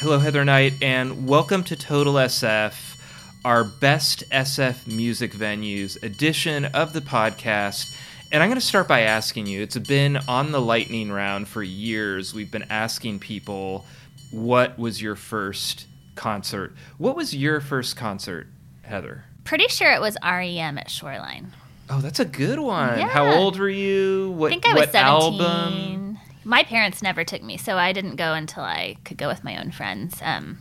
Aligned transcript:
Hello, 0.00 0.18
Heather 0.18 0.46
Knight, 0.46 0.82
and 0.82 1.28
welcome 1.28 1.62
to 1.64 1.76
Total 1.76 2.14
SF, 2.14 2.96
our 3.44 3.64
best 3.64 4.24
SF 4.30 4.86
music 4.86 5.34
venues 5.34 6.02
edition 6.02 6.64
of 6.64 6.94
the 6.94 7.02
podcast. 7.02 7.94
And 8.32 8.42
I'm 8.42 8.48
going 8.48 8.58
to 8.58 8.66
start 8.66 8.88
by 8.88 9.00
asking 9.00 9.46
you 9.46 9.60
it's 9.60 9.76
been 9.76 10.16
on 10.26 10.52
the 10.52 10.60
lightning 10.60 11.12
round 11.12 11.48
for 11.48 11.62
years. 11.62 12.32
We've 12.32 12.50
been 12.50 12.64
asking 12.70 13.18
people, 13.18 13.84
what 14.30 14.78
was 14.78 15.02
your 15.02 15.16
first 15.16 15.84
concert? 16.14 16.72
What 16.96 17.14
was 17.14 17.36
your 17.36 17.60
first 17.60 17.94
concert, 17.94 18.46
Heather? 18.80 19.24
Pretty 19.44 19.68
sure 19.68 19.92
it 19.92 20.00
was 20.00 20.16
REM 20.24 20.78
at 20.78 20.88
Shoreline. 20.88 21.52
Oh, 21.90 22.00
that's 22.00 22.20
a 22.20 22.24
good 22.24 22.58
one. 22.58 23.00
Yeah. 23.00 23.08
How 23.08 23.34
old 23.34 23.58
were 23.58 23.68
you? 23.68 24.30
What, 24.30 24.46
I 24.46 24.48
think 24.48 24.66
I 24.66 24.72
was 24.72 24.80
what 24.80 24.92
17. 24.92 25.40
album? 25.42 26.09
My 26.50 26.64
parents 26.64 27.00
never 27.00 27.22
took 27.22 27.44
me, 27.44 27.56
so 27.56 27.78
I 27.78 27.92
didn't 27.92 28.16
go 28.16 28.34
until 28.34 28.64
I 28.64 28.96
could 29.04 29.16
go 29.16 29.28
with 29.28 29.44
my 29.44 29.56
own 29.56 29.70
friends. 29.70 30.18
Um, 30.20 30.58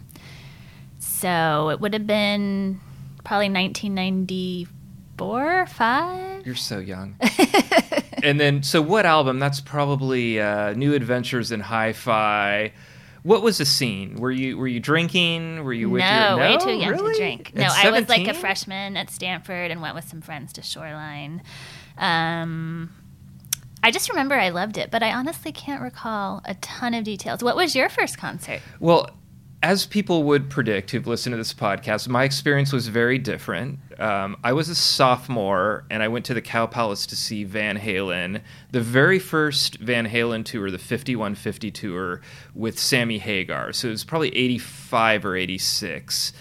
so 1.00 1.72
it 1.72 1.82
would 1.82 1.94
have 1.94 2.06
been 2.06 2.80
probably 3.24 3.50
1994, 3.50 5.66
5. 5.66 6.46
You're 6.46 6.54
so 6.54 6.78
young. 6.78 7.16
and 8.24 8.40
then, 8.40 8.62
so 8.62 8.84
what 8.84 9.08
album? 9.08 9.40
That's 9.40 9.62
probably 9.62 10.40
uh, 10.40 10.74
New 10.74 10.94
Adventures 10.94 11.52
in 11.52 11.60
Hi-Fi. 11.60 12.72
What 13.24 13.42
was 13.42 13.58
the 13.58 13.66
scene? 13.66 14.18
Were 14.18 14.30
you 14.30 14.60
were 14.60 14.68
you 14.68 14.80
drinking? 14.80 15.64
Were 15.64 15.74
you 15.74 15.90
with 15.90 16.02
no, 16.02 16.30
your 16.30 16.38
way 16.38 16.56
too 16.58 16.70
young 16.72 16.92
really? 16.92 17.14
to 17.14 17.20
drink. 17.20 17.56
No, 17.56 17.68
I 17.68 17.90
was 17.90 18.08
like 18.08 18.28
a 18.28 18.36
freshman 18.36 18.96
at 18.96 19.10
Stanford 19.10 19.72
and 19.72 19.82
went 19.82 19.96
with 19.96 20.08
some 20.08 20.22
friends 20.22 20.54
to 20.54 20.62
Shoreline. 20.62 21.42
Um, 21.98 22.92
I 23.82 23.92
just 23.92 24.10
remember 24.10 24.36
I 24.36 24.50
loved 24.50 24.78
it, 24.78 24.92
but 24.92 25.04
I 25.04 25.14
honestly 25.14 25.52
can't 25.52 25.82
recall 25.82 26.42
a 26.46 26.54
ton 26.56 26.94
of 26.94 27.04
details. 27.04 27.42
What 27.42 27.56
was 27.56 27.76
your 27.76 27.90
first 27.90 28.18
concert? 28.18 28.62
Well, 28.80 29.10
as 29.62 29.86
people 29.86 30.24
would 30.24 30.50
predict 30.50 30.92
who've 30.92 31.06
listened 31.06 31.34
to 31.34 31.38
this 31.38 31.54
podcast, 31.54 32.08
my 32.08 32.24
experience 32.24 32.72
was 32.72 32.88
very 32.88 33.18
different. 33.18 33.80
Um, 34.00 34.38
I 34.44 34.54
was 34.54 34.70
a 34.70 34.76
sophomore 34.76 35.86
and 35.90 36.02
I 36.02 36.08
went 36.08 36.26
to 36.26 36.34
the 36.34 36.42
Cow 36.42 36.66
Palace 36.66 37.06
to 37.08 37.16
see 37.16 37.44
Van 37.44 37.78
Halen, 37.78 38.42
the 38.72 38.80
very 38.80 39.20
first 39.20 39.78
Van 39.80 40.08
Halen 40.08 40.46
tour, 40.46 40.72
the 40.72 40.78
5150 40.78 41.72
tour 41.72 42.22
with 42.54 42.80
Sammy 42.80 43.18
Hagar. 43.18 43.74
So 43.74 43.90
it 43.90 43.92
was 43.92 44.06
probably 44.06 44.36
85 44.36 45.26
or 45.26 45.36
86. 45.36 46.32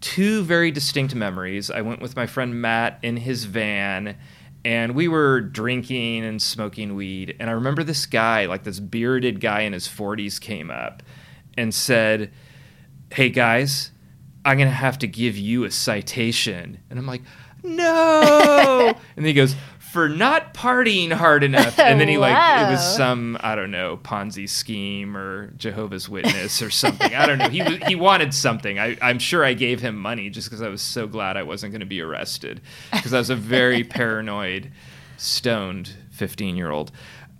Two 0.00 0.42
very 0.42 0.70
distinct 0.70 1.14
memories. 1.14 1.70
I 1.70 1.82
went 1.82 2.00
with 2.00 2.16
my 2.16 2.26
friend 2.26 2.60
Matt 2.60 2.98
in 3.02 3.18
his 3.18 3.44
van 3.44 4.16
and 4.64 4.94
we 4.94 5.08
were 5.08 5.40
drinking 5.40 6.24
and 6.24 6.40
smoking 6.40 6.94
weed. 6.94 7.36
And 7.40 7.50
I 7.50 7.54
remember 7.54 7.82
this 7.82 8.06
guy, 8.06 8.46
like 8.46 8.64
this 8.64 8.80
bearded 8.80 9.40
guy 9.40 9.62
in 9.62 9.72
his 9.72 9.88
40s, 9.88 10.40
came 10.40 10.70
up 10.70 11.02
and 11.56 11.74
said, 11.74 12.32
Hey 13.12 13.28
guys, 13.28 13.90
I'm 14.44 14.56
going 14.56 14.68
to 14.68 14.74
have 14.74 14.98
to 14.98 15.06
give 15.06 15.36
you 15.36 15.64
a 15.64 15.70
citation. 15.70 16.80
And 16.90 16.98
I'm 16.98 17.06
like, 17.06 17.22
No. 17.62 18.96
and 19.16 19.26
he 19.26 19.32
goes, 19.32 19.56
for 19.92 20.08
not 20.08 20.54
partying 20.54 21.12
hard 21.12 21.44
enough. 21.44 21.78
And 21.78 22.00
then 22.00 22.08
he 22.08 22.16
like 22.16 22.32
it 22.32 22.70
was 22.70 22.96
some 22.96 23.36
I 23.40 23.54
don't 23.54 23.70
know 23.70 23.98
Ponzi 23.98 24.48
scheme 24.48 25.14
or 25.14 25.48
Jehovah's 25.58 26.08
Witness 26.08 26.62
or 26.62 26.70
something. 26.70 27.14
I 27.14 27.26
don't 27.26 27.36
know. 27.36 27.50
He 27.50 27.62
was, 27.62 27.76
he 27.86 27.94
wanted 27.94 28.32
something. 28.32 28.78
I, 28.78 28.96
I'm 29.02 29.18
sure 29.18 29.44
I 29.44 29.52
gave 29.52 29.82
him 29.82 29.96
money 29.96 30.30
just 30.30 30.48
because 30.48 30.62
I 30.62 30.68
was 30.68 30.80
so 30.80 31.06
glad 31.06 31.36
I 31.36 31.42
wasn't 31.42 31.72
going 31.72 31.80
to 31.80 31.86
be 31.86 32.00
arrested 32.00 32.62
because 32.90 33.12
I 33.12 33.18
was 33.18 33.28
a 33.28 33.36
very 33.36 33.84
paranoid, 33.98 34.72
stoned 35.18 35.92
15 36.12 36.56
year 36.56 36.70
old. 36.70 36.90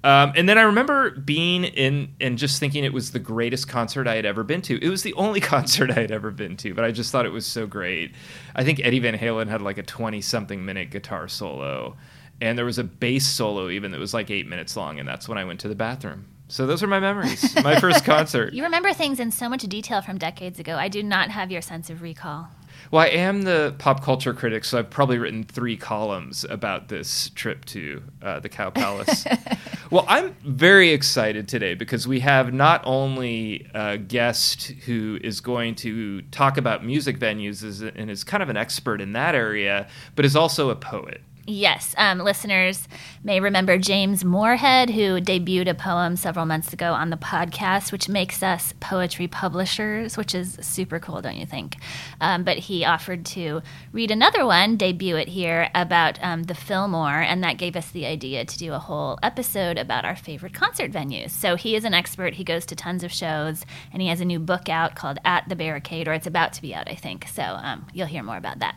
Um, 0.05 0.33
and 0.37 0.47
then 0.47 0.59
I 0.59 0.63
remember 0.63 1.13
being 1.13 1.65
in 1.65 2.15
and 2.21 2.37
just 2.37 2.61
thinking 2.61 2.85
it 2.85 2.93
was 2.93 3.13
the 3.13 3.19
greatest 3.19 3.67
concert 3.67 4.07
I 4.07 4.17
had 4.17 4.27
ever 4.27 4.45
been 4.45 4.61
to. 4.63 4.85
It 4.85 4.91
was 4.91 5.03
the 5.03 5.15
only 5.15 5.41
concert 5.55 5.91
I 5.91 6.01
had 6.01 6.11
ever 6.11 6.31
been 6.31 6.59
to, 6.59 6.75
but 6.75 6.85
I 6.85 6.91
just 6.91 7.13
thought 7.13 7.25
it 7.25 7.33
was 7.33 7.47
so 7.47 7.67
great. 7.67 8.13
I 8.55 8.63
think 8.63 8.81
Eddie 8.85 8.99
Van 8.99 9.17
Halen 9.17 9.49
had 9.49 9.63
like 9.63 9.79
a 9.79 9.83
20 9.83 10.21
something 10.21 10.63
minute 10.63 10.91
guitar 10.91 11.29
solo, 11.29 11.97
and 12.43 12.59
there 12.59 12.65
was 12.65 12.79
a 12.79 12.85
bass 12.85 13.27
solo 13.27 13.69
even 13.69 13.93
that 13.93 14.01
was 14.01 14.13
like 14.13 14.29
eight 14.29 14.49
minutes 14.49 14.77
long, 14.77 14.99
and 14.99 15.09
that's 15.09 15.29
when 15.29 15.39
I 15.39 15.45
went 15.45 15.61
to 15.61 15.69
the 15.69 15.77
bathroom. 15.77 16.27
So 16.49 16.67
those 16.67 16.83
are 16.83 16.89
my 16.89 17.01
memories. 17.01 17.55
My 17.65 17.81
first 17.81 18.05
concert. 18.05 18.53
You 18.53 18.65
remember 18.65 18.93
things 18.93 19.21
in 19.21 19.31
so 19.31 19.49
much 19.49 19.63
detail 19.63 20.03
from 20.03 20.19
decades 20.19 20.59
ago. 20.59 20.77
I 20.77 20.89
do 20.89 21.03
not 21.03 21.31
have 21.31 21.51
your 21.51 21.63
sense 21.63 21.89
of 21.89 22.03
recall. 22.03 22.49
Well, 22.91 23.03
I 23.03 23.09
am 23.09 23.43
the 23.43 23.75
pop 23.79 24.03
culture 24.03 24.35
critic, 24.35 24.65
so 24.65 24.79
I've 24.79 24.91
probably 24.91 25.17
written 25.17 25.45
three 25.45 25.79
columns 25.79 26.45
about 26.45 26.89
this 26.89 27.31
trip 27.31 27.65
to 27.67 28.03
uh, 28.21 28.41
the 28.41 28.51
Cow 28.51 28.69
Palace. 28.69 29.25
well, 29.91 30.05
I'm 30.09 30.35
very 30.45 30.91
excited 30.91 31.49
today 31.49 31.73
because 31.73 32.07
we 32.07 32.21
have 32.21 32.53
not 32.53 32.83
only 32.85 33.67
a 33.73 33.97
guest 33.97 34.73
who 34.85 35.19
is 35.23 35.41
going 35.41 35.77
to 35.77 36.21
talk 36.23 36.59
about 36.59 36.85
music 36.85 37.19
venues 37.19 37.63
and 37.97 38.11
is 38.11 38.25
kind 38.25 38.43
of 38.43 38.51
an 38.51 38.59
expert 38.59 39.01
in 39.01 39.13
that 39.13 39.35
area, 39.35 39.89
but 40.17 40.27
is 40.27 40.37
also 40.37 40.69
a 40.69 40.77
poet. 40.77 41.23
Yes, 41.45 41.93
um, 41.99 42.19
listeners 42.19 42.87
may 43.25 43.41
remember 43.41 43.77
James 43.77 44.25
Morehead, 44.25 44.91
who 44.91 45.21
debuted 45.21 45.69
a 45.69 45.75
poem 45.75 46.15
several 46.15 46.47
months 46.47 46.73
ago 46.73 46.93
on 46.93 47.11
the 47.11 47.17
podcast, 47.17 47.91
which 47.91 48.09
makes 48.09 48.45
us 48.45 48.75
poetry 48.79 49.27
publishers, 49.27 50.17
which 50.17 50.37
is 50.37 50.57
super 50.63 51.01
cool, 51.01 51.21
don't 51.21 51.37
you 51.37 51.47
think? 51.47 51.79
Um, 52.21 52.45
but 52.45 52.59
he 52.59 52.85
offered 52.85 53.27
to 53.27 53.61
read 53.91 54.13
another 54.13 54.47
one, 54.47 54.77
debut 54.77 55.17
it 55.17 55.27
here, 55.27 55.69
about 55.75 56.23
um, 56.23 56.45
the 56.45 56.55
Fillmore, 56.55 57.21
and 57.21 57.43
that 57.43 57.59
gave 57.59 57.75
us 57.75 57.91
the 57.91 58.07
idea 58.07 58.45
to 58.45 58.59
do 58.59 58.73
a 58.73 58.79
whole 58.79 59.19
episode 59.21 59.79
about 59.79 60.05
our 60.05 60.15
favorite 60.15 60.55
concert 60.55 60.93
venues. 60.93 61.31
So 61.31 61.57
he 61.57 61.75
is 61.75 61.85
an 61.85 61.93
expert, 61.93 62.35
he 62.35 62.45
goes 62.45 62.65
to 62.67 62.77
tons 62.77 63.03
of 63.03 63.11
shows, 63.11 63.67
and 63.93 64.01
he 64.01 64.07
has 64.09 64.21
a 64.21 64.25
new 64.25 64.39
book 64.39 64.69
out 64.69 64.95
called 64.95 65.19
At 65.25 65.49
the 65.49 65.57
Barricade, 65.57 66.07
or 66.07 66.13
it's 66.13 66.29
about 66.29 66.53
to 66.53 66.63
be 66.63 66.73
out, 66.73 66.89
I 66.89 66.95
think. 66.95 67.27
So 67.27 67.43
um, 67.43 67.87
you'll 67.93 68.07
hear 68.07 68.23
more 68.23 68.37
about 68.37 68.61
that. 68.61 68.77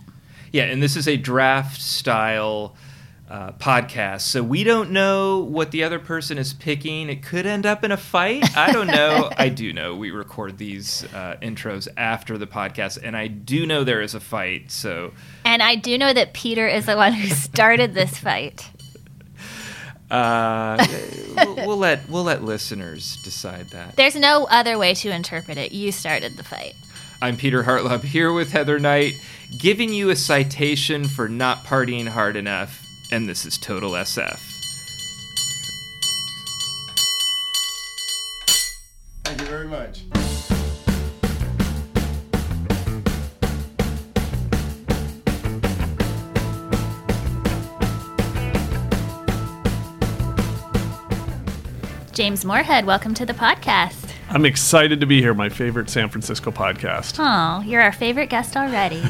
Yeah, 0.52 0.64
and 0.64 0.82
this 0.82 0.96
is 0.96 1.08
a 1.08 1.18
draft 1.18 1.82
style 1.82 2.76
uh, 3.30 3.52
podcast. 3.54 4.22
So 4.22 4.44
we 4.44 4.64
don't 4.64 4.92
know 4.92 5.40
what 5.40 5.72
the 5.72 5.84
other 5.84 6.00
person 6.00 6.38
is 6.38 6.54
picking. 6.54 7.10
It 7.10 7.24
could 7.24 7.46
end 7.46 7.66
up 7.66 7.84
in 7.84 7.92
a 7.92 7.98
fight. 7.98 8.56
I 8.56 8.72
don't 8.72 8.88
know. 8.88 9.30
I 9.38 9.50
do 9.50 9.74
know 9.74 9.96
we 9.96 10.12
record 10.12 10.58
these 10.58 11.04
uh, 11.14 11.36
intros 11.42 11.88
after 11.98 12.38
the 12.38 12.48
podcast, 12.48 13.00
and 13.02 13.18
I 13.18 13.28
do 13.28 13.66
know 13.66 13.84
there 13.84 14.02
is 14.02 14.14
a 14.14 14.20
fight. 14.20 14.72
So 14.72 15.12
And 15.44 15.64
I 15.64 15.76
do 15.76 15.98
know 15.98 16.14
that 16.14 16.34
Peter 16.34 16.68
is 16.68 16.86
the 16.86 16.96
one 16.96 17.14
who 17.14 17.28
started 17.30 17.94
this 17.94 18.18
fight. 18.18 18.70
uh, 20.12 20.86
we'll, 21.36 21.56
we'll 21.68 21.78
let 21.78 22.08
we'll 22.10 22.24
let 22.24 22.44
listeners 22.44 23.18
decide 23.24 23.70
that. 23.72 23.96
There's 23.96 24.16
no 24.16 24.46
other 24.52 24.78
way 24.78 24.94
to 24.94 25.10
interpret 25.10 25.58
it. 25.58 25.72
You 25.72 25.92
started 25.92 26.38
the 26.38 26.44
fight. 26.44 26.74
I'm 27.22 27.38
Peter 27.38 27.64
Hartlaub 27.64 28.04
here 28.04 28.32
with 28.32 28.52
Heather 28.52 28.78
Knight, 28.78 29.14
giving 29.58 29.94
you 29.94 30.10
a 30.10 30.16
citation 30.16 31.08
for 31.08 31.30
not 31.30 31.64
partying 31.64 32.08
hard 32.08 32.36
enough, 32.36 32.86
and 33.12 33.28
this 33.28 33.46
is 33.46 33.58
Total 33.58 33.92
SF. 33.92 34.40
Thank 39.24 39.42
you 39.42 39.48
very 39.48 39.68
much. 39.68 40.04
James 52.12 52.46
Morehead, 52.46 52.86
welcome 52.86 53.14
to 53.14 53.26
the 53.26 53.34
podcast. 53.34 54.05
I'm 54.30 54.46
excited 54.46 55.00
to 55.02 55.06
be 55.06 55.22
here. 55.22 55.34
My 55.34 55.50
favorite 55.50 55.90
San 55.90 56.10
Francisco 56.10 56.52
podcast. 56.52 57.16
Oh, 57.20 57.62
you're 57.62 57.82
our 57.82 57.92
favorite 57.92 58.30
guest 58.30 58.58
already. 58.58 59.02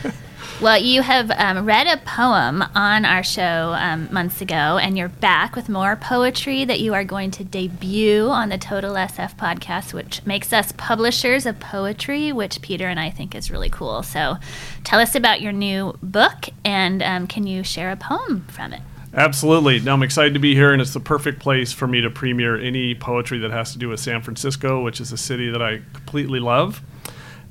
well, 0.60 0.78
you 0.78 1.02
have 1.02 1.30
um, 1.30 1.64
read 1.64 1.86
a 1.86 1.96
poem 2.04 2.62
on 2.74 3.04
our 3.04 3.22
show 3.22 3.74
um, 3.78 4.08
months 4.12 4.40
ago, 4.40 4.78
and 4.78 4.98
you're 4.98 5.08
back 5.08 5.56
with 5.56 5.68
more 5.68 5.96
poetry 5.96 6.64
that 6.66 6.78
you 6.78 6.92
are 6.92 7.04
going 7.04 7.30
to 7.32 7.44
debut 7.44 8.28
on 8.28 8.50
the 8.50 8.58
Total 8.58 8.94
SF 8.94 9.36
podcast, 9.36 9.94
which 9.94 10.24
makes 10.26 10.52
us 10.52 10.72
publishers 10.76 11.46
of 11.46 11.58
poetry, 11.58 12.30
which 12.30 12.60
Peter 12.60 12.86
and 12.86 13.00
I 13.00 13.10
think 13.10 13.34
is 13.34 13.50
really 13.50 13.70
cool. 13.70 14.02
So 14.02 14.36
tell 14.84 15.00
us 15.00 15.14
about 15.14 15.40
your 15.40 15.52
new 15.52 15.96
book, 16.02 16.50
and 16.64 17.02
um, 17.02 17.26
can 17.26 17.46
you 17.46 17.64
share 17.64 17.90
a 17.90 17.96
poem 17.96 18.44
from 18.48 18.74
it? 18.74 18.82
Absolutely. 19.12 19.80
No, 19.80 19.94
I'm 19.94 20.02
excited 20.04 20.34
to 20.34 20.40
be 20.40 20.54
here, 20.54 20.72
and 20.72 20.80
it's 20.80 20.92
the 20.94 21.00
perfect 21.00 21.40
place 21.40 21.72
for 21.72 21.86
me 21.88 22.00
to 22.00 22.10
premiere 22.10 22.56
any 22.60 22.94
poetry 22.94 23.38
that 23.40 23.50
has 23.50 23.72
to 23.72 23.78
do 23.78 23.88
with 23.88 23.98
San 23.98 24.22
Francisco, 24.22 24.82
which 24.82 25.00
is 25.00 25.10
a 25.10 25.16
city 25.16 25.50
that 25.50 25.60
I 25.60 25.80
completely 25.92 26.38
love. 26.38 26.80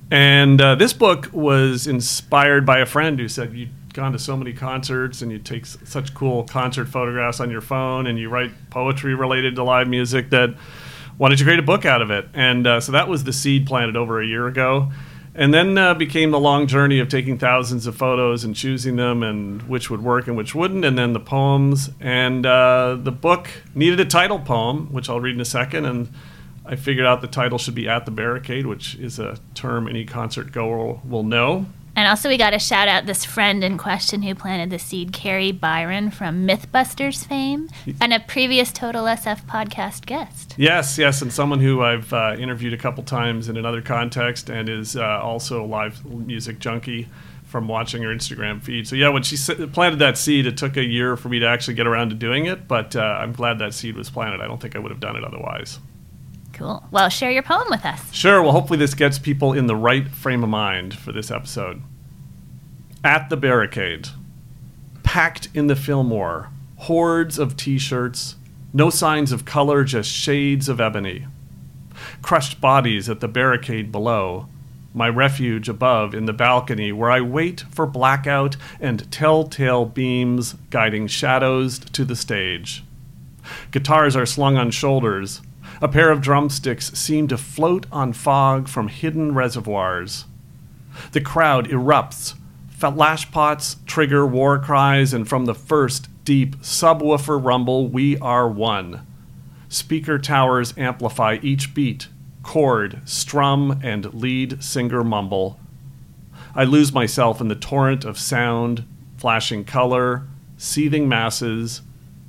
And 0.09 0.59
uh, 0.61 0.75
this 0.75 0.93
book 0.93 1.29
was 1.33 1.85
inspired 1.85 2.65
by 2.65 2.79
a 2.79 2.85
friend 2.85 3.19
who 3.19 3.27
said, 3.27 3.53
You've 3.53 3.69
gone 3.93 4.13
to 4.13 4.19
so 4.19 4.37
many 4.37 4.53
concerts 4.53 5.21
and 5.21 5.31
you 5.31 5.39
take 5.39 5.63
s- 5.63 5.77
such 5.83 6.13
cool 6.13 6.43
concert 6.45 6.87
photographs 6.87 7.39
on 7.39 7.51
your 7.51 7.61
phone 7.61 8.07
and 8.07 8.17
you 8.17 8.29
write 8.29 8.51
poetry 8.69 9.13
related 9.13 9.55
to 9.55 9.63
live 9.63 9.87
music 9.87 10.29
that 10.29 10.51
why 11.17 11.27
don't 11.27 11.39
you 11.39 11.45
create 11.45 11.59
a 11.59 11.63
book 11.63 11.85
out 11.85 12.01
of 12.01 12.09
it? 12.09 12.27
And 12.33 12.65
uh, 12.65 12.79
so 12.79 12.93
that 12.93 13.07
was 13.07 13.23
the 13.25 13.33
seed 13.33 13.67
planted 13.67 13.97
over 13.97 14.21
a 14.21 14.25
year 14.25 14.47
ago. 14.47 14.91
And 15.39 15.53
then 15.53 15.77
uh, 15.77 15.93
became 15.93 16.31
the 16.31 16.39
long 16.39 16.67
journey 16.67 16.99
of 16.99 17.07
taking 17.07 17.37
thousands 17.37 17.87
of 17.87 17.95
photos 17.95 18.43
and 18.43 18.53
choosing 18.53 18.97
them 18.97 19.23
and 19.23 19.61
which 19.69 19.89
would 19.89 20.03
work 20.03 20.27
and 20.27 20.35
which 20.35 20.53
wouldn't, 20.53 20.83
and 20.83 20.97
then 20.97 21.13
the 21.13 21.19
poems. 21.21 21.91
And 22.01 22.45
uh, 22.45 22.97
the 23.01 23.13
book 23.13 23.47
needed 23.73 24.01
a 24.01 24.05
title 24.05 24.39
poem, 24.39 24.91
which 24.91 25.07
I'll 25.09 25.21
read 25.21 25.35
in 25.35 25.39
a 25.39 25.45
second. 25.45 25.85
And 25.85 26.13
I 26.65 26.75
figured 26.75 27.05
out 27.05 27.21
the 27.21 27.27
title 27.27 27.57
should 27.57 27.73
be 27.73 27.87
At 27.87 28.03
the 28.03 28.11
Barricade, 28.11 28.65
which 28.65 28.95
is 28.95 29.17
a 29.17 29.37
term 29.53 29.87
any 29.87 30.03
concert 30.03 30.51
goer 30.51 30.99
will 31.05 31.23
know. 31.23 31.67
And 31.99 32.07
also, 32.07 32.29
we 32.29 32.37
got 32.37 32.51
to 32.51 32.59
shout 32.59 32.87
out 32.87 33.07
this 33.07 33.25
friend 33.25 33.61
in 33.61 33.77
question 33.77 34.21
who 34.21 34.33
planted 34.33 34.69
the 34.69 34.79
seed, 34.79 35.11
Kari 35.11 35.51
Byron 35.51 36.11
from 36.11 36.47
Mythbusters 36.47 37.27
fame, 37.27 37.67
and 37.99 38.13
a 38.13 38.21
previous 38.21 38.71
Total 38.71 39.03
SF 39.03 39.45
podcast 39.47 40.05
guest. 40.05 40.55
Yes, 40.55 40.97
yes, 40.97 41.21
and 41.21 41.33
someone 41.33 41.59
who 41.59 41.81
I've 41.81 42.13
uh, 42.13 42.37
interviewed 42.39 42.71
a 42.71 42.77
couple 42.77 43.03
times 43.03 43.49
in 43.49 43.57
another 43.57 43.81
context 43.81 44.49
and 44.49 44.69
is 44.69 44.95
uh, 44.95 45.19
also 45.21 45.61
a 45.61 45.67
live 45.67 46.05
music 46.05 46.59
junkie 46.59 47.09
from 47.43 47.67
watching 47.67 48.01
her 48.03 48.15
Instagram 48.15 48.63
feed. 48.63 48.87
So, 48.87 48.95
yeah, 48.95 49.09
when 49.09 49.23
she 49.23 49.35
planted 49.67 49.99
that 49.99 50.17
seed, 50.17 50.45
it 50.45 50.55
took 50.55 50.77
a 50.77 50.85
year 50.85 51.17
for 51.17 51.27
me 51.27 51.39
to 51.39 51.47
actually 51.47 51.73
get 51.73 51.85
around 51.85 52.11
to 52.11 52.15
doing 52.15 52.45
it, 52.45 52.65
but 52.65 52.95
uh, 52.95 53.01
I'm 53.01 53.33
glad 53.33 53.59
that 53.59 53.73
seed 53.73 53.97
was 53.97 54.09
planted. 54.09 54.39
I 54.39 54.47
don't 54.47 54.61
think 54.61 54.77
I 54.77 54.79
would 54.79 54.91
have 54.91 55.01
done 55.01 55.17
it 55.17 55.25
otherwise. 55.25 55.79
Cool. 56.59 56.83
Well, 56.91 57.07
share 57.07 57.31
your 57.31 57.41
poem 57.41 57.67
with 57.69 57.85
us. 57.85 58.13
Sure. 58.13 58.43
Well, 58.43 58.51
hopefully, 58.51 58.77
this 58.77 58.93
gets 58.93 59.17
people 59.17 59.53
in 59.53 59.67
the 59.67 59.77
right 59.77 60.09
frame 60.09 60.43
of 60.43 60.49
mind 60.49 60.93
for 60.93 61.13
this 61.13 61.31
episode. 61.31 61.81
At 63.01 63.29
the 63.29 63.37
barricade, 63.37 64.09
packed 65.01 65.47
in 65.53 65.67
the 65.67 65.75
Fillmore, 65.77 66.49
hordes 66.79 67.39
of 67.39 67.55
t 67.55 67.79
shirts, 67.79 68.35
no 68.73 68.89
signs 68.89 69.31
of 69.31 69.45
color, 69.45 69.85
just 69.85 70.11
shades 70.11 70.67
of 70.67 70.81
ebony. 70.81 71.27
Crushed 72.21 72.59
bodies 72.59 73.07
at 73.07 73.21
the 73.21 73.29
barricade 73.29 73.89
below, 73.89 74.49
my 74.93 75.07
refuge 75.07 75.69
above 75.69 76.13
in 76.13 76.25
the 76.25 76.33
balcony 76.33 76.91
where 76.91 77.09
I 77.09 77.21
wait 77.21 77.61
for 77.71 77.85
blackout 77.85 78.57
and 78.81 79.09
telltale 79.09 79.85
beams 79.85 80.55
guiding 80.71 81.07
shadows 81.07 81.79
to 81.79 82.03
the 82.03 82.17
stage. 82.17 82.83
Guitars 83.71 84.17
are 84.17 84.25
slung 84.25 84.57
on 84.57 84.71
shoulders. 84.71 85.39
A 85.81 85.87
pair 85.87 86.11
of 86.11 86.21
drumsticks 86.21 86.91
seem 86.97 87.27
to 87.27 87.37
float 87.37 87.85
on 87.91 88.13
fog 88.13 88.67
from 88.67 88.87
hidden 88.87 89.33
reservoirs. 89.33 90.25
The 91.11 91.21
crowd 91.21 91.67
erupts. 91.69 92.35
Flashpots 92.77 93.85
trigger 93.85 94.25
war 94.25 94.57
cries, 94.59 95.13
and 95.13 95.27
from 95.27 95.45
the 95.45 95.55
first 95.55 96.07
deep 96.23 96.57
subwoofer 96.61 97.43
rumble, 97.43 97.87
we 97.87 98.17
are 98.19 98.47
one. 98.47 99.05
Speaker 99.67 100.17
towers 100.17 100.73
amplify 100.77 101.39
each 101.41 101.73
beat, 101.73 102.07
chord, 102.43 103.01
strum, 103.05 103.79
and 103.83 104.13
lead 104.13 104.63
singer 104.63 105.03
mumble. 105.03 105.59
I 106.55 106.63
lose 106.63 106.93
myself 106.93 107.39
in 107.39 107.47
the 107.47 107.55
torrent 107.55 108.05
of 108.05 108.17
sound, 108.17 108.85
flashing 109.17 109.65
color, 109.65 110.27
seething 110.57 111.07
masses, 111.07 111.81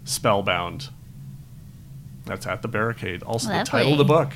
spellbound. 0.05 0.91
That's 2.31 2.47
at 2.47 2.63
the 2.63 2.69
barricade. 2.69 3.25
Also, 3.25 3.49
the 3.49 3.65
title 3.65 3.91
of 3.91 3.99
the 3.99 4.05
book. 4.05 4.33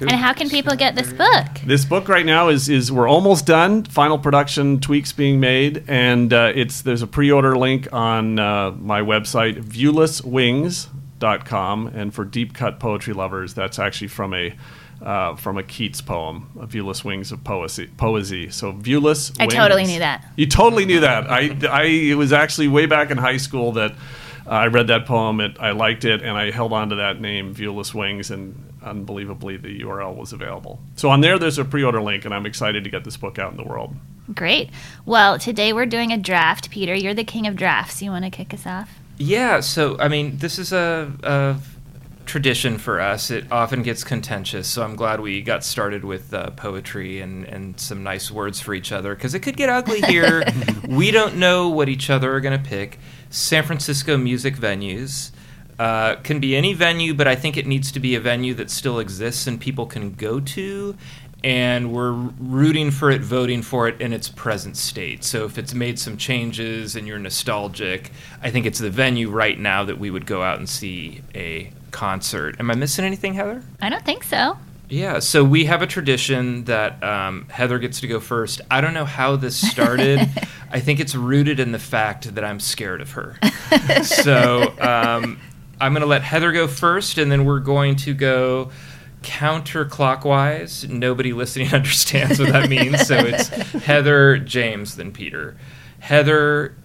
And 0.00 0.10
how 0.10 0.34
can 0.34 0.50
people 0.50 0.76
get 0.76 0.94
this 0.94 1.10
book? 1.10 1.46
This 1.64 1.86
book 1.86 2.06
right 2.06 2.26
now 2.26 2.50
is 2.50 2.68
is 2.68 2.92
we're 2.92 3.08
almost 3.08 3.46
done. 3.46 3.84
Final 3.84 4.18
production 4.18 4.78
tweaks 4.78 5.12
being 5.12 5.40
made, 5.40 5.84
and 5.88 6.30
uh, 6.34 6.52
it's 6.54 6.82
there's 6.82 7.00
a 7.00 7.06
pre-order 7.06 7.56
link 7.56 7.90
on 7.94 8.38
uh, 8.38 8.72
my 8.72 9.00
website 9.00 9.64
viewlesswings.com, 9.64 11.86
and 11.88 12.12
for 12.12 12.26
deep 12.26 12.52
cut 12.52 12.78
poetry 12.78 13.14
lovers, 13.14 13.54
that's 13.54 13.78
actually 13.78 14.08
from 14.08 14.34
a 14.34 14.54
uh, 15.00 15.34
from 15.36 15.56
a 15.56 15.62
Keats 15.62 16.02
poem, 16.02 16.50
"A 16.60 16.66
Viewless 16.66 17.04
Wings 17.04 17.32
of 17.32 17.38
Poesy." 17.40 17.88
Poesy. 17.96 18.52
So 18.52 18.74
viewless. 18.74 19.34
I 19.40 19.44
wings. 19.44 19.54
totally 19.54 19.86
knew 19.86 20.00
that. 20.00 20.26
You 20.36 20.44
totally 20.46 20.84
knew 20.84 21.00
that. 21.00 21.30
I, 21.30 21.56
I 21.68 21.84
it 21.84 22.16
was 22.16 22.34
actually 22.34 22.68
way 22.68 22.84
back 22.84 23.10
in 23.10 23.16
high 23.16 23.38
school 23.38 23.72
that 23.72 23.94
uh, 24.48 24.52
I 24.52 24.66
read 24.68 24.86
that 24.86 25.04
poem. 25.04 25.40
It, 25.40 25.56
I 25.60 25.72
liked 25.72 26.04
it, 26.04 26.22
and 26.22 26.36
I 26.36 26.50
held 26.50 26.72
on 26.72 26.88
to 26.88 26.96
that 26.96 27.20
name, 27.20 27.54
Viewless 27.54 27.92
Wings, 27.92 28.30
and 28.30 28.72
unbelievably 28.82 29.58
the 29.58 29.80
URL 29.80 30.16
was 30.16 30.32
available. 30.32 30.80
So 30.96 31.10
on 31.10 31.20
there, 31.20 31.38
there's 31.38 31.58
a 31.58 31.64
pre-order 31.64 32.00
link, 32.00 32.24
and 32.24 32.32
I'm 32.32 32.46
excited 32.46 32.84
to 32.84 32.90
get 32.90 33.04
this 33.04 33.16
book 33.16 33.38
out 33.38 33.50
in 33.50 33.56
the 33.56 33.64
world. 33.64 33.94
Great. 34.34 34.70
Well, 35.04 35.38
today 35.38 35.72
we're 35.72 35.86
doing 35.86 36.12
a 36.12 36.18
draft. 36.18 36.70
Peter, 36.70 36.94
you're 36.94 37.14
the 37.14 37.24
king 37.24 37.46
of 37.46 37.56
drafts. 37.56 38.02
You 38.02 38.10
want 38.10 38.24
to 38.24 38.30
kick 38.30 38.54
us 38.54 38.66
off? 38.66 38.98
Yeah, 39.18 39.60
so 39.60 39.98
I 39.98 40.08
mean, 40.08 40.38
this 40.38 40.58
is 40.58 40.72
a, 40.72 41.12
a 41.22 41.56
tradition 42.26 42.78
for 42.78 43.00
us. 43.00 43.30
It 43.30 43.50
often 43.50 43.82
gets 43.82 44.04
contentious, 44.04 44.68
so 44.68 44.82
I'm 44.82 44.96
glad 44.96 45.20
we 45.20 45.42
got 45.42 45.64
started 45.64 46.04
with 46.04 46.32
uh, 46.32 46.50
poetry 46.50 47.20
and, 47.20 47.44
and 47.46 47.78
some 47.80 48.02
nice 48.02 48.30
words 48.30 48.60
for 48.60 48.74
each 48.74 48.92
other 48.92 49.14
because 49.14 49.34
it 49.34 49.40
could 49.40 49.56
get 49.56 49.70
ugly 49.70 50.02
here. 50.02 50.44
we 50.88 51.10
don't 51.10 51.36
know 51.36 51.68
what 51.70 51.88
each 51.88 52.10
other 52.10 52.32
are 52.32 52.40
going 52.40 52.62
to 52.62 52.68
pick. 52.68 52.98
San 53.30 53.64
Francisco 53.64 54.16
music 54.16 54.56
venues. 54.56 55.30
Uh, 55.78 56.16
can 56.16 56.40
be 56.40 56.56
any 56.56 56.74
venue, 56.74 57.14
but 57.14 57.28
I 57.28 57.36
think 57.36 57.56
it 57.56 57.64
needs 57.64 57.92
to 57.92 58.00
be 58.00 58.16
a 58.16 58.20
venue 58.20 58.52
that 58.54 58.68
still 58.68 58.98
exists 58.98 59.46
and 59.46 59.60
people 59.60 59.86
can 59.86 60.12
go 60.12 60.40
to. 60.40 60.96
And 61.44 61.92
we're 61.92 62.10
rooting 62.10 62.90
for 62.90 63.12
it, 63.12 63.20
voting 63.20 63.62
for 63.62 63.86
it 63.86 64.00
in 64.00 64.12
its 64.12 64.28
present 64.28 64.76
state. 64.76 65.22
So 65.22 65.44
if 65.44 65.56
it's 65.56 65.74
made 65.74 66.00
some 66.00 66.16
changes 66.16 66.96
and 66.96 67.06
you're 67.06 67.20
nostalgic, 67.20 68.10
I 68.42 68.50
think 68.50 68.66
it's 68.66 68.80
the 68.80 68.90
venue 68.90 69.30
right 69.30 69.56
now 69.56 69.84
that 69.84 70.00
we 70.00 70.10
would 70.10 70.26
go 70.26 70.42
out 70.42 70.58
and 70.58 70.68
see 70.68 71.22
a 71.32 71.70
concert. 71.92 72.56
Am 72.58 72.72
I 72.72 72.74
missing 72.74 73.04
anything, 73.04 73.34
Heather? 73.34 73.62
I 73.80 73.88
don't 73.88 74.04
think 74.04 74.24
so. 74.24 74.58
Yeah, 74.90 75.18
so 75.18 75.44
we 75.44 75.66
have 75.66 75.82
a 75.82 75.86
tradition 75.86 76.64
that 76.64 77.02
um, 77.02 77.46
Heather 77.50 77.78
gets 77.78 78.00
to 78.00 78.06
go 78.06 78.20
first. 78.20 78.62
I 78.70 78.80
don't 78.80 78.94
know 78.94 79.04
how 79.04 79.36
this 79.36 79.56
started. 79.56 80.20
I 80.70 80.80
think 80.80 80.98
it's 80.98 81.14
rooted 81.14 81.60
in 81.60 81.72
the 81.72 81.78
fact 81.78 82.34
that 82.34 82.42
I'm 82.44 82.58
scared 82.58 83.00
of 83.02 83.12
her. 83.12 83.38
so 84.02 84.62
um, 84.80 85.38
I'm 85.80 85.92
going 85.92 86.00
to 86.00 86.06
let 86.06 86.22
Heather 86.22 86.52
go 86.52 86.66
first, 86.66 87.18
and 87.18 87.30
then 87.30 87.44
we're 87.44 87.60
going 87.60 87.96
to 87.96 88.14
go 88.14 88.70
counterclockwise. 89.22 90.88
Nobody 90.88 91.32
listening 91.32 91.68
understands 91.74 92.38
what 92.38 92.52
that 92.52 92.70
means. 92.70 93.06
So 93.06 93.16
it's 93.18 93.48
Heather, 93.48 94.38
James, 94.38 94.96
then 94.96 95.12
Peter. 95.12 95.56
Heather, 96.00 96.76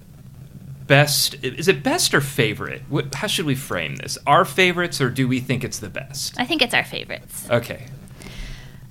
best 0.87 1.35
is 1.43 1.67
it 1.67 1.83
best 1.83 2.13
or 2.13 2.21
favorite? 2.21 2.81
How 3.13 3.27
should 3.27 3.45
we 3.45 3.55
frame 3.55 3.95
this? 3.97 4.17
Our 4.27 4.45
favorites, 4.45 4.99
or 4.99 5.09
do 5.09 5.27
we 5.27 5.39
think 5.39 5.63
it's 5.63 5.79
the 5.79 5.89
best? 5.89 6.39
I 6.39 6.45
think 6.45 6.61
it's 6.61 6.73
our 6.73 6.83
favorites. 6.83 7.47
Okay. 7.49 7.85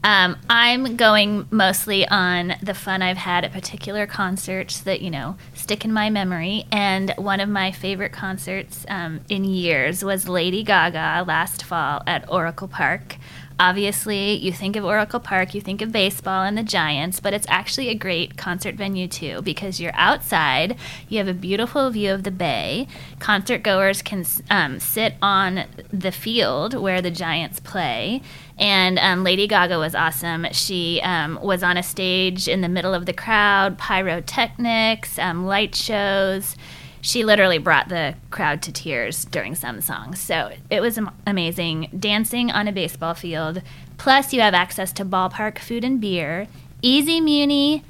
Um, 0.04 0.36
I'm 0.50 0.96
going 0.96 1.46
mostly 1.50 2.06
on 2.08 2.54
the 2.60 2.74
fun 2.74 3.02
I've 3.02 3.16
had 3.16 3.44
at 3.44 3.52
particular 3.52 4.06
concerts 4.06 4.80
that, 4.80 5.00
you 5.00 5.10
know, 5.10 5.36
stick 5.54 5.84
in 5.84 5.92
my 5.92 6.10
memory. 6.10 6.64
And 6.72 7.12
one 7.16 7.38
of 7.38 7.48
my 7.48 7.70
favorite 7.70 8.12
concerts 8.12 8.84
um, 8.88 9.20
in 9.28 9.44
years 9.44 10.04
was 10.04 10.28
Lady 10.28 10.64
Gaga 10.64 11.24
last 11.26 11.64
fall 11.64 12.02
at 12.06 12.28
Oracle 12.28 12.68
Park. 12.68 13.16
Obviously, 13.58 14.32
you 14.34 14.52
think 14.52 14.76
of 14.76 14.84
Oracle 14.84 15.20
Park, 15.20 15.54
you 15.54 15.60
think 15.60 15.82
of 15.82 15.92
baseball 15.92 16.42
and 16.42 16.56
the 16.56 16.62
Giants, 16.62 17.20
but 17.20 17.32
it's 17.32 17.46
actually 17.48 17.88
a 17.88 17.94
great 17.94 18.36
concert 18.36 18.74
venue 18.74 19.06
too 19.06 19.42
because 19.42 19.80
you're 19.80 19.94
outside, 19.94 20.76
you 21.08 21.18
have 21.18 21.28
a 21.28 21.34
beautiful 21.34 21.90
view 21.90 22.12
of 22.12 22.24
the 22.24 22.30
bay. 22.30 22.88
Concert 23.18 23.62
goers 23.62 24.02
can 24.02 24.24
um, 24.50 24.80
sit 24.80 25.14
on 25.22 25.64
the 25.92 26.12
field 26.12 26.74
where 26.74 27.00
the 27.00 27.10
Giants 27.10 27.60
play. 27.60 28.22
And 28.58 28.98
um, 28.98 29.24
Lady 29.24 29.46
Gaga 29.46 29.78
was 29.78 29.94
awesome. 29.94 30.46
She 30.52 31.00
um, 31.02 31.38
was 31.42 31.62
on 31.62 31.76
a 31.76 31.82
stage 31.82 32.48
in 32.48 32.60
the 32.60 32.68
middle 32.68 32.94
of 32.94 33.06
the 33.06 33.12
crowd, 33.12 33.78
pyrotechnics, 33.78 35.18
um, 35.18 35.46
light 35.46 35.74
shows 35.74 36.56
she 37.02 37.24
literally 37.24 37.58
brought 37.58 37.88
the 37.88 38.14
crowd 38.30 38.62
to 38.62 38.72
tears 38.72 39.24
during 39.26 39.56
some 39.56 39.80
songs. 39.80 40.20
So 40.20 40.52
it 40.70 40.80
was 40.80 40.98
amazing. 41.26 41.88
Dancing 41.98 42.50
on 42.50 42.68
a 42.68 42.72
baseball 42.72 43.12
field. 43.12 43.60
Plus, 43.98 44.32
you 44.32 44.40
have 44.40 44.54
access 44.54 44.92
to 44.92 45.04
ballpark 45.04 45.58
food 45.58 45.84
and 45.84 46.00
beer, 46.00 46.46
easy 46.80 47.20
Muni, 47.20 47.82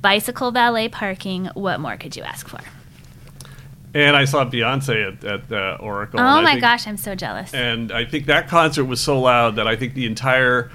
bicycle 0.00 0.52
valet 0.52 0.88
parking. 0.88 1.46
What 1.54 1.80
more 1.80 1.96
could 1.96 2.16
you 2.16 2.22
ask 2.22 2.48
for? 2.48 2.60
And 3.94 4.16
I 4.16 4.24
saw 4.24 4.44
Beyonce 4.44 5.18
at, 5.18 5.24
at 5.24 5.52
uh, 5.52 5.76
Oracle. 5.80 6.20
Oh 6.20 6.40
my 6.40 6.52
think- 6.52 6.62
gosh, 6.62 6.86
I'm 6.86 6.96
so 6.96 7.14
jealous. 7.16 7.52
And 7.52 7.90
I 7.90 8.04
think 8.04 8.26
that 8.26 8.48
concert 8.48 8.84
was 8.84 9.00
so 9.00 9.20
loud 9.20 9.56
that 9.56 9.66
I 9.66 9.74
think 9.76 9.94
the 9.94 10.06
entire 10.06 10.70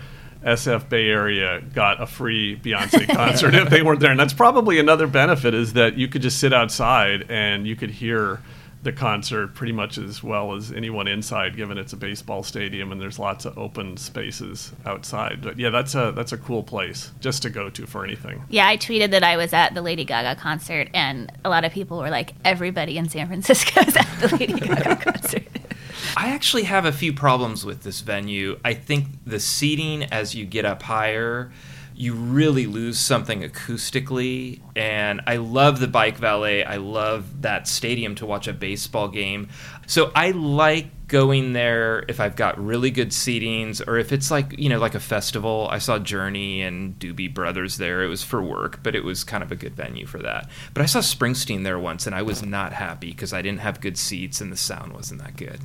SF 0.48 0.88
Bay 0.88 1.10
Area 1.10 1.62
got 1.62 2.02
a 2.02 2.08
free 2.08 2.58
Beyonce 2.58 3.14
concert 3.14 3.54
if 3.54 3.70
they 3.70 3.82
weren't 3.82 4.00
there. 4.00 4.12
And 4.12 4.20
that's 4.20 4.34
probably 4.34 4.80
another 4.80 5.06
benefit 5.06 5.54
is 5.54 5.74
that 5.74 5.98
you 5.98 6.08
could 6.08 6.22
just 6.22 6.40
sit 6.40 6.54
outside 6.54 7.26
and 7.30 7.68
you 7.68 7.76
could 7.76 7.92
hear 7.92 8.40
the 8.84 8.94
concert 8.94 9.54
pretty 9.54 9.74
much 9.74 9.98
as 9.98 10.24
well 10.24 10.56
as 10.56 10.72
anyone 10.72 11.08
inside, 11.10 11.58
given 11.58 11.78
it's 11.78 11.92
a 11.92 11.98
baseball 11.98 12.44
stadium 12.44 12.94
and 12.94 13.02
there's 13.02 13.20
lots 13.20 13.44
of 13.44 13.58
open 13.58 13.98
spaces 13.98 14.72
outside. 14.86 15.42
But 15.42 15.60
yeah, 15.60 15.70
that's 15.70 15.96
a 15.96 16.14
that's 16.16 16.32
a 16.32 16.38
cool 16.38 16.64
place 16.64 17.12
just 17.20 17.42
to 17.42 17.50
go 17.50 17.70
to 17.72 17.86
for 17.86 18.06
anything. 18.06 18.44
Yeah, 18.48 18.68
I 18.68 18.78
tweeted 18.78 19.12
that 19.12 19.24
I 19.24 19.36
was 19.36 19.52
at 19.52 19.74
the 19.74 19.82
Lady 19.82 20.06
Gaga 20.06 20.40
concert, 20.40 20.90
and 20.94 21.30
a 21.44 21.50
lot 21.50 21.66
of 21.66 21.74
people 21.74 21.98
were 21.98 22.10
like, 22.10 22.34
"Everybody 22.46 22.98
in 22.98 23.10
San 23.10 23.28
Francisco 23.28 23.82
is 23.82 23.98
at 23.98 24.08
the 24.22 24.38
Lady 24.38 24.54
Gaga 24.54 24.96
concert." 24.96 25.44
I 26.18 26.30
actually 26.30 26.64
have 26.64 26.84
a 26.84 26.92
few 26.92 27.14
problems 27.14 27.64
with 27.64 27.84
this 27.84 28.02
venue. 28.02 28.60
I 28.66 28.74
think 28.74 29.06
the 29.28 29.40
seating 29.40 30.02
as 30.02 30.34
you 30.34 30.48
get 30.48 30.66
up 30.66 30.82
higher, 30.82 31.52
you 31.96 32.16
really 32.16 32.66
lose 32.66 32.98
something 32.98 33.44
acoustically. 33.44 34.62
And 34.76 35.22
I 35.28 35.36
love 35.36 35.80
the 35.80 35.88
bike 35.88 36.18
valet. 36.18 36.64
I 36.64 36.78
love 36.78 37.44
that 37.44 37.68
stadium 37.68 38.16
to 38.16 38.26
watch 38.26 38.48
a 38.48 38.54
baseball 38.54 39.10
game. 39.10 39.50
So 39.86 40.12
I 40.16 40.32
like 40.32 40.88
going 41.08 41.54
there 41.54 42.04
if 42.10 42.20
I've 42.20 42.36
got 42.36 42.64
really 42.64 42.92
good 42.92 43.10
seatings 43.10 43.86
or 43.88 43.98
if 43.98 44.12
it's 44.12 44.30
like, 44.30 44.58
you 44.60 44.68
know, 44.68 44.80
like 44.80 44.96
a 44.96 45.00
festival. 45.00 45.68
I 45.72 45.78
saw 45.78 46.00
Journey 46.00 46.62
and 46.62 47.00
Doobie 47.00 47.34
Brothers 47.34 47.78
there. 47.78 48.04
It 48.04 48.08
was 48.08 48.24
for 48.24 48.42
work, 48.42 48.84
but 48.84 48.94
it 48.94 49.04
was 49.04 49.24
kind 49.24 49.42
of 49.42 49.52
a 49.52 49.56
good 49.56 49.76
venue 49.76 50.06
for 50.06 50.20
that. 50.20 50.50
But 50.74 50.84
I 50.84 50.86
saw 50.86 51.00
Springsteen 51.00 51.64
there 51.64 51.80
once 51.80 52.08
and 52.08 52.16
I 52.16 52.24
was 52.24 52.44
not 52.44 52.74
happy 52.74 53.12
because 53.12 53.32
I 53.32 53.42
didn't 53.42 53.62
have 53.62 53.80
good 53.80 53.98
seats 53.98 54.42
and 54.42 54.52
the 54.52 54.58
sound 54.58 54.94
wasn't 54.94 55.22
that 55.22 55.38
good. 55.38 55.60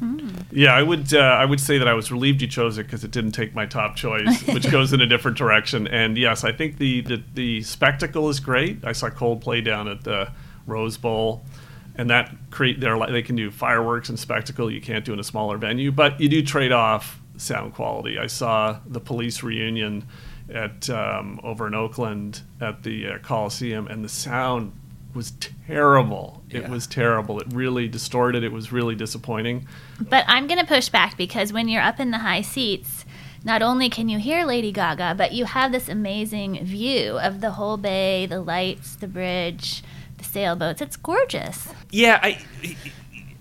Yeah, 0.53 0.75
I 0.75 0.83
would 0.83 1.13
uh, 1.13 1.19
I 1.19 1.45
would 1.45 1.61
say 1.61 1.79
that 1.79 1.89
I 1.89 1.95
was 1.95 2.13
relieved 2.13 2.41
you 2.43 2.49
chose 2.49 2.79
it 2.79 2.85
because 2.85 3.03
it 3.03 3.11
didn't 3.11 3.33
take 3.33 3.55
my 3.55 3.67
top 3.67 3.97
choice, 3.97 4.43
which 4.47 4.71
goes 4.71 4.93
in 4.93 5.01
a 5.01 5.07
different 5.07 5.37
direction. 5.37 5.87
And 5.89 6.17
yes, 6.17 6.45
I 6.45 6.53
think 6.53 6.79
the, 6.79 7.01
the 7.01 7.23
the 7.35 7.63
spectacle 7.63 8.29
is 8.29 8.39
great. 8.41 8.85
I 8.85 8.93
saw 8.93 9.09
Coldplay 9.11 9.65
down 9.65 9.89
at 9.89 10.05
the 10.05 10.31
Rose 10.67 10.97
Bowl, 10.97 11.45
and 11.97 12.09
that 12.11 12.35
create 12.51 12.81
they're 12.81 12.97
like 12.97 13.11
they 13.11 13.23
can 13.23 13.37
do 13.37 13.51
fireworks 13.51 14.09
and 14.09 14.19
spectacle 14.19 14.71
you 14.71 14.81
can't 14.81 15.05
do 15.05 15.13
in 15.13 15.21
a 15.21 15.25
smaller 15.25 15.59
venue, 15.59 15.93
but 15.93 16.21
you 16.21 16.29
do 16.29 16.43
trade 16.43 16.73
off 16.73 17.21
sound 17.37 17.75
quality. 17.75 18.19
I 18.19 18.27
saw 18.27 18.79
the 18.87 19.01
Police 19.01 19.43
reunion 19.43 20.07
at 20.53 20.89
um, 20.91 21.41
over 21.43 21.67
in 21.67 21.75
Oakland 21.75 22.43
at 22.61 22.83
the 22.83 23.07
uh, 23.09 23.19
Coliseum, 23.19 23.87
and 23.87 24.05
the 24.05 24.09
sound 24.09 24.73
was 25.15 25.33
terrible. 25.67 26.43
It 26.51 26.63
Yeah. 26.63 26.71
was 26.71 26.87
terrible. 26.87 27.39
It 27.41 27.47
really 27.53 27.89
distorted. 27.89 28.43
It 28.45 28.53
was 28.53 28.73
really 28.73 28.95
disappointing. 28.95 29.67
But 30.01 30.25
I'm 30.27 30.47
going 30.47 30.59
to 30.61 30.67
push 30.67 30.89
back 30.89 31.17
because 31.17 31.53
when 31.53 31.69
you're 31.69 31.83
up 31.83 32.01
in 32.01 32.11
the 32.11 32.19
high 32.19 32.41
seats, 32.43 33.05
not 33.45 33.61
only 33.63 33.89
can 33.91 34.09
you 34.09 34.19
hear 34.19 34.45
Lady 34.45 34.73
Gaga, 34.73 35.15
but 35.19 35.33
you 35.33 35.45
have 35.47 35.73
this 35.73 35.89
amazing 35.89 36.65
view 36.65 37.19
of 37.19 37.41
the 37.41 37.53
whole 37.53 37.77
bay, 37.77 38.25
the 38.27 38.41
lights, 38.41 38.97
the 38.97 39.09
bridge, 39.09 39.83
the 39.83 40.02
sailboats. 40.23 40.81
It's 40.81 40.97
gorgeous. 40.97 41.69
Yeah, 41.91 42.19
I 42.23 42.45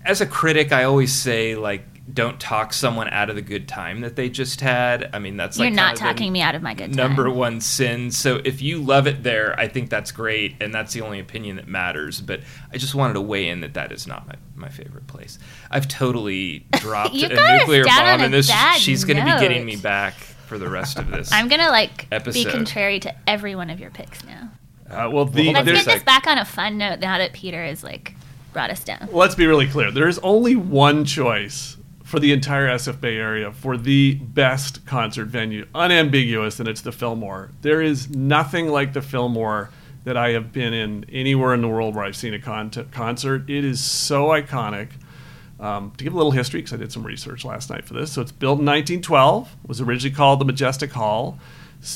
as 0.04 0.20
a 0.20 0.26
critic, 0.26 0.72
I 0.72 0.84
always 0.84 1.12
say 1.12 1.54
like 1.54 1.84
don't 2.12 2.40
talk 2.40 2.72
someone 2.72 3.08
out 3.08 3.30
of 3.30 3.36
the 3.36 3.42
good 3.42 3.68
time 3.68 4.00
that 4.00 4.16
they 4.16 4.28
just 4.28 4.60
had. 4.60 5.08
I 5.12 5.18
mean, 5.18 5.36
that's 5.36 5.58
like 5.58 5.68
you're 5.68 5.74
not 5.74 5.82
kind 5.84 5.92
of 5.92 5.98
the 5.98 6.04
talking 6.04 6.32
me 6.32 6.42
out 6.42 6.54
of 6.54 6.62
my 6.62 6.74
good 6.74 6.92
time. 6.92 6.96
number 6.96 7.30
one 7.30 7.60
sin. 7.60 8.10
So 8.10 8.40
if 8.44 8.60
you 8.60 8.82
love 8.82 9.06
it 9.06 9.22
there, 9.22 9.58
I 9.58 9.68
think 9.68 9.88
that's 9.88 10.10
great, 10.10 10.56
and 10.60 10.74
that's 10.74 10.92
the 10.92 11.00
only 11.02 11.20
opinion 11.20 11.56
that 11.56 11.68
matters. 11.68 12.20
But 12.20 12.40
I 12.72 12.78
just 12.78 12.94
wanted 12.94 13.14
to 13.14 13.20
weigh 13.20 13.48
in 13.48 13.60
that 13.60 13.74
that 13.74 13.92
is 13.92 14.06
not 14.06 14.26
my, 14.26 14.34
my 14.54 14.68
favorite 14.68 15.06
place. 15.06 15.38
I've 15.70 15.88
totally 15.88 16.66
dropped 16.72 17.14
a 17.14 17.58
nuclear 17.58 17.84
bomb, 17.84 18.20
and 18.20 18.34
this 18.34 18.50
she's 18.78 19.04
going 19.04 19.18
to 19.18 19.24
be 19.24 19.40
getting 19.40 19.64
me 19.64 19.76
back 19.76 20.14
for 20.14 20.58
the 20.58 20.68
rest 20.68 20.98
of 20.98 21.10
this. 21.10 21.32
I'm 21.32 21.48
going 21.48 21.60
to 21.60 21.70
like 21.70 22.10
be 22.32 22.44
contrary 22.44 23.00
to 23.00 23.14
every 23.28 23.54
one 23.54 23.70
of 23.70 23.80
your 23.80 23.90
picks 23.90 24.24
now. 24.24 24.50
Uh, 24.92 25.08
well, 25.10 25.24
the, 25.24 25.52
Let's 25.52 25.64
get 25.66 25.84
this 25.84 26.02
back 26.02 26.26
on 26.26 26.38
a 26.38 26.44
fun 26.44 26.78
note 26.78 27.00
now 27.00 27.18
that 27.18 27.32
Peter 27.32 27.62
has 27.64 27.82
like 27.82 28.14
brought 28.52 28.70
us 28.70 28.84
down. 28.84 29.08
let's 29.12 29.34
be 29.34 29.46
really 29.46 29.66
clear. 29.66 29.90
There 29.90 30.08
is 30.08 30.18
only 30.22 30.56
one 30.56 31.04
choice 31.04 31.76
for 32.04 32.20
the 32.20 32.32
entire 32.32 32.68
SF 32.68 33.00
Bay 33.00 33.16
area 33.16 33.50
for 33.52 33.78
the 33.78 34.16
best 34.16 34.84
concert 34.84 35.26
venue, 35.26 35.66
unambiguous, 35.74 36.60
and 36.60 36.68
it's 36.68 36.82
the 36.82 36.92
Fillmore. 36.92 37.50
There 37.62 37.80
is 37.80 38.10
nothing 38.10 38.68
like 38.68 38.92
the 38.92 39.00
Fillmore 39.00 39.70
that 40.04 40.16
I 40.16 40.30
have 40.30 40.52
been 40.52 40.74
in 40.74 41.06
anywhere 41.10 41.54
in 41.54 41.62
the 41.62 41.68
world 41.68 41.94
where 41.94 42.04
I've 42.04 42.16
seen 42.16 42.34
a 42.34 42.38
con- 42.38 42.70
concert. 42.90 43.48
It 43.48 43.64
is 43.64 43.82
so 43.82 44.26
iconic. 44.26 44.88
Um, 45.58 45.92
to 45.96 46.02
give 46.04 46.12
a 46.12 46.16
little 46.16 46.32
history, 46.32 46.60
because 46.60 46.74
I 46.74 46.76
did 46.76 46.90
some 46.90 47.06
research 47.06 47.44
last 47.44 47.70
night 47.70 47.84
for 47.84 47.94
this, 47.94 48.12
so 48.12 48.20
it's 48.20 48.32
built 48.32 48.58
in 48.58 48.66
1912. 48.66 49.56
Was 49.66 49.80
originally 49.80 50.14
called 50.14 50.40
the 50.40 50.44
Majestic 50.44 50.90
Hall. 50.92 51.38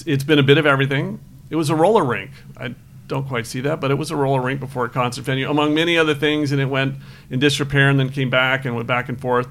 It's 0.06 0.24
been 0.24 0.38
a 0.38 0.42
bit 0.44 0.56
of 0.56 0.66
everything. 0.66 1.18
It 1.50 1.56
was 1.56 1.68
a 1.68 1.74
roller 1.74 2.04
rink. 2.04 2.30
I 2.56 2.74
don't 3.06 3.26
quite 3.26 3.46
see 3.46 3.60
that, 3.62 3.80
but 3.80 3.90
it 3.90 3.94
was 3.94 4.10
a 4.10 4.16
roller 4.16 4.40
rink 4.40 4.60
before 4.60 4.84
a 4.84 4.88
concert 4.88 5.22
venue, 5.22 5.48
among 5.48 5.75
many 5.75 5.96
other 5.96 6.14
things. 6.14 6.52
And 6.52 6.60
it 6.60 6.66
went 6.66 6.96
in 7.30 7.38
disrepair 7.38 7.88
and 7.88 7.98
then 7.98 8.10
came 8.10 8.30
back 8.30 8.64
and 8.64 8.75
went 8.75 8.86
back 8.86 9.08
and 9.08 9.20
forth. 9.20 9.48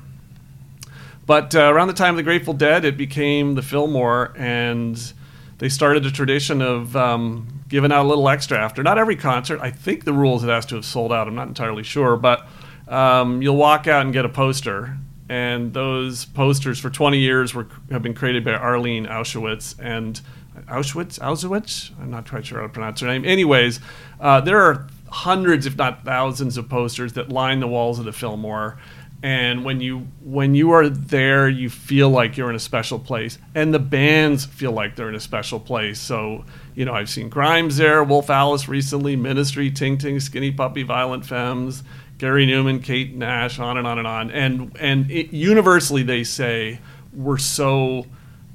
But 1.25 1.55
uh, 1.55 1.73
around 1.73 1.87
the 1.87 1.93
time 1.93 2.11
of 2.11 2.17
the 2.17 2.23
Grateful 2.23 2.53
Dead, 2.53 2.85
it 2.85 2.97
became 2.97 3.55
the 3.55 3.63
Fillmore, 3.63 4.33
and 4.37 5.13
they 5.57 5.69
started 5.69 6.05
a 6.05 6.11
tradition 6.11 6.61
of 6.61 6.95
um, 6.95 7.63
giving 7.67 7.91
out 7.91 8.05
a 8.05 8.07
little 8.07 8.29
extra 8.29 8.59
after. 8.59 8.83
Not 8.83 8.97
every 8.97 9.15
concert. 9.15 9.59
I 9.61 9.71
think 9.71 10.03
the 10.03 10.13
rules 10.13 10.43
it 10.43 10.49
has 10.49 10.65
to 10.67 10.75
have 10.75 10.85
sold 10.85 11.11
out. 11.11 11.27
I'm 11.27 11.35
not 11.35 11.47
entirely 11.47 11.83
sure, 11.83 12.15
but 12.15 12.47
um, 12.87 13.41
you'll 13.41 13.57
walk 13.57 13.87
out 13.87 14.03
and 14.03 14.13
get 14.13 14.25
a 14.25 14.29
poster, 14.29 14.97
and 15.27 15.73
those 15.73 16.25
posters 16.25 16.79
for 16.79 16.91
20 16.91 17.17
years 17.17 17.55
were 17.55 17.67
have 17.89 18.03
been 18.03 18.13
created 18.13 18.43
by 18.43 18.53
Arlene 18.53 19.07
Owseichik 19.07 19.79
and 19.79 20.21
Owseichik 20.67 21.19
Owseichik. 21.19 21.91
I'm 21.99 22.11
not 22.11 22.29
quite 22.29 22.45
sure 22.45 22.59
how 22.59 22.67
to 22.67 22.73
pronounce 22.73 23.01
her 23.01 23.07
name. 23.07 23.25
Anyways, 23.25 23.79
uh, 24.19 24.41
there 24.41 24.61
are 24.61 24.87
hundreds, 25.09 25.65
if 25.65 25.77
not 25.77 26.03
thousands, 26.03 26.57
of 26.57 26.69
posters 26.69 27.13
that 27.13 27.29
line 27.29 27.59
the 27.59 27.67
walls 27.67 27.99
of 27.99 28.05
the 28.05 28.11
Fillmore 28.11 28.77
and 29.25 29.65
when 29.65 29.81
you 29.81 30.07
when 30.23 30.53
you 30.53 30.71
are 30.71 30.87
there 30.87 31.47
you 31.49 31.67
feel 31.67 32.11
like 32.11 32.37
you're 32.37 32.49
in 32.49 32.55
a 32.55 32.59
special 32.59 32.99
place 32.99 33.39
and 33.55 33.73
the 33.73 33.79
bands 33.79 34.45
feel 34.45 34.71
like 34.71 34.95
they're 34.95 35.09
in 35.09 35.15
a 35.15 35.19
special 35.19 35.59
place 35.59 35.99
so 35.99 36.45
you 36.75 36.85
know 36.85 36.93
i've 36.93 37.09
seen 37.09 37.27
grimes 37.27 37.77
there 37.77 38.03
wolf 38.03 38.29
alice 38.29 38.67
recently 38.67 39.15
ministry 39.15 39.71
ting 39.71 39.97
ting 39.97 40.19
skinny 40.19 40.51
puppy 40.51 40.83
violent 40.83 41.25
femmes 41.25 41.81
gary 42.19 42.45
numan 42.45 42.83
kate 42.83 43.15
nash 43.15 43.57
on 43.57 43.77
and 43.77 43.87
on 43.87 43.97
and 43.97 44.07
on 44.07 44.29
and 44.29 44.77
and 44.79 45.09
it, 45.09 45.33
universally 45.33 46.03
they 46.03 46.23
say 46.23 46.79
we're 47.11 47.37
so 47.37 48.05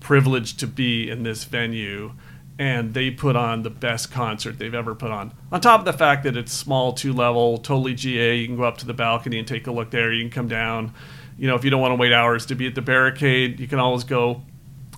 privileged 0.01 0.59
to 0.61 0.67
be 0.67 1.09
in 1.09 1.23
this 1.23 1.45
venue 1.45 2.13
and 2.61 2.93
they 2.93 3.11
put 3.11 3.37
on 3.37 3.63
the 3.63 3.71
best 3.71 4.13
concert 4.13 4.59
they've 4.59 4.75
ever 4.75 4.95
put 4.95 5.11
on. 5.11 5.33
On 5.51 5.63
top 5.63 5.81
of 5.81 5.87
the 5.87 5.95
fact 5.95 6.25
that 6.25 6.37
it's 6.37 6.53
small, 6.53 6.93
two 6.93 7.15
level, 7.15 7.57
totally 7.57 7.95
GA, 7.95 8.37
you 8.37 8.47
can 8.47 8.57
go 8.57 8.65
up 8.65 8.77
to 8.79 8.87
the 8.87 8.93
balcony 8.93 9.39
and 9.39 9.49
take 9.49 9.67
a 9.67 9.73
look 9.73 9.91
there. 9.91 10.13
You 10.13 10.23
can 10.25 10.31
come 10.31 10.49
down. 10.49 10.93
You 11.39 11.49
know, 11.49 11.55
if 11.55 11.65
you 11.65 11.71
don't 11.71 11.81
want 11.81 11.93
to 11.93 11.97
wait 11.97 12.13
hours 12.13 12.45
to 12.47 12.55
be 12.55 12.67
at 12.67 12.75
the 12.75 12.83
barricade, 12.83 13.61
you 13.61 13.67
can 13.67 13.79
always 13.79 14.05
go 14.05 14.43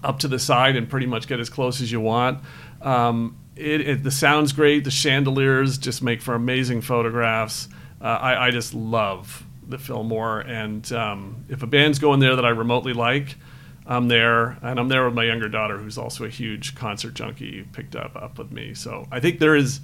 up 0.02 0.18
to 0.18 0.28
the 0.28 0.40
side 0.40 0.74
and 0.74 0.90
pretty 0.90 1.06
much 1.06 1.28
get 1.28 1.38
as 1.38 1.48
close 1.48 1.80
as 1.80 1.92
you 1.92 2.00
want. 2.00 2.42
Um, 2.80 3.38
it, 3.54 3.80
it, 3.80 4.02
the 4.02 4.10
sound's 4.10 4.52
great. 4.52 4.82
The 4.82 4.90
chandeliers 4.90 5.78
just 5.78 6.02
make 6.02 6.20
for 6.20 6.34
amazing 6.34 6.80
photographs. 6.80 7.68
Uh, 8.00 8.06
I, 8.06 8.48
I 8.48 8.50
just 8.50 8.74
love 8.74 9.44
the 9.68 9.78
Fillmore, 9.78 10.40
and 10.40 10.90
um, 10.92 11.44
if 11.48 11.62
a 11.62 11.68
band's 11.68 12.00
going 12.00 12.18
there 12.18 12.34
that 12.34 12.44
I 12.44 12.48
remotely 12.48 12.92
like, 12.92 13.36
I'm 13.86 14.08
there, 14.08 14.58
and 14.62 14.78
I'm 14.78 14.88
there 14.88 15.04
with 15.04 15.14
my 15.14 15.24
younger 15.24 15.48
daughter, 15.48 15.76
who's 15.78 15.98
also 15.98 16.24
a 16.24 16.28
huge 16.28 16.74
concert 16.74 17.14
junkie, 17.14 17.66
picked 17.72 17.96
up 17.96 18.14
up 18.16 18.38
with 18.38 18.52
me. 18.52 18.74
So 18.74 19.06
I 19.10 19.18
think 19.20 19.40
there 19.40 19.56
is, 19.56 19.80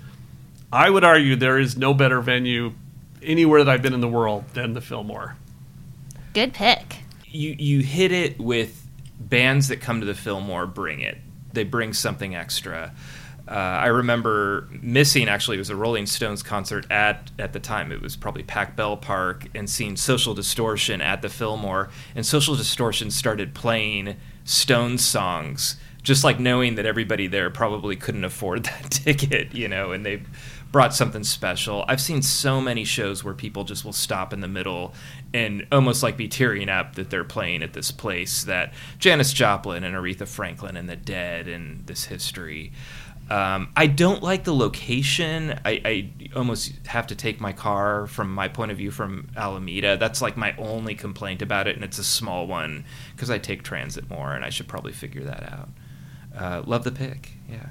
I 0.72 0.88
would 0.88 1.04
argue, 1.04 1.34
there 1.36 1.58
is 1.58 1.76
no 1.76 1.94
better 1.94 2.20
venue 2.20 2.72
anywhere 3.22 3.64
that 3.64 3.70
I've 3.70 3.82
been 3.82 3.94
in 3.94 4.00
the 4.00 4.08
world 4.08 4.44
than 4.54 4.74
the 4.74 4.80
Fillmore. 4.80 5.36
Good 6.32 6.52
pick. 6.52 6.98
you 7.26 7.56
you 7.58 7.82
hit 7.82 8.12
it 8.12 8.38
with 8.38 8.86
bands 9.18 9.68
that 9.68 9.80
come 9.80 10.00
to 10.00 10.06
the 10.06 10.14
Fillmore 10.14 10.66
bring 10.66 11.00
it. 11.00 11.18
They 11.52 11.64
bring 11.64 11.92
something 11.92 12.34
extra. 12.34 12.92
Uh, 13.48 13.54
I 13.54 13.86
remember 13.86 14.68
missing 14.82 15.26
actually 15.26 15.56
it 15.56 15.60
was 15.60 15.70
a 15.70 15.76
Rolling 15.76 16.04
Stones 16.04 16.42
concert 16.42 16.86
at 16.90 17.30
at 17.38 17.54
the 17.54 17.60
time 17.60 17.90
it 17.92 18.02
was 18.02 18.14
probably 18.14 18.42
Pac 18.42 18.76
Bell 18.76 18.96
Park 18.96 19.46
and 19.54 19.70
seeing 19.70 19.96
Social 19.96 20.34
Distortion 20.34 21.00
at 21.00 21.22
the 21.22 21.30
Fillmore 21.30 21.88
and 22.14 22.26
Social 22.26 22.54
Distortion 22.54 23.10
started 23.10 23.54
playing 23.54 24.16
Stones 24.44 25.02
songs 25.02 25.76
just 26.02 26.24
like 26.24 26.38
knowing 26.38 26.74
that 26.74 26.84
everybody 26.84 27.26
there 27.26 27.48
probably 27.48 27.96
couldn't 27.96 28.24
afford 28.24 28.64
that 28.64 28.90
ticket 28.90 29.54
you 29.54 29.66
know 29.66 29.92
and 29.92 30.04
they 30.04 30.20
brought 30.70 30.94
something 30.94 31.24
special. 31.24 31.84
I've 31.88 32.00
seen 32.00 32.20
so 32.22 32.60
many 32.60 32.84
shows 32.84 33.24
where 33.24 33.34
people 33.34 33.64
just 33.64 33.84
will 33.84 33.92
stop 33.92 34.32
in 34.32 34.40
the 34.40 34.48
middle 34.48 34.92
and 35.32 35.66
almost 35.72 36.02
like 36.02 36.16
be 36.16 36.28
tearing 36.28 36.68
up 36.68 36.94
that 36.96 37.10
they're 37.10 37.24
playing 37.24 37.62
at 37.62 37.72
this 37.72 37.90
place 37.90 38.44
that 38.44 38.74
Janis 38.98 39.32
Joplin 39.32 39.82
and 39.82 39.96
Aretha 39.96 40.28
Franklin 40.28 40.76
and 40.76 40.88
the 40.88 40.96
Dead 40.96 41.48
and 41.48 41.86
this 41.86 42.04
history. 42.04 42.72
Um, 43.30 43.68
I 43.76 43.86
don't 43.86 44.22
like 44.22 44.44
the 44.44 44.54
location. 44.54 45.60
I, 45.64 45.80
I 45.84 46.10
almost 46.34 46.86
have 46.86 47.06
to 47.08 47.14
take 47.14 47.40
my 47.40 47.52
car 47.52 48.06
from 48.06 48.34
my 48.34 48.48
point 48.48 48.70
of 48.70 48.78
view 48.78 48.90
from 48.90 49.28
Alameda. 49.36 49.98
That's 49.98 50.22
like 50.22 50.36
my 50.36 50.54
only 50.56 50.94
complaint 50.94 51.42
about 51.42 51.68
it, 51.68 51.74
and 51.74 51.84
it's 51.84 51.98
a 51.98 52.04
small 52.04 52.46
one 52.46 52.84
because 53.14 53.30
I 53.30 53.38
take 53.38 53.62
transit 53.62 54.08
more, 54.08 54.32
and 54.32 54.44
I 54.44 54.50
should 54.50 54.66
probably 54.66 54.92
figure 54.92 55.24
that 55.24 55.52
out. 55.52 55.68
Uh, 56.36 56.62
love 56.64 56.84
the 56.84 56.92
pick, 56.92 57.32
yeah. 57.50 57.66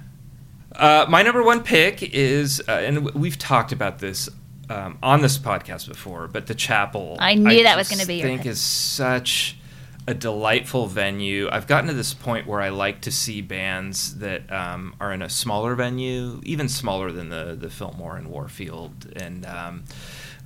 Uh, 0.75 1.05
my 1.09 1.23
number 1.23 1.41
one 1.41 1.63
pick 1.63 2.03
is, 2.03 2.61
uh, 2.67 2.73
and 2.73 3.11
we've 3.15 3.37
talked 3.37 3.71
about 3.71 3.97
this 3.97 4.29
um, 4.69 4.99
on 5.01 5.21
this 5.21 5.37
podcast 5.37 5.87
before, 5.87 6.27
but 6.27 6.45
the 6.45 6.55
chapel. 6.55 7.17
I 7.19 7.33
knew 7.35 7.63
that 7.63 7.77
was 7.77 7.89
gonna 7.89 8.05
be 8.05 8.19
I 8.19 8.23
think 8.23 8.41
pick. 8.41 8.51
is 8.51 8.61
such 8.61 9.56
a 10.07 10.13
delightful 10.13 10.87
venue. 10.87 11.49
I've 11.51 11.67
gotten 11.67 11.89
to 11.89 11.93
this 11.93 12.13
point 12.13 12.47
where 12.47 12.61
I 12.61 12.69
like 12.69 13.01
to 13.01 13.11
see 13.11 13.41
bands 13.41 14.19
that 14.19 14.49
um, 14.51 14.95
are 15.01 15.11
in 15.11 15.21
a 15.21 15.29
smaller 15.29 15.75
venue, 15.75 16.39
even 16.43 16.69
smaller 16.69 17.11
than 17.11 17.27
the 17.27 17.57
the 17.59 17.69
Fillmore 17.69 18.15
and 18.15 18.29
Warfield, 18.29 19.11
and 19.17 19.45
um, 19.45 19.83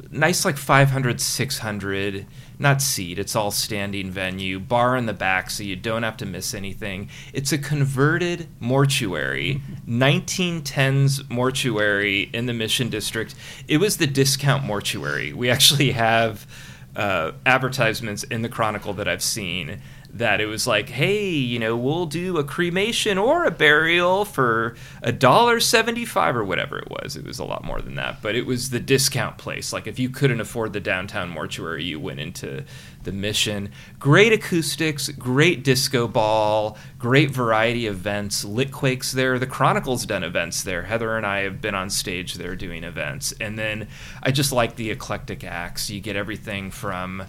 nice 0.10 0.46
like 0.46 0.58
500, 0.58 1.22
600, 1.22 2.26
not 2.58 2.82
seat. 2.82 3.20
It's 3.20 3.36
all 3.36 3.52
standing 3.52 4.10
venue, 4.10 4.60
bar 4.60 4.98
in 4.98 5.06
the 5.06 5.14
back, 5.14 5.52
so 5.52 5.62
you 5.62 5.76
don't 5.76 6.02
have 6.04 6.18
to 6.18 6.26
miss 6.26 6.56
anything. 6.56 7.10
It's 7.32 7.52
a 7.52 7.58
converted 7.60 8.48
mortuary, 8.60 9.62
1910s 9.88 11.30
mortuary 11.30 12.32
in 12.34 12.48
the 12.48 12.54
Mission 12.54 12.90
District. 12.90 13.36
It 13.68 13.78
was 13.78 13.98
the 13.98 14.08
discount 14.08 14.64
mortuary. 14.64 15.34
We 15.34 15.52
actually 15.52 15.92
have 15.92 16.48
uh, 16.96 17.32
advertisements 17.46 18.24
in 18.24 18.42
the 18.42 18.50
Chronicle 18.50 18.94
that 18.94 19.08
I've 19.08 19.24
seen 19.24 19.82
that 20.14 20.42
it 20.42 20.46
was 20.46 20.68
like, 20.68 20.90
hey, 20.90 21.30
you 21.30 21.58
know, 21.58 21.78
we'll 21.78 22.06
do 22.06 22.38
a 22.38 22.44
cremation 22.44 23.18
or 23.18 23.46
a 23.46 23.52
burial 23.52 24.26
for 24.26 24.76
a 25.02 25.12
dollar 25.12 25.60
seventy-five 25.60 26.36
or 26.36 26.44
whatever 26.44 26.78
it 26.80 26.90
was. 26.90 27.16
It 27.16 27.26
was 27.26 27.40
a 27.40 27.46
lot 27.46 27.64
more 27.64 27.82
than 27.82 27.96
that, 27.96 28.22
but 28.22 28.36
it 28.36 28.46
was 28.46 28.70
the 28.70 28.80
discount 28.80 29.38
place. 29.38 29.72
Like 29.72 29.88
if 29.88 30.00
you 30.00 30.10
couldn't 30.10 30.42
afford 30.42 30.74
the 30.74 30.80
downtown 30.80 31.30
mortuary, 31.30 31.84
you 31.84 32.00
went 32.00 32.20
into 32.20 32.64
the 33.04 33.12
Mission. 33.12 33.72
Great 33.98 34.32
acoustics, 34.32 35.10
great 35.10 35.64
disco 35.64 36.08
ball, 36.08 36.78
great 37.00 37.32
variety 37.32 37.88
of 37.88 37.96
events. 37.96 38.44
Litquake's 38.44 39.12
there. 39.12 39.40
The 39.40 39.48
Chronicle's 39.48 40.06
done 40.06 40.24
events 40.24 40.64
there. 40.64 40.84
Heather 40.84 41.18
and 41.18 41.26
I 41.26 41.40
have 41.40 41.62
been 41.62 41.76
on 41.76 41.90
stage 41.90 42.34
there 42.36 42.56
doing 42.56 42.84
events, 42.84 43.34
and 43.40 43.58
then 43.58 43.88
I 44.22 44.32
just 44.32 44.52
like 44.52 44.76
the 44.76 44.92
eclectic 44.92 45.44
acts. 45.44 45.90
You 45.90 46.00
get 46.00 46.16
everything 46.16 46.72
from 46.72 47.24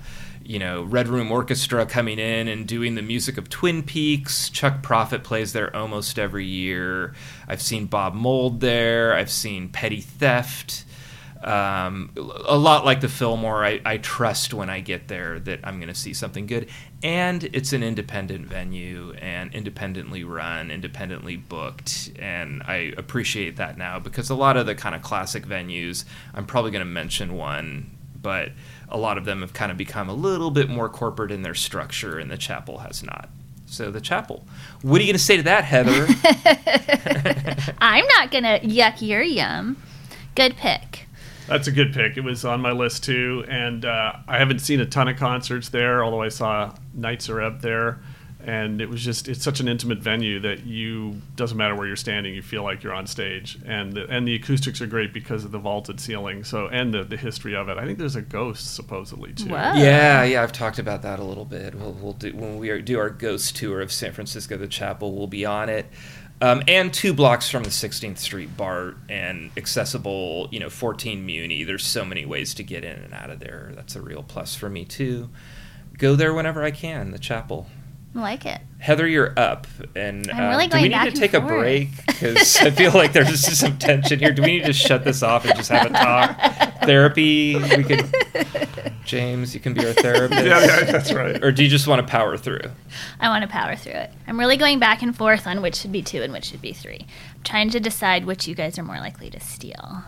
you 0.45 0.59
know, 0.59 0.83
Red 0.83 1.09
Room 1.09 1.31
Orchestra 1.31 1.87
coming 1.87 2.19
in 2.19 2.49
and 2.49 2.67
doing 2.67 2.95
the 2.95 3.03
music 3.03 3.39
of 3.39 3.49
Twin 3.49 3.83
Peaks. 3.83 4.49
Chuck 4.49 4.83
Prophet 4.83 5.25
plays 5.25 5.53
there 5.53 5.75
almost 5.75 6.19
every 6.19 6.47
year. 6.47 7.15
I've 7.49 7.63
seen 7.63 7.87
Bob 7.87 8.15
Mould 8.15 8.61
there. 8.61 9.15
I've 9.15 9.31
seen 9.31 9.69
Petty 9.69 10.01
Theft. 10.01 10.85
Um, 11.43 12.13
a 12.47 12.57
lot 12.57 12.85
like 12.85 13.01
the 13.01 13.09
Fillmore, 13.09 13.65
I, 13.65 13.81
I 13.85 13.97
trust 13.99 14.55
when 14.55 14.71
I 14.71 14.81
get 14.81 15.09
there 15.09 15.41
that 15.41 15.61
I'm 15.65 15.77
going 15.77 15.89
to 15.89 15.95
see 15.95 16.15
something 16.15 16.47
good. 16.47 16.69
And 17.03 17.43
it's 17.53 17.73
an 17.73 17.83
independent 17.83 18.47
venue 18.47 19.13
and 19.19 19.53
independently 19.53 20.23
run, 20.23 20.71
independently 20.71 21.37
booked. 21.37 22.13
And 22.19 22.63
I 22.63 22.93
appreciate 22.97 23.57
that 23.57 23.77
now 23.77 23.99
because 23.99 24.31
a 24.31 24.37
lot 24.37 24.57
of 24.57 24.67
the 24.67 24.77
kind 24.77 24.95
of 24.95 25.03
classic 25.03 25.45
venues, 25.45 26.05
I'm 26.33 26.47
probably 26.47 26.71
going 26.71 26.85
to 26.85 26.91
mention 26.91 27.35
one, 27.35 27.91
but 28.23 28.51
a 28.89 28.97
lot 28.97 29.19
of 29.19 29.25
them 29.25 29.41
have 29.41 29.53
kind 29.53 29.71
of 29.71 29.77
become 29.77 30.09
a 30.09 30.15
little 30.15 30.51
bit 30.51 30.69
more 30.69 30.89
corporate 30.89 31.31
in 31.31 31.43
their 31.43 31.55
structure, 31.55 32.19
and 32.19 32.31
the 32.31 32.39
chapel 32.39 32.79
has 32.79 33.03
not. 33.03 33.29
So 33.67 33.91
the 33.91 34.01
chapel. 34.01 34.47
What 34.83 35.01
are 35.01 35.05
you 35.05 35.09
going 35.09 35.19
to 35.19 35.25
say 35.25 35.39
to 35.39 35.43
that, 35.45 35.65
Heather? 35.65 36.07
I'm 37.79 38.07
not 38.17 38.31
gonna 38.31 38.61
yuck 38.61 39.01
your 39.01 39.23
yum. 39.23 39.83
Good 40.35 40.57
pick. 40.57 41.07
That's 41.47 41.67
a 41.67 41.73
good 41.73 41.93
pick. 41.93 42.17
It 42.17 42.23
was 42.23 42.45
on 42.45 42.61
my 42.61 42.73
list 42.73 43.05
too, 43.05 43.45
and 43.49 43.85
uh, 43.85 44.13
I 44.29 44.39
haven't 44.39 44.61
seen 44.61 44.81
a 44.81 44.87
ton 44.87 45.09
of 45.09 45.17
concerts 45.17 45.69
there. 45.71 46.05
Although 46.05 46.23
I 46.23 46.29
saw 46.29 46.75
Nights 46.95 47.29
Are 47.29 47.43
Up 47.43 47.61
there, 47.61 48.01
and 48.45 48.81
it 48.81 48.89
was 48.89 49.03
just 49.03 49.29
it's 49.29 49.43
such 49.43 49.61
an 49.61 49.69
intimate 49.69 49.99
venue 49.99 50.41
that 50.41 50.67
you 50.67 51.21
doesn't 51.37 51.57
matter 51.57 51.75
where 51.75 51.87
you're 51.87 51.97
standing, 51.97 52.35
you 52.35 52.43
feel 52.43 52.63
like 52.63 52.83
you're 52.83 52.95
on 52.95 53.07
stage, 53.07 53.59
and 53.65 53.93
the, 53.93 54.07
and 54.09 54.27
the 54.27 54.35
acoustics 54.35 54.81
are 54.81 54.87
great 54.87 55.13
because 55.13 55.45
of 55.45 55.53
the 55.53 55.59
vaulted 55.59 56.01
ceiling. 56.01 56.45
So 56.45 56.69
and 56.69 56.93
the, 56.93 57.05
the 57.05 57.17
history 57.17 57.55
of 57.55 57.69
it. 57.69 57.79
I 57.79 57.85
think 57.85 57.99
there's 57.99 58.17
a 58.17 58.23
ghost 58.23 58.75
supposedly 58.75 59.33
too. 59.33 59.51
Whoa. 59.51 59.73
yeah, 59.75 60.25
yeah, 60.25 60.43
I've 60.43 60.53
talked 60.53 60.79
about 60.79 61.03
that 61.03 61.19
a 61.19 61.25
little 61.25 61.45
bit. 61.45 61.75
We'll, 61.75 61.93
we'll 61.93 62.13
do 62.13 62.35
when 62.35 62.59
we 62.59 62.71
are, 62.71 62.81
do 62.81 62.99
our 62.99 63.11
ghost 63.11 63.57
tour 63.57 63.81
of 63.81 63.93
San 63.93 64.13
Francisco, 64.13 64.57
the 64.57 64.69
chapel. 64.69 65.15
We'll 65.15 65.27
be 65.27 65.45
on 65.45 65.69
it. 65.69 65.87
Um, 66.43 66.65
and 66.67 66.93
two 66.93 67.13
blocks 67.13 67.49
from 67.49 67.63
the 67.63 67.71
16th 67.71 68.19
Street 68.19 68.57
BART 68.57 68.97
and 69.09 69.53
accessible, 69.57 70.49
you 70.51 70.59
know, 70.59 70.71
14 70.71 71.25
Muni. 71.25 71.63
There's 71.63 71.87
so 71.87 72.05
many 72.05 72.27
ways 72.27 72.53
to 72.55 72.65
get 72.65 72.85
in 72.85 72.99
and 72.99 73.15
out 73.15 73.31
of 73.31 73.39
there. 73.39 73.71
That's 73.77 73.95
a 73.95 74.03
real 74.03 74.25
plus 74.25 74.57
for 74.57 74.69
me 74.69 74.85
too. 74.85 75.31
Go 75.99 76.17
there 76.17 76.35
whenever 76.35 76.65
I 76.65 76.73
can. 76.73 77.13
The 77.13 77.21
chapel. 77.21 77.69
I 78.15 78.21
like 78.21 78.45
it. 78.45 78.61
Heather, 78.79 79.07
you're 79.07 79.33
up, 79.39 79.67
and 79.97 80.31
I'm 80.31 80.41
uh, 80.41 80.49
really 80.51 80.67
do 80.67 80.77
we 80.77 80.83
need 80.85 80.93
back 80.93 81.09
to 81.09 81.19
take 81.19 81.35
a 81.35 81.41
forth. 81.41 81.53
break? 81.53 81.89
Because 82.07 82.57
I 82.61 82.71
feel 82.71 82.93
like 82.93 83.13
there's 83.13 83.29
just 83.29 83.61
some 83.61 83.79
tension 83.79 84.19
here. 84.19 84.33
Do 84.33 84.43
we 84.43 84.59
need 84.59 84.67
to 84.67 84.73
shut 84.73 85.05
this 85.05 85.23
off 85.23 85.45
and 85.45 85.55
just 85.57 85.71
have 85.71 85.87
a 85.87 85.91
talk? 85.91 86.83
Therapy? 86.83 87.57
We 87.57 87.85
could. 87.85 88.05
James, 89.05 89.55
you 89.55 89.61
can 89.61 89.75
be 89.75 89.87
our 89.87 89.93
therapist. 89.93 90.45
Yeah, 90.45 90.65
yeah, 90.65 90.85
that's 90.85 91.13
right. 91.13 91.43
Or 91.43 91.53
do 91.53 91.63
you 91.63 91.69
just 91.69 91.87
want 91.87 92.01
to 92.01 92.11
power 92.11 92.37
through? 92.37 92.61
I 93.21 93.29
want 93.29 93.43
to 93.43 93.49
power 93.49 93.77
through 93.77 93.93
it. 93.93 94.11
I'm 94.27 94.39
really 94.39 94.57
going 94.57 94.79
back 94.79 95.03
and 95.03 95.17
forth 95.17 95.47
on 95.47 95.63
which 95.63 95.77
should 95.77 95.93
be 95.93 96.03
two 96.03 96.23
and 96.23 96.33
which 96.33 96.47
should 96.47 96.63
be 96.63 96.73
three. 96.73 97.07
I'm 97.35 97.43
trying 97.45 97.71
to 97.71 97.81
decide 97.81 98.25
which 98.27 98.47
you 98.47 98.55
guys 98.55 98.79
are 98.79 98.85
more 98.85 98.99
likely 98.99 99.31
to 99.31 99.41
steal. 99.41 100.05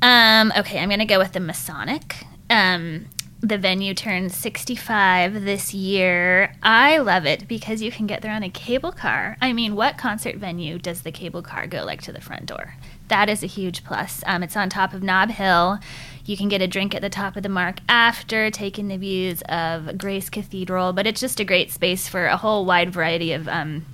Um, 0.00 0.52
okay, 0.56 0.78
I'm 0.78 0.88
going 0.88 0.98
to 0.98 1.04
go 1.04 1.18
with 1.18 1.32
the 1.32 1.40
Masonic. 1.40 2.24
Um, 2.50 3.06
the 3.42 3.58
venue 3.58 3.92
turns 3.92 4.36
65 4.36 5.44
this 5.44 5.74
year. 5.74 6.54
I 6.62 6.98
love 6.98 7.26
it 7.26 7.48
because 7.48 7.82
you 7.82 7.90
can 7.90 8.06
get 8.06 8.22
there 8.22 8.32
on 8.32 8.44
a 8.44 8.48
cable 8.48 8.92
car. 8.92 9.36
I 9.40 9.52
mean, 9.52 9.74
what 9.74 9.98
concert 9.98 10.36
venue 10.36 10.78
does 10.78 11.02
the 11.02 11.10
cable 11.10 11.42
car 11.42 11.66
go 11.66 11.84
like 11.84 12.00
to 12.02 12.12
the 12.12 12.20
front 12.20 12.46
door? 12.46 12.76
That 13.08 13.28
is 13.28 13.42
a 13.42 13.48
huge 13.48 13.84
plus. 13.84 14.22
Um, 14.26 14.44
it's 14.44 14.56
on 14.56 14.70
top 14.70 14.94
of 14.94 15.02
Nob 15.02 15.30
Hill. 15.30 15.80
You 16.24 16.36
can 16.36 16.48
get 16.48 16.62
a 16.62 16.68
drink 16.68 16.94
at 16.94 17.02
the 17.02 17.10
top 17.10 17.36
of 17.36 17.42
the 17.42 17.48
mark 17.48 17.80
after 17.88 18.48
taking 18.48 18.86
the 18.86 18.96
views 18.96 19.42
of 19.48 19.98
Grace 19.98 20.30
Cathedral, 20.30 20.92
but 20.92 21.08
it's 21.08 21.20
just 21.20 21.40
a 21.40 21.44
great 21.44 21.72
space 21.72 22.08
for 22.08 22.26
a 22.26 22.36
whole 22.36 22.64
wide 22.64 22.92
variety 22.92 23.32
of 23.32 23.48
um, 23.48 23.84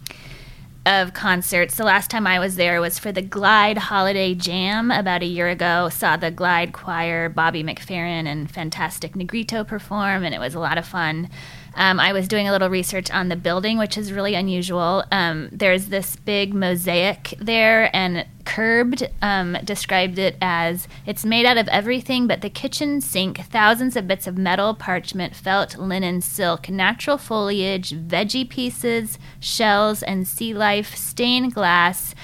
of 0.89 1.13
concerts. 1.13 1.77
The 1.77 1.85
last 1.85 2.11
time 2.11 2.27
I 2.27 2.39
was 2.39 2.57
there 2.57 2.81
was 2.81 2.99
for 2.99 3.13
the 3.13 3.21
Glide 3.21 3.77
Holiday 3.77 4.35
Jam 4.35 4.91
about 4.91 5.23
a 5.23 5.27
year 5.27 5.51
ago. 5.51 5.91
Saw 5.91 6.17
the 6.17 6.31
Glide 6.31 6.73
Choir, 6.73 7.29
Bobby 7.29 7.63
McFerrin, 7.63 8.27
and 8.27 8.51
Fantastic 8.51 9.15
Negrito 9.15 9.65
perform, 9.65 10.25
and 10.25 10.35
it 10.35 10.39
was 10.39 10.55
a 10.55 10.59
lot 10.59 10.79
of 10.79 10.87
fun. 10.87 11.29
Um, 11.75 12.01
I 12.01 12.13
was 12.13 12.29
doing 12.29 12.49
a 12.49 12.53
little 12.53 12.71
research 12.71 13.11
on 13.11 13.29
the 13.29 13.37
building, 13.37 13.79
which 13.79 13.97
is 13.97 14.13
really 14.13 14.35
unusual. 14.35 15.05
Um, 15.13 15.49
there's 15.53 15.87
this 15.87 16.17
big 16.17 16.55
mosaic 16.55 17.35
there, 17.39 17.95
and 17.95 18.27
Curbed 18.45 19.09
um, 19.21 19.59
described 19.63 20.19
it 20.19 20.37
as 20.41 20.89
it's 21.07 21.25
made 21.25 21.45
out 21.45 21.59
of 21.59 21.69
everything 21.69 22.27
but 22.27 22.41
the 22.41 22.49
kitchen 22.51 23.01
sink, 23.01 23.39
thousands 23.39 23.95
of 23.95 24.09
bits 24.09 24.27
of 24.27 24.39
metal, 24.39 24.75
parchment, 24.75 25.37
felt, 25.37 25.77
linen, 25.77 26.21
silk, 26.21 26.69
natural 26.69 27.19
foliage, 27.19 27.91
veggie 27.91 28.49
pieces, 28.49 29.19
shells, 29.39 30.03
and 30.03 30.27
sea 30.27 30.55
life, 30.55 30.97
stained 30.97 31.55
glass, 31.55 32.15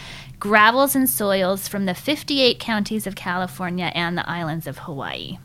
gravels 0.40 0.94
and 0.96 1.08
soils 1.08 1.68
from 1.68 1.86
the 1.86 1.94
58 1.94 2.58
counties 2.58 3.06
of 3.06 3.14
California 3.14 3.92
and 3.94 4.16
the 4.16 4.28
islands 4.28 4.66
of 4.66 4.78
Hawaii. 4.78 5.38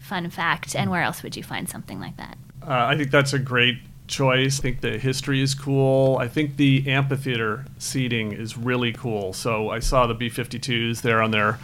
Fun 0.00 0.30
fact. 0.30 0.74
And 0.74 0.90
where 0.90 1.02
else 1.02 1.22
would 1.22 1.36
you 1.36 1.42
find 1.42 1.68
something 1.68 2.00
like 2.00 2.16
that? 2.16 2.38
Uh, 2.68 2.84
I 2.86 2.98
think 2.98 3.10
that's 3.10 3.32
a 3.32 3.38
great 3.38 3.78
choice. 4.08 4.58
I 4.58 4.62
think 4.62 4.82
the 4.82 4.98
history 4.98 5.40
is 5.40 5.54
cool. 5.54 6.18
I 6.20 6.28
think 6.28 6.58
the 6.58 6.86
amphitheater 6.86 7.64
seating 7.78 8.32
is 8.32 8.58
really 8.58 8.92
cool. 8.92 9.32
So 9.32 9.70
I 9.70 9.78
saw 9.78 10.06
the 10.06 10.14
B52s 10.14 11.00
there 11.00 11.22
on 11.22 11.30
their 11.30 11.58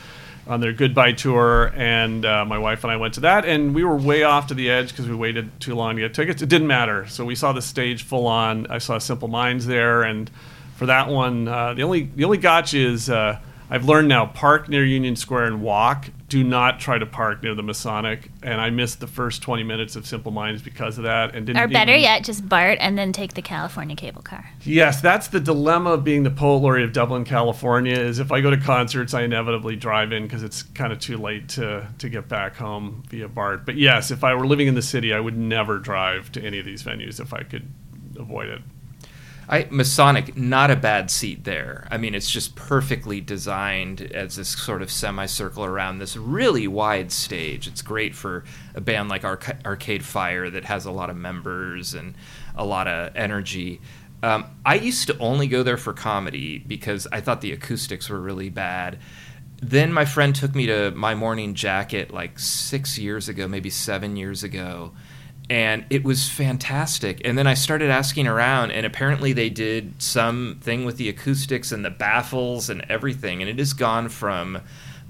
on 0.47 0.61
their 0.61 0.73
goodbye 0.73 1.13
tour, 1.13 1.73
and 1.75 2.25
uh, 2.25 2.45
my 2.45 2.59
wife 2.59 2.85
and 2.85 2.91
I 2.91 2.97
went 2.97 3.15
to 3.15 3.21
that, 3.21 3.47
and 3.47 3.75
we 3.75 3.83
were 3.83 3.97
way 3.97 4.25
off 4.25 4.49
to 4.49 4.55
the 4.55 4.71
edge 4.71 4.91
because 4.91 5.09
we 5.09 5.15
waited 5.15 5.59
too 5.59 5.75
long 5.75 5.97
to 5.97 6.03
get 6.03 6.13
tickets. 6.13 6.43
It 6.43 6.51
didn't 6.51 6.67
matter. 6.67 7.07
So 7.07 7.25
we 7.25 7.35
saw 7.35 7.53
the 7.53 7.63
stage 7.63 8.03
full 8.03 8.27
on. 8.27 8.67
I 8.67 8.77
saw 8.77 8.99
Simple 8.99 9.29
Minds 9.29 9.67
there, 9.67 10.03
and 10.03 10.31
for 10.77 10.87
that 10.87 11.09
one, 11.09 11.49
uh, 11.49 11.75
the 11.75 11.83
only 11.83 12.05
the 12.15 12.25
only 12.25 12.39
gotcha 12.39 12.79
is 12.79 13.11
uh, 13.11 13.41
I've 13.69 13.85
learned 13.87 14.09
now: 14.09 14.27
park 14.27 14.71
near 14.71 14.85
Union 14.85 15.17
Square 15.17 15.45
and 15.45 15.63
walk. 15.63 16.09
Do 16.29 16.43
not 16.43 16.81
try 16.81 16.99
to 16.99 17.05
park 17.07 17.43
near 17.43 17.55
the 17.55 17.63
Masonic. 17.63 18.31
And 18.43 18.61
I 18.61 18.71
missed 18.71 18.99
the 18.99 19.07
first 19.07 19.43
20 19.43 19.63
minutes 19.63 19.95
of 19.95 20.07
Simple 20.07 20.33
Minds 20.33 20.63
because 20.63 20.97
of 20.97 21.05
that. 21.05 21.35
And 21.35 21.47
didn't 21.47 21.63
Or 21.63 21.69
better 21.69 21.93
even- 21.93 22.03
yet, 22.03 22.25
just 22.25 22.49
BART 22.49 22.79
and 22.81 22.97
then 22.97 23.13
take 23.13 23.35
the 23.35 23.43
California 23.43 23.95
cable 23.95 24.23
car. 24.23 24.51
Yes, 24.65 25.01
that's 25.01 25.29
the 25.29 25.39
dilemma 25.39 25.91
of 25.91 26.03
being 26.05 26.23
the 26.23 26.31
poet 26.31 26.57
laureate 26.59 26.87
of 26.87 26.93
Dublin, 26.93 27.25
California. 27.25 27.95
Is 27.95 28.19
if 28.19 28.33
I 28.33 28.41
go 28.41 28.51
to 28.51 28.57
concerts, 28.57 29.13
I 29.15 29.23
inevitably 29.23 29.77
drive 29.77 30.13
in 30.13 30.23
because 30.25 30.43
it's 30.43 30.63
kind 30.63 30.93
of 30.93 30.99
too 30.99 31.19
late 31.19 31.49
to 31.51 31.87
to 31.99 32.09
get 32.09 32.29
back 32.29 32.57
home 32.57 33.03
via 33.11 33.29
BART. 33.29 33.67
But 33.67 33.77
yes, 33.77 34.11
if 34.11 34.25
I 34.25 34.35
were 34.35 34.47
living 34.47 34.67
in 34.67 34.75
the 34.75 34.83
city, 34.83 35.13
I 35.13 35.21
would 35.21 35.37
never 35.37 35.79
drive 35.79 36.33
to 36.33 36.43
any 36.43 36.59
of 36.59 36.65
these 36.65 36.83
venues 36.83 37.21
if 37.21 37.33
I 37.35 37.43
could 37.43 37.69
avoid 38.19 38.49
it. 38.49 38.63
I 39.49 39.67
Masonic, 39.71 40.37
not 40.37 40.71
a 40.71 40.77
bad 40.77 41.11
seat 41.11 41.45
there. 41.45 41.87
I 41.91 41.99
mean, 41.99 42.15
it's 42.15 42.31
just 42.31 42.57
perfectly 42.57 43.21
designed 43.21 44.01
as 44.01 44.37
this 44.37 44.49
sort 44.49 44.83
of 44.83 44.91
semicircle 44.91 45.65
around 45.65 45.99
this 45.99 46.17
really 46.17 46.67
wide 46.67 47.13
stage. 47.13 47.67
It's 47.67 47.83
great 47.83 48.15
for 48.15 48.45
a 48.75 48.81
band 48.81 49.09
like 49.09 49.25
Arca- 49.25 49.59
Arcade 49.65 50.05
Fire 50.05 50.49
that 50.51 50.65
has 50.65 50.87
a 50.87 50.91
lot 50.91 51.11
of 51.11 51.17
members 51.17 51.95
and 51.95 52.15
a 52.57 52.65
lot 52.65 52.89
of 52.89 53.15
energy. 53.17 53.81
Um, 54.23 54.47
I 54.65 54.77
used 54.77 55.07
to 55.09 55.19
only 55.19 55.47
go 55.47 55.63
there 55.63 55.77
for 55.77 55.93
comedy 55.93 56.59
because 56.59 57.07
I 57.13 57.21
thought 57.21 57.43
the 57.43 57.53
acoustics 57.53 58.09
were 58.09 58.21
really 58.21 58.49
bad. 58.49 58.99
then 59.61 59.93
my 59.93 60.05
friend 60.05 60.35
took 60.35 60.55
me 60.55 60.67
to 60.67 60.91
my 60.93 61.15
morning 61.15 61.55
jacket 61.55 62.13
like 62.13 62.39
six 62.39 62.99
years 62.99 63.29
ago, 63.29 63.49
maybe 63.49 63.71
seven 63.71 64.17
years 64.17 64.43
ago, 64.43 64.93
and 65.51 65.85
it 65.91 66.05
was 66.05 66.29
fantastic. 66.29 67.21
And 67.25 67.37
then 67.37 67.47
I 67.47 67.55
started 67.55 67.91
asking 67.91 68.27
around, 68.27 68.71
and 68.71 68.87
apparently 68.87 69.33
they 69.33 69.51
did 69.51 70.01
something 70.01 70.85
with 70.85 70.97
the 70.97 71.09
acoustics 71.09 71.71
and 71.71 71.85
the 71.85 71.91
baffles 71.91 72.71
and 72.71 72.85
everything, 72.89 73.43
and 73.43 73.51
it 73.51 73.59
has 73.59 73.73
gone 73.73 74.09
from 74.09 74.61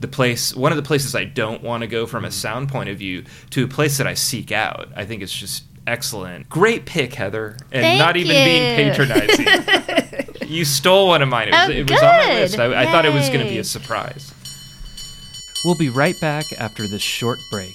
the 0.00 0.08
place 0.08 0.54
one 0.54 0.72
of 0.72 0.76
the 0.76 0.82
places 0.82 1.14
I 1.14 1.24
don't 1.24 1.62
want 1.62 1.82
to 1.82 1.86
go 1.86 2.04
from 2.04 2.24
a 2.24 2.28
mm. 2.28 2.32
sound 2.32 2.68
point 2.68 2.88
of 2.88 2.98
view 2.98 3.24
to 3.50 3.64
a 3.64 3.68
place 3.68 3.98
that 3.98 4.08
I 4.08 4.14
seek 4.14 4.50
out. 4.50 4.88
I 4.96 5.04
think 5.04 5.22
it's 5.22 5.32
just 5.32 5.64
excellent. 5.86 6.48
Great 6.48 6.84
pick, 6.84 7.14
Heather, 7.14 7.56
and 7.70 7.82
Thank 7.82 7.98
not 7.98 8.16
even 8.16 8.36
you. 8.36 8.44
being 8.44 8.92
patronizing. 8.92 10.48
you 10.48 10.64
stole 10.64 11.08
one 11.08 11.22
of 11.22 11.28
mine. 11.28 11.48
It 11.48 11.52
was, 11.52 11.68
Oh, 11.68 11.70
it 11.70 11.90
was 11.90 12.02
on 12.02 12.08
my 12.08 12.34
list. 12.34 12.58
I, 12.58 12.82
I 12.82 12.86
thought 12.86 13.06
it 13.06 13.14
was 13.14 13.28
going 13.28 13.44
to 13.44 13.48
be 13.48 13.58
a 13.58 13.64
surprise. 13.64 14.32
We'll 15.64 15.76
be 15.76 15.88
right 15.88 16.18
back 16.20 16.44
after 16.58 16.88
this 16.88 17.02
short 17.02 17.38
break. 17.50 17.74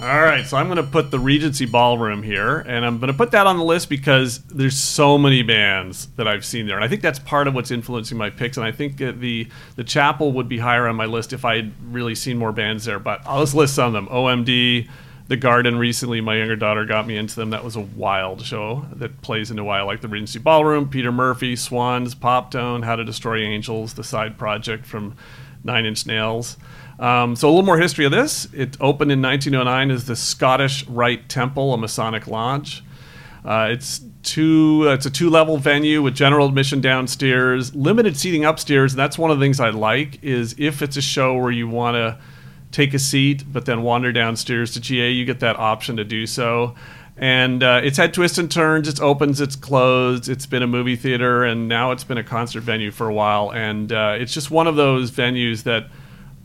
All 0.00 0.22
right, 0.22 0.46
so 0.46 0.56
I'm 0.56 0.64
going 0.68 0.78
to 0.78 0.82
put 0.82 1.10
the 1.10 1.18
Regency 1.18 1.66
Ballroom 1.66 2.22
here, 2.22 2.60
and 2.60 2.86
I'm 2.86 3.00
going 3.00 3.12
to 3.12 3.16
put 3.16 3.32
that 3.32 3.46
on 3.46 3.58
the 3.58 3.64
list 3.64 3.90
because 3.90 4.38
there's 4.44 4.78
so 4.78 5.18
many 5.18 5.42
bands 5.42 6.06
that 6.16 6.26
I've 6.26 6.42
seen 6.42 6.66
there, 6.66 6.76
and 6.76 6.82
I 6.82 6.88
think 6.88 7.02
that's 7.02 7.18
part 7.18 7.46
of 7.46 7.54
what's 7.54 7.70
influencing 7.70 8.16
my 8.16 8.30
picks. 8.30 8.56
And 8.56 8.64
I 8.64 8.72
think 8.72 9.02
uh, 9.02 9.12
the 9.14 9.46
the 9.76 9.84
Chapel 9.84 10.32
would 10.32 10.48
be 10.48 10.56
higher 10.56 10.88
on 10.88 10.96
my 10.96 11.04
list 11.04 11.34
if 11.34 11.44
I 11.44 11.56
had 11.56 11.72
really 11.92 12.14
seen 12.14 12.38
more 12.38 12.50
bands 12.50 12.86
there. 12.86 12.98
But 12.98 13.20
I'll 13.26 13.40
just 13.40 13.54
list 13.54 13.74
some 13.74 13.88
of 13.88 13.92
them: 13.92 14.06
OMD, 14.06 14.88
The 15.28 15.36
Garden. 15.36 15.76
Recently, 15.76 16.22
my 16.22 16.38
younger 16.38 16.56
daughter 16.56 16.86
got 16.86 17.06
me 17.06 17.18
into 17.18 17.36
them. 17.36 17.50
That 17.50 17.62
was 17.62 17.76
a 17.76 17.80
wild 17.80 18.40
show 18.40 18.86
that 18.94 19.20
plays 19.20 19.50
into 19.50 19.64
why 19.64 19.80
I 19.80 19.82
like 19.82 20.00
the 20.00 20.08
Regency 20.08 20.38
Ballroom. 20.38 20.88
Peter 20.88 21.12
Murphy, 21.12 21.56
Swans, 21.56 22.14
Pop 22.14 22.52
Tone, 22.52 22.80
How 22.84 22.96
to 22.96 23.04
Destroy 23.04 23.40
Angels, 23.42 23.92
the 23.92 24.04
side 24.04 24.38
project 24.38 24.86
from 24.86 25.14
Nine 25.62 25.84
Inch 25.84 26.06
Nails. 26.06 26.56
Um, 27.00 27.34
so 27.34 27.48
a 27.48 27.50
little 27.50 27.64
more 27.64 27.78
history 27.78 28.04
of 28.04 28.12
this. 28.12 28.46
It 28.52 28.76
opened 28.78 29.10
in 29.10 29.22
1909 29.22 29.90
as 29.90 30.04
the 30.04 30.14
Scottish 30.14 30.86
Rite 30.86 31.28
Temple, 31.30 31.72
a 31.72 31.78
Masonic 31.78 32.26
lodge. 32.26 32.84
Uh, 33.42 33.68
it's 33.70 34.02
two. 34.22 34.86
It's 34.86 35.06
a 35.06 35.10
two-level 35.10 35.56
venue 35.56 36.02
with 36.02 36.14
general 36.14 36.46
admission 36.46 36.82
downstairs, 36.82 37.74
limited 37.74 38.18
seating 38.18 38.44
upstairs. 38.44 38.92
And 38.92 38.98
that's 38.98 39.16
one 39.16 39.30
of 39.30 39.38
the 39.38 39.44
things 39.44 39.60
I 39.60 39.70
like 39.70 40.22
is 40.22 40.54
if 40.58 40.82
it's 40.82 40.98
a 40.98 41.02
show 41.02 41.36
where 41.38 41.50
you 41.50 41.66
want 41.66 41.94
to 41.94 42.18
take 42.70 42.92
a 42.92 42.98
seat 42.98 43.44
but 43.50 43.64
then 43.64 43.82
wander 43.82 44.12
downstairs 44.12 44.74
to 44.74 44.80
GA, 44.80 45.10
you 45.10 45.24
get 45.24 45.40
that 45.40 45.56
option 45.56 45.96
to 45.96 46.04
do 46.04 46.26
so. 46.26 46.74
And 47.16 47.62
uh, 47.62 47.80
it's 47.82 47.96
had 47.96 48.14
twists 48.14 48.38
and 48.38 48.50
turns. 48.50 48.88
It's 48.88 49.00
opens, 49.00 49.40
it's 49.40 49.56
closed. 49.56 50.28
It's 50.28 50.46
been 50.46 50.62
a 50.62 50.66
movie 50.66 50.96
theater, 50.96 51.44
and 51.44 51.66
now 51.66 51.92
it's 51.92 52.04
been 52.04 52.18
a 52.18 52.24
concert 52.24 52.62
venue 52.62 52.90
for 52.90 53.08
a 53.08 53.14
while. 53.14 53.52
And 53.52 53.90
uh, 53.90 54.16
it's 54.18 54.32
just 54.32 54.50
one 54.50 54.66
of 54.66 54.76
those 54.76 55.10
venues 55.10 55.62
that 55.64 55.88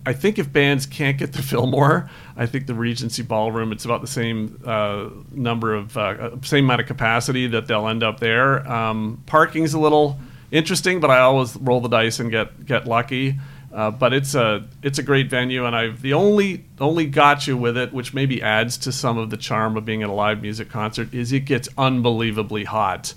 I 0.06 0.13
think 0.13 0.38
if 0.38 0.52
bands 0.54 0.86
can't 0.86 1.18
get 1.18 1.34
the 1.34 1.41
Fillmore, 1.41 2.10
I 2.38 2.46
think 2.46 2.68
the 2.68 2.76
Regency 2.76 3.24
Ballroom, 3.24 3.72
it's 3.72 3.86
about 3.86 4.02
the 4.02 4.08
same 4.08 4.62
uh, 4.65 5.10
number 5.32 5.74
of, 5.74 5.98
uh, 5.98 6.41
same 6.41 6.65
amount 6.65 6.82
of 6.82 6.88
capacity 6.88 7.48
that 7.48 7.68
they'll 7.68 7.88
end 7.88 8.04
up 8.04 8.20
there. 8.20 8.68
Um, 8.72 9.24
parking's 9.26 9.74
a 9.74 9.80
little 9.80 10.20
interesting, 10.52 11.00
but 11.00 11.10
I 11.10 11.20
always 11.20 11.56
roll 11.58 11.82
the 11.82 11.89
dice 11.89 12.20
and 12.20 12.30
get 12.30 12.65
get 12.65 12.88
lucky. 12.88 13.39
Uh, 13.74 13.91
but 13.91 14.13
it's 14.13 14.36
a 14.36 14.65
it's 14.84 15.00
a 15.00 15.04
great 15.04 15.30
venue, 15.30 15.65
and 15.65 15.76
I've 15.76 16.02
the 16.02 16.13
only 16.13 16.63
only 16.80 17.08
gotcha 17.08 17.58
with 17.58 17.76
it, 17.76 17.91
which 17.91 18.13
maybe 18.13 18.41
adds 18.41 18.78
to 18.80 18.91
some 18.91 19.18
of 19.18 19.32
the 19.32 19.38
charm 19.38 19.76
of 19.76 19.84
being 19.84 20.02
at 20.02 20.10
a 20.10 20.13
live 20.13 20.41
music 20.41 20.70
concert, 20.70 21.13
is 21.13 21.34
it 21.34 21.41
gets 21.41 21.68
unbelievably 21.78 22.63
hot. 22.63 23.13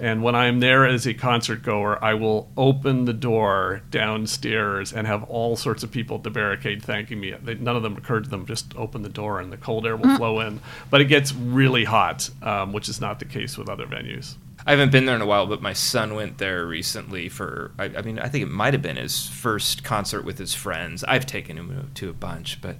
And 0.00 0.22
when 0.22 0.34
I'm 0.34 0.60
there 0.60 0.86
as 0.86 1.06
a 1.06 1.14
concert 1.14 1.62
goer, 1.62 2.02
I 2.02 2.14
will 2.14 2.50
open 2.56 3.04
the 3.04 3.12
door 3.12 3.82
downstairs 3.90 4.92
and 4.92 5.06
have 5.06 5.24
all 5.24 5.56
sorts 5.56 5.82
of 5.82 5.90
people 5.90 6.18
at 6.18 6.22
the 6.22 6.30
barricade 6.30 6.82
thanking 6.82 7.20
me. 7.20 7.34
They, 7.42 7.54
none 7.54 7.76
of 7.76 7.82
them 7.82 7.96
occurred 7.96 8.24
to 8.24 8.30
them 8.30 8.46
just 8.46 8.76
open 8.76 9.02
the 9.02 9.08
door 9.08 9.40
and 9.40 9.52
the 9.52 9.56
cold 9.56 9.86
air 9.86 9.96
will 9.96 10.16
flow 10.16 10.40
in. 10.40 10.60
But 10.90 11.00
it 11.00 11.06
gets 11.06 11.34
really 11.34 11.84
hot, 11.84 12.30
um, 12.42 12.72
which 12.72 12.88
is 12.88 13.00
not 13.00 13.18
the 13.18 13.24
case 13.24 13.58
with 13.58 13.68
other 13.68 13.86
venues. 13.86 14.36
I 14.66 14.72
haven't 14.72 14.92
been 14.92 15.06
there 15.06 15.16
in 15.16 15.22
a 15.22 15.26
while, 15.26 15.46
but 15.46 15.62
my 15.62 15.72
son 15.72 16.14
went 16.14 16.38
there 16.38 16.66
recently 16.66 17.28
for. 17.28 17.70
I, 17.78 17.84
I 17.84 18.02
mean, 18.02 18.18
I 18.18 18.28
think 18.28 18.42
it 18.42 18.50
might 18.50 18.74
have 18.74 18.82
been 18.82 18.96
his 18.96 19.26
first 19.26 19.82
concert 19.82 20.24
with 20.24 20.38
his 20.38 20.54
friends. 20.54 21.04
I've 21.04 21.26
taken 21.26 21.56
him 21.56 21.90
to 21.94 22.10
a 22.10 22.12
bunch, 22.12 22.60
but 22.60 22.76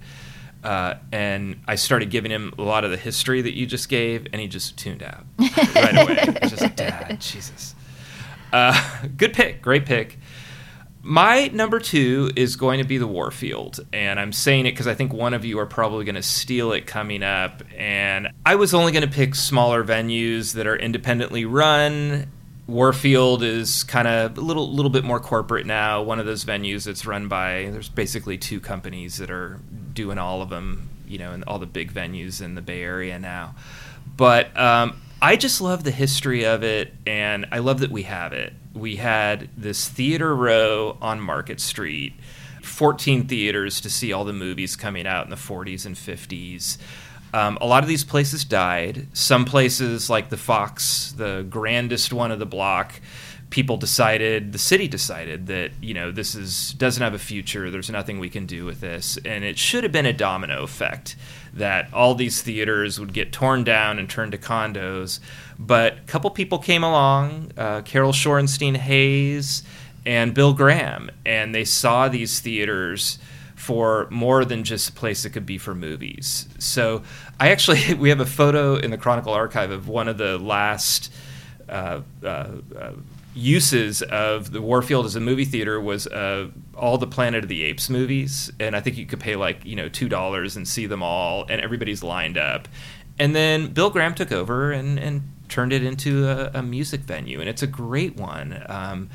uh, 0.63 0.95
and 1.11 1.61
I 1.67 1.75
started 1.75 2.09
giving 2.09 2.31
him 2.31 2.53
a 2.57 2.63
lot 2.63 2.83
of 2.83 2.91
the 2.91 2.97
history 2.97 3.41
that 3.41 3.55
you 3.55 3.65
just 3.65 3.89
gave, 3.89 4.27
and 4.31 4.41
he 4.41 4.47
just 4.47 4.77
tuned 4.77 5.03
out 5.03 5.25
right 5.75 5.97
away. 5.97 6.37
Just 6.49 6.75
Dad, 6.75 7.21
Jesus. 7.21 7.75
Uh, 8.51 9.05
good 9.17 9.33
pick, 9.33 9.61
great 9.61 9.85
pick. 9.85 10.17
My 11.01 11.47
number 11.47 11.79
two 11.79 12.29
is 12.35 12.57
going 12.57 12.79
to 12.79 12.83
be 12.83 12.97
the 12.97 13.07
Warfield, 13.07 13.79
and 13.93 14.19
I'm 14.19 14.33
saying 14.33 14.65
it 14.65 14.71
because 14.71 14.87
I 14.87 14.95
think 14.95 15.13
one 15.13 15.33
of 15.33 15.45
you 15.45 15.57
are 15.59 15.65
probably 15.65 16.03
going 16.03 16.15
to 16.15 16.23
steal 16.23 16.73
it 16.73 16.87
coming 16.87 17.23
up. 17.23 17.63
And 17.77 18.29
I 18.45 18.55
was 18.55 18.73
only 18.73 18.91
going 18.91 19.07
to 19.07 19.13
pick 19.13 19.33
smaller 19.33 19.83
venues 19.83 20.53
that 20.55 20.67
are 20.67 20.75
independently 20.75 21.45
run. 21.45 22.29
Warfield 22.67 23.43
is 23.43 23.83
kind 23.83 24.07
of 24.07 24.37
a 24.37 24.41
little 24.41 24.71
little 24.71 24.91
bit 24.91 25.03
more 25.03 25.19
corporate 25.19 25.65
now. 25.65 26.03
One 26.03 26.19
of 26.19 26.25
those 26.25 26.45
venues 26.45 26.85
that's 26.85 27.05
run 27.05 27.27
by 27.27 27.69
there's 27.71 27.89
basically 27.89 28.37
two 28.37 28.59
companies 28.59 29.17
that 29.17 29.31
are 29.31 29.59
doing 29.99 30.17
all 30.17 30.41
of 30.41 30.49
them, 30.49 30.87
you 31.09 31.17
know, 31.17 31.33
in 31.33 31.43
all 31.43 31.59
the 31.59 31.65
big 31.65 31.91
venues 31.91 32.41
in 32.41 32.55
the 32.55 32.61
Bay 32.61 32.81
Area 32.81 33.19
now. 33.19 33.53
But 34.15 34.57
um, 34.57 35.01
I 35.21 35.35
just 35.35 35.59
love 35.59 35.83
the 35.83 35.91
history 35.91 36.45
of 36.45 36.63
it, 36.63 36.93
and 37.05 37.45
I 37.51 37.59
love 37.59 37.81
that 37.81 37.91
we 37.91 38.03
have 38.03 38.31
it. 38.31 38.53
We 38.73 38.95
had 38.95 39.49
this 39.57 39.89
theater 39.89 40.33
row 40.33 40.97
on 41.01 41.19
Market 41.19 41.59
Street, 41.59 42.13
14 42.63 43.27
theaters 43.27 43.81
to 43.81 43.89
see 43.89 44.13
all 44.13 44.23
the 44.23 44.31
movies 44.31 44.77
coming 44.77 45.05
out 45.05 45.25
in 45.25 45.31
the 45.31 45.35
40s 45.35 45.85
and 45.85 45.97
50s. 45.97 46.77
Um, 47.33 47.57
a 47.59 47.67
lot 47.67 47.83
of 47.83 47.89
these 47.89 48.05
places 48.05 48.45
died. 48.45 49.07
Some 49.11 49.43
places, 49.43 50.09
like 50.09 50.29
the 50.29 50.37
Fox, 50.37 51.11
the 51.11 51.45
grandest 51.49 52.13
one 52.13 52.31
of 52.31 52.39
the 52.39 52.45
block, 52.45 52.93
people 53.49 53.77
decided, 53.77 54.53
the 54.53 54.59
city 54.59 54.87
decided 54.87 55.47
that 55.47 55.71
you 55.81 55.93
know 55.93 56.11
this 56.11 56.35
is 56.35 56.73
doesn't 56.73 57.01
have 57.01 57.13
a 57.13 57.19
future. 57.19 57.71
There's 57.71 57.89
nothing 57.89 58.19
we 58.19 58.29
can 58.29 58.45
do 58.45 58.65
with 58.65 58.81
this, 58.81 59.17
and 59.25 59.43
it 59.43 59.57
should 59.57 59.83
have 59.83 59.91
been 59.91 60.05
a 60.05 60.13
domino 60.13 60.63
effect 60.63 61.15
that 61.53 61.91
all 61.93 62.15
these 62.15 62.41
theaters 62.41 62.99
would 62.99 63.13
get 63.13 63.31
torn 63.31 63.63
down 63.63 63.97
and 63.99 64.09
turned 64.09 64.31
to 64.33 64.37
condos. 64.37 65.19
But 65.57 65.97
a 65.97 66.01
couple 66.01 66.29
people 66.29 66.59
came 66.59 66.83
along, 66.83 67.51
uh, 67.57 67.81
Carol 67.81 68.11
Shorenstein 68.11 68.77
Hayes 68.77 69.63
and 70.05 70.33
Bill 70.33 70.53
Graham, 70.53 71.09
and 71.25 71.53
they 71.53 71.65
saw 71.65 72.07
these 72.07 72.39
theaters 72.39 73.19
for 73.55 74.07
more 74.09 74.45
than 74.45 74.63
just 74.63 74.89
a 74.89 74.93
place 74.93 75.23
that 75.23 75.31
could 75.31 75.45
be 75.45 75.57
for 75.57 75.75
movies. 75.75 76.47
So 76.59 77.03
I 77.39 77.49
actually 77.49 77.93
we 77.95 78.09
have 78.09 78.19
a 78.19 78.25
photo 78.25 78.75
in 78.75 78.91
the 78.91 78.97
Chronicle 78.97 79.33
archive 79.33 79.71
of 79.71 79.87
one 79.87 80.07
of 80.07 80.17
the 80.17 80.37
last 80.37 81.11
uh, 81.67 82.01
uh, 82.23 82.27
uh, 82.27 82.91
uses 83.39 84.01
of 84.01 84.51
the 84.51 84.61
Warfield 84.61 85.05
as 85.05 85.15
a 85.15 85.19
movie 85.19 85.45
theater 85.45 85.79
was 85.79 86.07
uh, 86.07 86.49
all 86.75 86.97
the 86.97 87.07
Planet 87.07 87.43
of 87.43 87.49
the 87.49 87.63
Apes 87.63 87.89
movies, 87.89 88.51
and 88.59 88.75
I 88.75 88.81
think 88.81 88.97
you 88.97 89.05
could 89.05 89.19
pay 89.19 89.35
like 89.35 89.65
you 89.65 89.75
know 89.75 89.89
two 89.89 90.09
dollars 90.09 90.55
and 90.55 90.67
see 90.67 90.85
them 90.85 91.01
all, 91.01 91.45
and 91.49 91.61
everybody's 91.61 92.03
lined 92.03 92.37
up. 92.37 92.67
And 93.17 93.35
then 93.35 93.73
Bill 93.73 93.89
Graham 93.89 94.13
took 94.13 94.31
over 94.31 94.71
and 94.71 94.99
and 94.99 95.21
turned 95.47 95.73
it 95.73 95.83
into 95.83 96.27
a, 96.27 96.51
a 96.59 96.61
music 96.61 97.01
venue, 97.01 97.39
and 97.39 97.49
it's 97.49 97.63
a 97.63 97.67
great 97.67 98.15
one. 98.15 98.63
Um, 98.67 99.09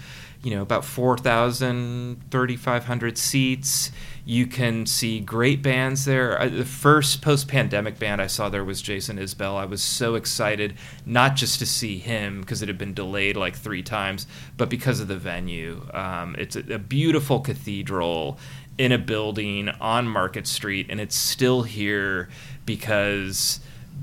you 0.45 0.55
know, 0.55 0.61
about 0.61 0.85
4,000, 0.85 2.31
3,500 2.31 3.17
seats. 3.17 3.91
You 4.27 4.47
can 4.47 4.85
see 4.85 5.19
great 5.21 5.63
bands 5.63 6.05
there. 6.05 6.49
The 6.51 6.67
first 6.67 7.23
post 7.23 7.49
pandemic 7.49 7.99
band 7.99 8.21
I 8.21 8.27
saw 8.27 8.51
there 8.51 8.65
was 8.65 8.83
Jason 8.83 9.17
Isbell. 9.17 9.57
I 9.57 9.65
was 9.65 9.83
so 9.83 10.17
excited, 10.17 10.75
not 11.07 11.35
just 11.35 11.59
to 11.61 11.67
see 11.67 11.99
him 11.99 12.43
because 12.43 12.61
it 12.61 12.69
had 12.69 12.77
been 12.77 12.93
delayed 12.93 13.39
like 13.39 13.57
three 13.57 13.83
times, 13.83 14.27
but 14.59 14.69
because 14.69 15.01
of 15.01 15.09
the 15.09 15.17
venue. 15.17 15.89
Um, 15.95 16.37
it's 16.39 16.57
a, 16.57 16.75
a 16.75 16.79
beautiful 16.79 17.41
cathedral 17.41 18.39
in 18.77 18.93
a 18.93 18.99
building 18.99 19.71
on 19.81 20.07
Market 20.07 20.47
Street, 20.47 20.87
and 20.91 21.01
it's 21.01 21.17
still 21.17 21.63
here 21.63 22.29
because 22.67 23.61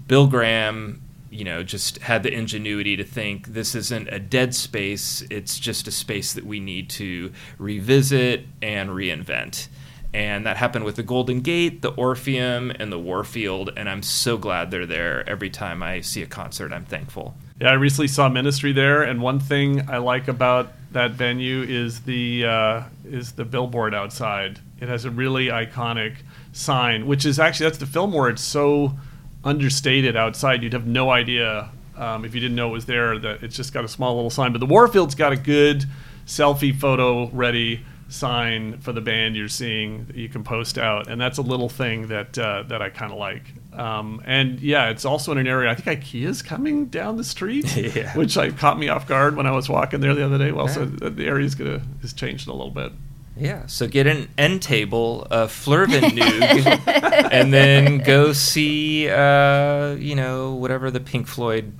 Bill 0.08 0.26
Graham 0.26 1.02
you 1.32 1.46
know, 1.46 1.64
just 1.64 2.00
had 2.00 2.24
the 2.24 2.34
ingenuity 2.34 2.98
to 2.98 3.04
think 3.04 3.48
this 3.48 3.74
isn't 3.74 4.10
a 4.10 4.20
dead 4.20 4.54
space, 4.54 5.24
it's 5.32 5.58
just 5.58 5.88
a 5.88 5.92
space 5.92 6.34
that 6.34 6.46
we 6.46 6.60
need 6.60 6.90
to 6.92 7.32
revisit 7.58 8.46
and 8.62 8.90
reinvent. 8.92 9.68
And 10.14 10.46
that 10.46 10.58
happened 10.58 10.84
with 10.84 10.98
the 10.98 11.04
Golden 11.04 11.40
Gate, 11.40 11.82
the 11.82 11.92
Orpheum, 11.92 12.70
and 12.72 12.92
the 12.92 13.00
Warfield. 13.00 13.72
And 13.78 13.90
I'm 13.90 14.04
so 14.04 14.38
glad 14.38 14.70
they're 14.70 14.86
there. 14.86 15.28
Every 15.28 15.50
time 15.50 15.82
I 15.82 16.02
see 16.02 16.22
a 16.22 16.28
concert, 16.28 16.74
I'm 16.74 16.84
thankful. 16.84 17.34
Yeah, 17.62 17.70
I 17.70 17.74
recently 17.74 18.10
saw 18.10 18.28
Ministry 18.28 18.74
there, 18.74 19.04
and 19.04 19.22
one 19.22 19.40
thing 19.40 19.90
I 19.90 20.00
like 20.00 20.28
about 20.28 20.74
that 20.92 21.12
venue 21.12 21.62
is 21.62 22.02
the 22.02 22.46
uh, 22.46 22.84
is 23.06 23.34
the 23.34 23.46
billboard 23.46 23.94
outside. 23.94 24.60
It 24.82 24.90
has 24.90 25.06
a 25.06 25.12
really 25.12 25.46
iconic 25.46 26.16
sign, 26.52 27.08
which 27.08 27.26
is 27.26 27.40
actually 27.40 27.68
that's 27.68 27.78
the 27.78 27.86
Fillmore. 27.86 28.30
It's 28.30 28.42
so 28.42 28.98
understated 29.44 30.16
outside, 30.16 30.64
you'd 30.64 30.74
have 30.74 30.88
no 30.88 31.10
idea 31.10 31.70
um, 31.98 32.26
if 32.26 32.34
you 32.34 32.42
didn't 32.42 32.56
know 32.56 32.70
it 32.70 32.74
was 32.74 32.86
there. 32.86 33.18
That 33.20 33.44
it's 33.44 33.56
just 33.56 33.74
got 33.74 33.84
a 33.86 33.88
small 33.88 34.16
little 34.16 34.30
sign. 34.30 34.52
But 34.52 34.60
the 34.60 34.66
Warfield's 34.66 35.16
got 35.16 35.32
a 35.32 35.38
good 35.38 35.86
selfie 36.26 36.76
photo 36.78 37.28
ready 37.30 37.86
sign 38.08 38.78
for 38.80 38.92
the 38.92 39.00
band 39.00 39.38
you're 39.38 39.48
seeing 39.48 40.04
that 40.06 40.18
you 40.18 40.28
can 40.28 40.44
post 40.44 40.78
out, 40.78 41.08
and 41.08 41.20
that's 41.20 41.38
a 41.38 41.42
little 41.42 41.70
thing 41.70 42.08
that 42.08 42.38
uh, 42.38 42.64
that 42.68 42.82
I 42.82 42.90
kind 42.90 43.12
of 43.12 43.18
like. 43.18 43.44
Um, 43.74 44.22
and 44.26 44.60
yeah, 44.60 44.90
it's 44.90 45.06
also 45.06 45.32
in 45.32 45.38
an 45.38 45.48
area. 45.48 45.72
I 45.72 45.76
think 45.76 46.02
IKEA's 46.04 46.42
coming 46.42 46.88
down 46.88 47.16
the 47.18 47.24
street, 47.24 47.74
Yeah. 47.96 48.16
which 48.18 48.38
I 48.38 48.52
caught 48.52 48.78
me 48.78 48.90
off 48.90 49.08
guard 49.08 49.36
when 49.38 49.48
I 49.48 49.52
was 49.52 49.70
walking 49.70 50.02
there 50.02 50.14
the 50.14 50.26
other 50.26 50.38
day. 50.38 50.52
Well, 50.52 50.68
so 50.68 50.86
the 50.86 51.10
the 51.10 51.26
area's 51.26 51.56
gonna 51.56 51.82
has 52.02 52.14
changed 52.14 52.48
a 52.48 52.52
little 52.54 52.72
bit. 52.72 52.92
Yeah, 53.38 53.66
so 53.68 53.88
get 53.88 54.08
an 54.08 54.30
end 54.38 54.62
table, 54.62 55.26
a 55.32 55.48
Flurvenug, 55.48 57.32
and 57.32 57.54
then 57.54 58.00
go 58.00 58.34
see, 58.34 59.10
uh, 59.10 59.94
you 59.94 60.16
know, 60.16 60.54
whatever 60.56 60.92
the 60.92 61.00
Pink 61.00 61.28
Floyd 61.28 61.74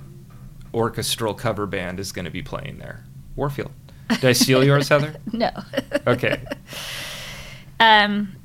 orchestral 0.74 1.34
cover 1.34 1.66
band 1.66 2.00
is 2.00 2.10
going 2.12 2.24
to 2.24 2.30
be 2.30 2.42
playing 2.42 2.78
there. 2.78 3.04
Warfield. 3.36 3.70
Did 4.08 4.24
I 4.24 4.32
steal 4.32 4.64
yours, 4.64 4.88
Heather? 4.88 5.14
No. 5.32 5.50
Okay. 6.06 6.42
Um, 7.80 8.36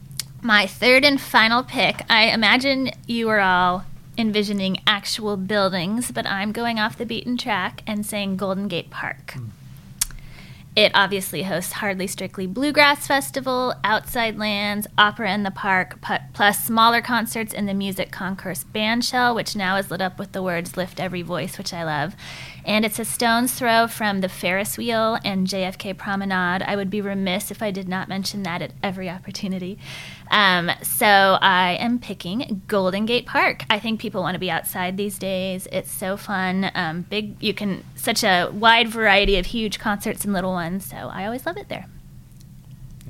my 0.42 0.66
third 0.66 1.06
and 1.06 1.22
final 1.22 1.62
pick. 1.62 2.02
I 2.10 2.32
imagine 2.32 2.90
you 3.06 3.30
are 3.30 3.40
all 3.40 3.86
envisioning 4.18 4.82
actual 4.88 5.38
buildings, 5.38 6.10
but 6.10 6.26
I'm 6.26 6.52
going 6.52 6.80
off 6.80 6.98
the 6.98 7.06
beaten 7.06 7.38
track 7.38 7.84
and 7.86 8.04
saying 8.04 8.38
Golden 8.38 8.68
Gate 8.68 8.90
Park. 8.90 9.36
It 10.78 10.92
obviously 10.94 11.42
hosts 11.42 11.74
Hardly 11.74 12.06
Strictly 12.06 12.46
Bluegrass 12.46 13.08
Festival, 13.08 13.74
Outside 13.84 14.38
Lands, 14.38 14.86
Opera 14.96 15.34
in 15.34 15.42
the 15.42 15.50
Park, 15.50 16.00
plus 16.34 16.64
smaller 16.64 17.02
concerts 17.02 17.52
in 17.52 17.66
the 17.66 17.74
Music 17.74 18.12
Concourse 18.12 18.64
Bandshell, 18.64 19.34
which 19.34 19.56
now 19.56 19.78
is 19.78 19.90
lit 19.90 20.04
up 20.04 20.20
with 20.20 20.34
the 20.34 20.44
words 20.44 20.78
Lift 20.78 21.00
Every 21.00 21.24
Voice, 21.24 21.58
which 21.58 21.74
I 21.74 21.84
love. 21.84 22.16
And 22.64 22.86
it's 22.86 23.00
a 23.00 23.06
stone's 23.06 23.56
throw 23.56 23.88
from 23.88 24.22
the 24.22 24.30
Ferris 24.30 24.78
wheel 24.78 25.18
and 25.26 25.48
JFK 25.48 25.98
Promenade. 25.98 26.62
I 26.62 26.76
would 26.76 26.92
be 26.92 27.02
remiss 27.02 27.50
if 27.50 27.64
I 27.64 27.72
did 27.72 27.90
not 27.90 28.08
mention 28.08 28.44
that 28.44 28.62
at 28.62 28.74
every 28.84 29.10
opportunity. 29.10 29.80
Um, 30.32 30.72
so 30.84 31.06
I 31.06 31.78
am 31.80 32.00
picking 32.00 32.64
Golden 32.68 33.06
Gate 33.06 33.26
Park. 33.26 33.64
I 33.70 33.80
think 33.80 34.00
people 34.00 34.22
want 34.22 34.36
to 34.36 34.40
be 34.40 34.52
outside 34.52 34.98
these 34.98 35.18
days. 35.18 35.68
It's 35.72 35.92
so 35.92 36.18
fun. 36.18 36.72
Um, 36.76 37.02
big, 37.04 37.42
you 37.42 37.54
can 37.54 37.84
such 37.96 38.24
a 38.24 38.50
wide 38.52 38.88
variety 38.88 39.38
of 39.38 39.46
huge 39.46 39.80
concerts 39.80 40.26
and 40.26 40.34
little 40.34 40.54
ones. 40.54 40.86
So 40.86 40.96
I 40.98 41.26
always 41.26 41.46
love 41.46 41.58
it 41.58 41.70
there. 41.70 41.88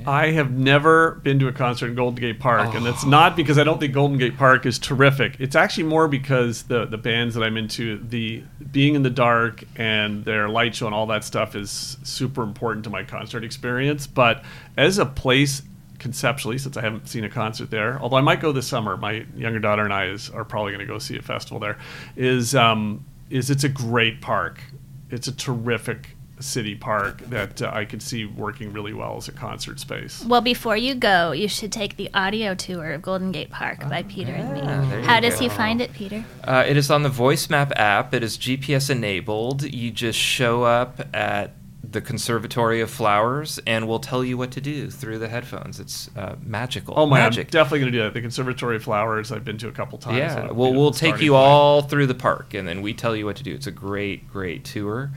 I 0.05 0.31
have 0.31 0.51
never 0.51 1.15
been 1.23 1.39
to 1.39 1.47
a 1.47 1.51
concert 1.51 1.87
in 1.87 1.95
Golden 1.95 2.21
Gate 2.21 2.39
Park, 2.39 2.75
and 2.75 2.85
it's 2.85 3.05
not 3.05 3.35
because 3.35 3.57
I 3.57 3.63
don't 3.63 3.79
think 3.79 3.93
Golden 3.93 4.17
Gate 4.17 4.37
Park 4.37 4.65
is 4.65 4.77
terrific. 4.77 5.37
It's 5.39 5.55
actually 5.55 5.85
more 5.85 6.07
because 6.07 6.63
the 6.63 6.85
the 6.85 6.97
bands 6.97 7.33
that 7.33 7.41
I'm 7.43 7.57
into, 7.57 7.97
the 7.97 8.43
being 8.71 8.93
in 8.95 9.01
the 9.01 9.09
dark 9.09 9.63
and 9.75 10.23
their 10.23 10.49
light 10.49 10.75
show 10.75 10.85
and 10.85 10.93
all 10.93 11.07
that 11.07 11.23
stuff 11.23 11.55
is 11.55 11.97
super 12.03 12.43
important 12.43 12.83
to 12.83 12.89
my 12.89 13.03
concert 13.03 13.43
experience. 13.43 14.05
But 14.05 14.43
as 14.77 14.99
a 14.99 15.05
place 15.05 15.63
conceptually, 15.99 16.57
since 16.57 16.77
I 16.77 16.81
haven't 16.81 17.07
seen 17.07 17.23
a 17.23 17.29
concert 17.29 17.69
there, 17.69 17.99
although 18.01 18.17
I 18.17 18.21
might 18.21 18.41
go 18.41 18.51
this 18.51 18.67
summer, 18.67 18.97
my 18.97 19.25
younger 19.35 19.59
daughter 19.59 19.83
and 19.83 19.93
I 19.93 20.05
is 20.07 20.29
are 20.29 20.45
probably 20.45 20.71
going 20.73 20.85
to 20.85 20.91
go 20.91 20.99
see 20.99 21.17
a 21.17 21.21
festival 21.21 21.59
there. 21.59 21.77
Is 22.15 22.55
um, 22.55 23.05
is 23.29 23.49
it's 23.49 23.63
a 23.63 23.69
great 23.69 24.21
park. 24.21 24.61
It's 25.09 25.27
a 25.27 25.35
terrific 25.35 26.17
city 26.39 26.75
park 26.75 27.19
that 27.29 27.61
uh, 27.61 27.71
I 27.73 27.85
could 27.85 28.01
see 28.01 28.25
working 28.25 28.71
really 28.73 28.93
well 28.93 29.17
as 29.17 29.27
a 29.27 29.31
concert 29.31 29.79
space. 29.79 30.23
Well, 30.25 30.41
before 30.41 30.77
you 30.77 30.95
go, 30.95 31.31
you 31.31 31.47
should 31.47 31.71
take 31.71 31.97
the 31.97 32.09
audio 32.13 32.53
tour 32.53 32.91
of 32.91 33.01
Golden 33.01 33.31
Gate 33.31 33.49
Park 33.49 33.79
by 33.89 34.03
Peter 34.03 34.31
and 34.31 34.53
me. 34.53 35.05
How 35.05 35.15
you 35.15 35.21
does 35.21 35.39
he 35.39 35.49
find 35.49 35.81
it, 35.81 35.93
Peter? 35.93 36.23
Uh, 36.43 36.63
it 36.67 36.77
is 36.77 36.91
on 36.91 37.03
the 37.03 37.09
Voice 37.09 37.49
Map 37.49 37.71
app. 37.75 38.13
It 38.13 38.23
is 38.23 38.37
GPS 38.37 38.89
enabled. 38.89 39.63
You 39.63 39.91
just 39.91 40.19
show 40.19 40.63
up 40.63 41.01
at 41.15 41.56
the 41.89 42.01
Conservatory 42.01 42.81
of 42.81 42.89
Flowers, 42.89 43.59
and 43.65 43.87
we'll 43.87 43.99
tell 43.99 44.23
you 44.23 44.37
what 44.37 44.51
to 44.51 44.61
do 44.61 44.89
through 44.89 45.19
the 45.19 45.29
headphones. 45.29 45.79
It's 45.79 46.09
uh, 46.15 46.35
magical. 46.43 46.93
Oh 46.97 47.05
my! 47.05 47.19
Magic. 47.19 47.47
I'm 47.47 47.51
definitely 47.51 47.79
going 47.79 47.91
to 47.91 47.97
do 47.97 48.03
that. 48.03 48.13
The 48.13 48.21
Conservatory 48.21 48.75
of 48.75 48.83
Flowers. 48.83 49.31
I've 49.31 49.45
been 49.45 49.57
to 49.59 49.67
a 49.67 49.71
couple 49.71 49.97
times. 49.97 50.17
Yeah, 50.17 50.35
That'll 50.35 50.55
we'll 50.55 50.91
take 50.91 51.21
you 51.21 51.31
point. 51.31 51.43
all 51.43 51.81
through 51.81 52.07
the 52.07 52.15
park, 52.15 52.53
and 52.53 52.67
then 52.67 52.81
we 52.81 52.93
tell 52.93 53.15
you 53.15 53.25
what 53.25 53.37
to 53.37 53.43
do. 53.43 53.53
It's 53.53 53.67
a 53.67 53.71
great, 53.71 54.31
great 54.31 54.65
tour. 54.65 55.11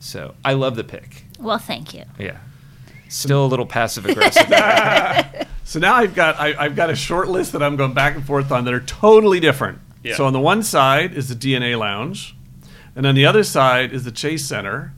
So 0.00 0.34
I 0.44 0.54
love 0.54 0.76
the 0.76 0.84
pick. 0.84 1.24
Well, 1.38 1.58
thank 1.58 1.94
you. 1.94 2.04
Yeah, 2.18 2.38
still 3.08 3.44
a 3.44 3.48
little 3.48 3.66
passive 3.66 4.06
aggressive. 4.06 4.46
So 5.66 5.78
now 5.80 5.94
I've 5.94 6.14
got 6.14 6.38
I, 6.38 6.54
I've 6.62 6.76
got 6.76 6.90
a 6.90 6.94
short 6.94 7.28
list 7.28 7.52
that 7.52 7.62
I'm 7.62 7.76
going 7.76 7.94
back 7.94 8.14
and 8.14 8.24
forth 8.24 8.52
on 8.52 8.66
that 8.66 8.74
are 8.74 8.80
totally 8.80 9.40
different. 9.40 9.78
Yeah. 10.02 10.14
So 10.14 10.26
on 10.26 10.34
the 10.34 10.40
one 10.40 10.62
side 10.62 11.14
is 11.14 11.30
the 11.30 11.34
DNA 11.34 11.78
Lounge, 11.78 12.36
and 12.94 13.06
on 13.06 13.14
the 13.14 13.24
other 13.24 13.42
side 13.42 13.92
is 13.92 14.04
the 14.04 14.12
Chase 14.12 14.44
Center. 14.44 14.92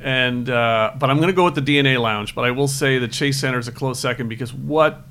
And 0.00 0.48
uh, 0.48 0.92
but 0.98 1.10
I'm 1.10 1.16
going 1.16 1.28
to 1.28 1.34
go 1.34 1.44
with 1.44 1.54
the 1.54 1.60
DNA 1.62 2.00
Lounge. 2.00 2.34
But 2.34 2.44
I 2.44 2.50
will 2.52 2.68
say 2.68 2.98
the 2.98 3.08
Chase 3.08 3.38
Center 3.40 3.58
is 3.58 3.68
a 3.68 3.72
close 3.72 3.98
second 3.98 4.28
because 4.28 4.52
what 4.54 5.02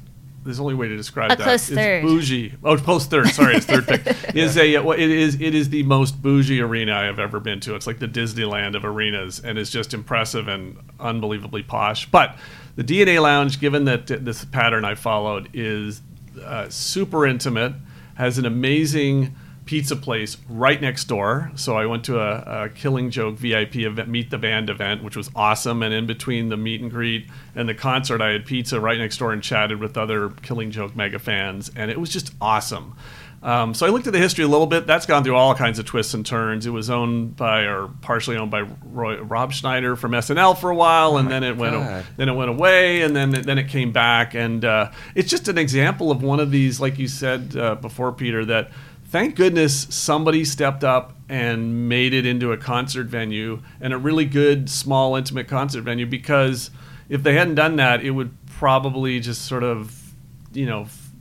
there's 0.45 0.61
only 0.61 0.75
way 0.75 0.87
to 0.87 0.95
describe 0.95 1.31
A 1.33 1.35
that. 1.35 1.43
close 1.43 1.69
It's 1.69 1.75
third. 1.77 2.03
bougie. 2.03 2.53
Oh, 2.63 2.77
close 2.77 3.05
third. 3.05 3.27
Sorry, 3.27 3.55
it's 3.57 3.65
third 3.65 3.85
pick. 3.85 4.05
Is 4.35 4.55
a 4.57 4.77
well, 4.79 4.97
it 4.97 5.09
is 5.09 5.35
it 5.41 5.53
is 5.53 5.69
the 5.69 5.83
most 5.83 6.21
bougie 6.21 6.61
arena 6.61 6.93
I 6.95 7.03
have 7.03 7.19
ever 7.19 7.41
been 7.41 7.59
to. 7.61 7.75
It's 7.75 7.85
like 7.85 7.99
the 7.99 8.07
Disneyland 8.07 8.75
of 8.75 8.85
arenas, 8.85 9.41
and 9.41 9.57
it's 9.57 9.69
just 9.69 9.93
impressive 9.93 10.47
and 10.47 10.77
unbelievably 11.01 11.63
posh. 11.63 12.09
But 12.09 12.37
the 12.77 12.83
DNA 12.83 13.21
Lounge, 13.21 13.59
given 13.59 13.83
that 13.85 14.07
this 14.07 14.45
pattern 14.45 14.85
I 14.85 14.95
followed, 14.95 15.49
is 15.53 16.01
uh, 16.41 16.69
super 16.69 17.25
intimate, 17.25 17.73
has 18.15 18.37
an 18.37 18.45
amazing 18.45 19.35
pizza 19.67 19.95
place 19.95 20.37
right 20.49 20.81
next 20.81 21.05
door. 21.05 21.51
So 21.55 21.77
I 21.77 21.85
went 21.85 22.03
to 22.05 22.19
a, 22.19 22.63
a 22.65 22.69
Killing 22.69 23.11
Joke 23.11 23.35
VIP 23.35 23.77
event, 23.77 24.09
Meet 24.09 24.31
the 24.31 24.37
Band 24.37 24.69
event, 24.69 25.03
which 25.03 25.15
was 25.15 25.29
awesome. 25.35 25.83
And 25.83 25.93
in 25.93 26.07
between 26.07 26.49
the 26.49 26.57
meet 26.57 26.81
and 26.81 26.89
greet 26.89 27.29
and 27.53 27.69
the 27.69 27.75
concert, 27.75 28.21
I 28.21 28.31
had 28.31 28.45
pizza 28.45 28.79
right 28.79 28.97
next 28.97 29.17
door 29.17 29.31
and 29.31 29.43
chatted 29.43 29.79
with 29.79 29.97
other 29.97 30.29
Killing 30.41 30.71
Joke 30.71 30.95
mega 30.95 31.19
fans, 31.19 31.69
and 31.75 31.91
it 31.91 31.99
was 31.99 32.09
just 32.09 32.33
awesome. 32.41 32.95
Um, 33.43 33.75
so 33.75 33.85
I 33.85 33.89
looked 33.89 34.07
at 34.07 34.13
the 34.13 34.19
history 34.19 34.43
a 34.43 34.47
little 34.47 34.65
bit. 34.65 34.87
That's 34.87 35.05
gone 35.05 35.23
through 35.23 35.35
all 35.35 35.53
kinds 35.53 35.77
of 35.77 35.85
twists 35.85 36.13
and 36.13 36.25
turns. 36.25 36.65
It 36.65 36.71
was 36.71 36.89
owned 36.89 37.35
by, 37.35 37.61
or 37.61 37.87
partially 38.01 38.35
owned 38.35 38.49
by 38.49 38.61
Roy, 38.61 39.21
Rob 39.21 39.53
Schneider 39.53 39.95
from 39.95 40.11
SNL 40.13 40.57
for 40.57 40.71
a 40.71 40.75
while, 40.75 41.17
and 41.17 41.29
then 41.29 41.43
it 41.43 41.55
went 41.55 41.75
then 42.17 42.29
it 42.29 42.33
went 42.33 42.49
away, 42.49 43.03
and 43.03 43.15
then 43.15 43.31
then 43.31 43.57
it 43.59 43.67
came 43.67 43.91
back, 43.91 44.33
and 44.33 44.65
uh, 44.65 44.91
it's 45.13 45.29
just 45.29 45.47
an 45.47 45.57
example 45.57 46.09
of 46.09 46.23
one 46.23 46.39
of 46.39 46.49
these, 46.49 46.79
like 46.79 46.97
you 46.97 47.07
said 47.07 47.55
uh, 47.55 47.75
before, 47.75 48.11
Peter. 48.11 48.43
That 48.43 48.71
thank 49.09 49.35
goodness 49.35 49.87
somebody 49.89 50.43
stepped 50.45 50.83
up 50.83 51.15
and 51.29 51.89
made 51.89 52.13
it 52.13 52.25
into 52.25 52.51
a 52.51 52.57
concert 52.57 53.07
venue 53.07 53.61
and 53.81 53.93
a 53.93 53.97
really 53.97 54.25
good, 54.25 54.69
small, 54.69 55.15
intimate 55.15 55.47
concert 55.47 55.81
venue. 55.81 56.05
Because 56.05 56.71
if 57.09 57.23
they 57.23 57.35
hadn't 57.35 57.55
done 57.55 57.75
that, 57.77 58.03
it 58.03 58.11
would 58.11 58.31
probably 58.47 59.19
just 59.19 59.45
sort 59.45 59.63
of, 59.63 60.13
you 60.53 60.65
know, 60.65 60.83
f- 60.83 61.11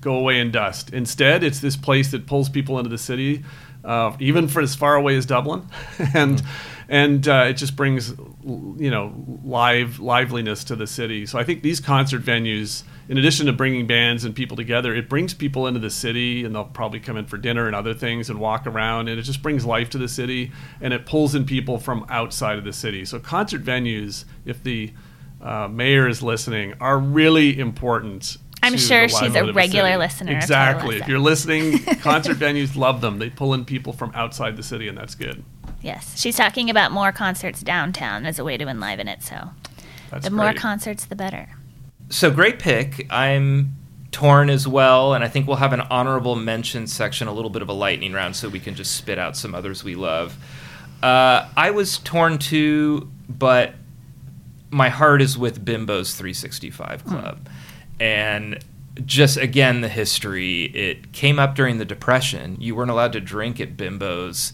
go 0.00 0.14
away 0.14 0.40
in 0.40 0.50
dust. 0.50 0.90
Instead, 0.90 1.42
it's 1.42 1.60
this 1.60 1.76
place 1.76 2.10
that 2.12 2.26
pulls 2.26 2.48
people 2.48 2.78
into 2.78 2.90
the 2.90 2.98
city, 2.98 3.44
uh, 3.84 4.14
even 4.20 4.48
for 4.48 4.60
as 4.60 4.74
far 4.74 4.94
away 4.96 5.16
as 5.16 5.26
Dublin, 5.26 5.66
and 6.14 6.42
and 6.88 7.26
uh, 7.26 7.46
it 7.48 7.54
just 7.54 7.74
brings 7.74 8.10
you 8.44 8.90
know 8.90 9.12
live 9.44 9.98
liveliness 9.98 10.64
to 10.64 10.76
the 10.76 10.86
city. 10.86 11.26
So 11.26 11.38
I 11.38 11.44
think 11.44 11.62
these 11.62 11.80
concert 11.80 12.22
venues, 12.22 12.84
in 13.08 13.18
addition 13.18 13.46
to 13.46 13.52
bringing 13.52 13.86
bands 13.86 14.24
and 14.24 14.34
people 14.34 14.56
together, 14.56 14.94
it 14.94 15.08
brings 15.08 15.32
people 15.32 15.66
into 15.66 15.78
the 15.78 15.90
city, 15.90 16.44
and 16.44 16.54
they'll 16.54 16.64
probably 16.64 17.00
come 17.00 17.16
in 17.16 17.26
for 17.26 17.36
dinner 17.36 17.66
and 17.66 17.76
other 17.76 17.94
things 17.94 18.28
and 18.28 18.40
walk 18.40 18.66
around, 18.66 19.08
and 19.08 19.18
it 19.18 19.22
just 19.22 19.42
brings 19.42 19.64
life 19.64 19.90
to 19.90 19.98
the 19.98 20.08
city, 20.08 20.50
and 20.80 20.92
it 20.92 21.06
pulls 21.06 21.34
in 21.34 21.44
people 21.44 21.78
from 21.78 22.04
outside 22.08 22.58
of 22.58 22.64
the 22.64 22.72
city. 22.72 23.04
So 23.04 23.18
concert 23.18 23.62
venues, 23.62 24.24
if 24.44 24.62
the 24.62 24.92
uh, 25.40 25.68
mayor 25.68 26.08
is 26.08 26.22
listening, 26.22 26.74
are 26.80 26.98
really 26.98 27.58
important. 27.58 28.36
I'm 28.62 28.76
sure 28.76 29.08
she's 29.08 29.36
a 29.36 29.52
regular 29.52 29.90
city. 29.90 29.98
listener 29.98 30.32
Exactly. 30.32 30.96
If 30.96 31.06
you're 31.06 31.20
listening, 31.20 31.78
concert 32.00 32.38
venues 32.38 32.74
love 32.74 33.00
them. 33.00 33.18
They 33.20 33.30
pull 33.30 33.54
in 33.54 33.64
people 33.64 33.92
from 33.92 34.10
outside 34.14 34.56
the 34.56 34.62
city, 34.64 34.88
and 34.88 34.98
that's 34.98 35.14
good. 35.14 35.44
Yes, 35.80 36.18
she's 36.18 36.36
talking 36.36 36.68
about 36.68 36.90
more 36.90 37.12
concerts 37.12 37.62
downtown 37.62 38.26
as 38.26 38.40
a 38.40 38.44
way 38.44 38.56
to 38.56 38.66
enliven 38.66 39.06
it. 39.06 39.22
So 39.22 39.50
That's 40.10 40.24
the 40.24 40.30
more 40.32 40.52
concerts, 40.52 41.04
the 41.04 41.14
better. 41.14 41.50
So 42.08 42.30
great 42.30 42.58
pick. 42.58 43.06
I'm 43.10 43.74
torn 44.12 44.48
as 44.48 44.66
well, 44.66 45.14
and 45.14 45.22
I 45.22 45.28
think 45.28 45.46
we'll 45.46 45.56
have 45.56 45.72
an 45.72 45.82
honorable 45.82 46.36
mention 46.36 46.86
section, 46.86 47.28
a 47.28 47.32
little 47.32 47.50
bit 47.50 47.62
of 47.62 47.68
a 47.68 47.72
lightning 47.72 48.12
round, 48.12 48.36
so 48.36 48.48
we 48.48 48.60
can 48.60 48.74
just 48.74 48.94
spit 48.94 49.18
out 49.18 49.36
some 49.36 49.54
others 49.54 49.84
we 49.84 49.94
love. 49.94 50.36
Uh, 51.02 51.48
I 51.56 51.70
was 51.70 51.98
torn 51.98 52.38
too, 52.38 53.10
but 53.28 53.74
my 54.70 54.88
heart 54.88 55.22
is 55.22 55.36
with 55.36 55.64
Bimbo's 55.64 56.14
365 56.14 57.04
Club. 57.04 57.44
Mm. 57.44 58.02
And 58.02 58.64
just 59.04 59.36
again, 59.36 59.82
the 59.82 59.88
history. 59.88 60.64
It 60.64 61.12
came 61.12 61.38
up 61.38 61.54
during 61.54 61.78
the 61.78 61.84
Depression. 61.84 62.56
You 62.60 62.74
weren't 62.74 62.90
allowed 62.90 63.12
to 63.12 63.20
drink 63.20 63.60
at 63.60 63.76
Bimbo's 63.76 64.52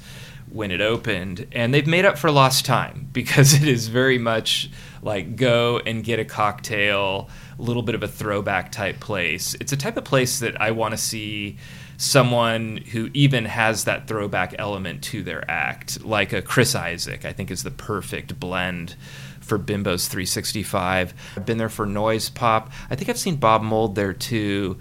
when 0.50 0.70
it 0.70 0.80
opened, 0.80 1.46
and 1.52 1.72
they've 1.72 1.86
made 1.86 2.04
up 2.04 2.18
for 2.18 2.30
lost 2.30 2.64
time 2.64 3.08
because 3.12 3.54
it 3.54 3.66
is 3.66 3.88
very 3.88 4.18
much 4.18 4.70
like 5.02 5.36
go 5.36 5.78
and 5.78 6.04
get 6.04 6.18
a 6.18 6.24
cocktail, 6.24 7.28
little 7.62 7.83
bit 7.83 7.94
of 7.94 8.03
a 8.03 8.09
throwback 8.09 8.72
type 8.72 9.01
place. 9.01 9.55
It's 9.55 9.72
a 9.72 9.77
type 9.77 9.96
of 9.96 10.05
place 10.05 10.40
that 10.40 10.61
I 10.61 10.70
want 10.72 10.92
to 10.92 10.98
see 10.98 11.59
someone 11.96 12.79
who 12.79 13.11
even 13.14 13.44
has 13.44 13.85
that 13.85 14.09
throwback 14.09 14.55
element 14.59 15.03
to 15.05 15.22
their 15.22 15.48
act, 15.51 16.05
like 16.05 16.33
a 16.33 16.42
Chris 16.42 16.75
Isaak, 16.75 17.25
I 17.25 17.33
think 17.33 17.51
is 17.51 17.62
the 17.62 17.70
perfect 17.70 18.40
blend 18.40 18.96
for 19.40 19.59
Bimbo's 19.59 20.09
365. 20.09 21.14
I've 21.37 21.46
been 21.46 21.59
there 21.59 21.68
for 21.68 21.87
Noise 21.87 22.31
Pop. 22.31 22.72
I 22.90 22.96
think 22.96 23.09
I've 23.09 23.18
seen 23.18 23.37
Bob 23.37 23.62
Mould 23.62 23.94
there 23.94 24.12
too. 24.12 24.79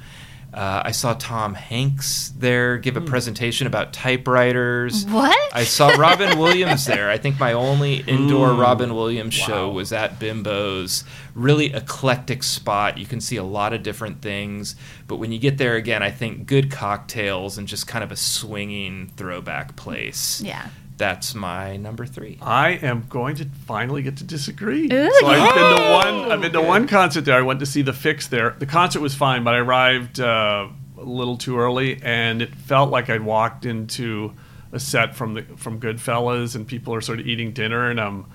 Uh, 0.54 0.82
I 0.84 0.92
saw 0.92 1.14
Tom 1.14 1.54
Hanks 1.54 2.34
there 2.38 2.78
give 2.78 2.98
a 2.98 3.00
hmm. 3.00 3.06
presentation 3.06 3.68
about 3.68 3.94
typewriters. 3.94 5.06
What? 5.06 5.38
I 5.54 5.64
saw 5.64 5.90
Robin 5.90 6.38
Williams 6.40 6.86
there. 6.86 7.10
I 7.10 7.18
think 7.18 7.40
my 7.40 7.54
only 7.54 8.02
indoor 8.02 8.50
Ooh. 8.50 8.60
Robin 8.60 8.94
Williams 8.94 9.40
wow. 9.40 9.48
show 9.48 9.70
was 9.70 9.94
at 9.94 10.20
Bimbo's. 10.20 11.06
Really 11.36 11.74
eclectic 11.74 12.44
spot. 12.44 12.98
You 12.98 13.06
can 13.06 13.22
see 13.22 13.38
a 13.38 13.44
lot 13.44 13.72
of 13.72 13.82
different 13.82 14.22
things. 14.22 14.76
But 15.08 15.18
when 15.18 15.32
you 15.32 15.40
get 15.40 15.58
there 15.58 15.76
again, 15.76 16.04
I 16.04 16.12
think 16.12 16.48
good 16.48 16.70
cocktails 16.70 17.58
and 17.58 17.66
just 17.66 17.88
kind 17.88 18.04
of 18.04 18.12
a 18.12 18.18
swinging 18.18 19.12
throwback 19.16 19.78
place. 19.78 20.42
Yeah 20.42 20.68
that's 21.02 21.34
my 21.34 21.78
number 21.78 22.06
three. 22.06 22.38
I 22.44 22.74
am 22.74 23.08
going 23.10 23.36
to 23.38 23.46
finally 23.66 24.04
get 24.04 24.18
to 24.18 24.24
disagree. 24.24 24.84
Ooh, 24.94 25.12
so 25.20 25.26
I've 25.26 25.56
been 25.56 25.78
to 25.78 25.92
one. 25.92 26.32
I've 26.32 26.42
been 26.42 26.54
to 26.54 26.62
one 26.62 26.88
concert 26.88 27.26
there. 27.26 27.40
I 27.40 27.42
went 27.42 27.60
to 27.62 27.66
see 27.66 27.82
the 27.82 27.92
Fixx 27.92 28.30
there. 28.30 28.56
The 28.60 28.68
concert 28.68 29.00
was 29.00 29.16
fine, 29.16 29.44
but 29.44 29.56
I 29.56 29.58
arrived 29.58 30.20
uh, 30.20 30.68
a 31.00 31.04
little 31.04 31.38
too 31.38 31.58
early, 31.58 32.00
and 32.04 32.44
it 32.44 32.54
felt 32.54 32.92
like 32.92 33.10
I'd 33.10 33.24
walked 33.24 33.66
into 33.66 34.34
a 34.72 34.80
set 34.80 35.16
from 35.16 35.34
the 35.34 35.42
from 35.58 35.80
Goodfellas, 35.80 36.56
and 36.56 36.68
people 36.68 36.94
are 36.94 37.02
sort 37.02 37.20
of 37.20 37.26
eating 37.26 37.52
dinner, 37.52 37.90
and 37.90 38.00
I'm 38.00 38.28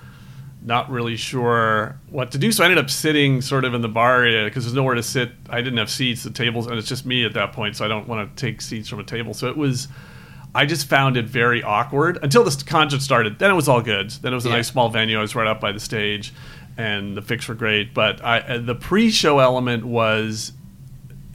not 0.61 0.91
really 0.91 1.15
sure 1.15 1.97
what 2.09 2.31
to 2.31 2.37
do. 2.37 2.51
So 2.51 2.63
I 2.63 2.65
ended 2.65 2.83
up 2.83 2.89
sitting 2.89 3.41
sort 3.41 3.63
of 3.63 3.75
in 3.75 3.81
the 3.81 3.87
bar 3.87 4.23
area 4.23 4.43
because 4.43 4.65
there's 4.65 4.75
nowhere 4.75 4.95
to 4.95 5.03
sit. 5.03 5.31
I 5.49 5.61
didn't 5.61 5.77
have 5.77 5.89
seats, 5.89 6.23
the 6.23 6.31
tables, 6.31 6.67
and 6.67 6.77
it's 6.77 6.89
just 6.89 7.05
me 7.05 7.23
at 7.23 7.33
that 7.35 7.53
point, 7.53 7.77
so 7.77 7.85
I 7.85 7.87
don't 7.87 8.09
want 8.09 8.35
to 8.35 8.45
take 8.45 8.59
seats 8.59 8.89
from 8.89 8.99
a 8.99 9.05
table. 9.05 9.33
So 9.33 9.47
it 9.47 9.55
was 9.55 9.87
I 10.57 10.65
just 10.65 10.87
found 10.87 11.17
it 11.17 11.25
very 11.25 11.61
awkward 11.61 12.17
until 12.23 12.43
the 12.43 12.63
concert 12.65 13.03
started. 13.03 13.37
Then 13.37 13.51
it 13.51 13.53
was 13.53 13.69
all 13.69 13.83
good. 13.83 14.09
Then 14.09 14.33
it 14.33 14.35
was 14.35 14.47
a 14.47 14.49
yeah. 14.49 14.55
nice 14.55 14.67
small 14.67 14.89
venue. 14.89 15.19
I 15.19 15.21
was 15.21 15.35
right 15.35 15.45
up 15.45 15.61
by 15.61 15.71
the 15.71 15.79
stage, 15.79 16.33
and 16.77 17.15
the 17.15 17.21
Fixx 17.21 17.47
were 17.47 17.53
great. 17.53 17.93
But 17.93 18.25
I, 18.25 18.39
uh, 18.39 18.57
the 18.57 18.73
pre-show 18.73 19.37
element 19.37 19.85
was, 19.85 20.53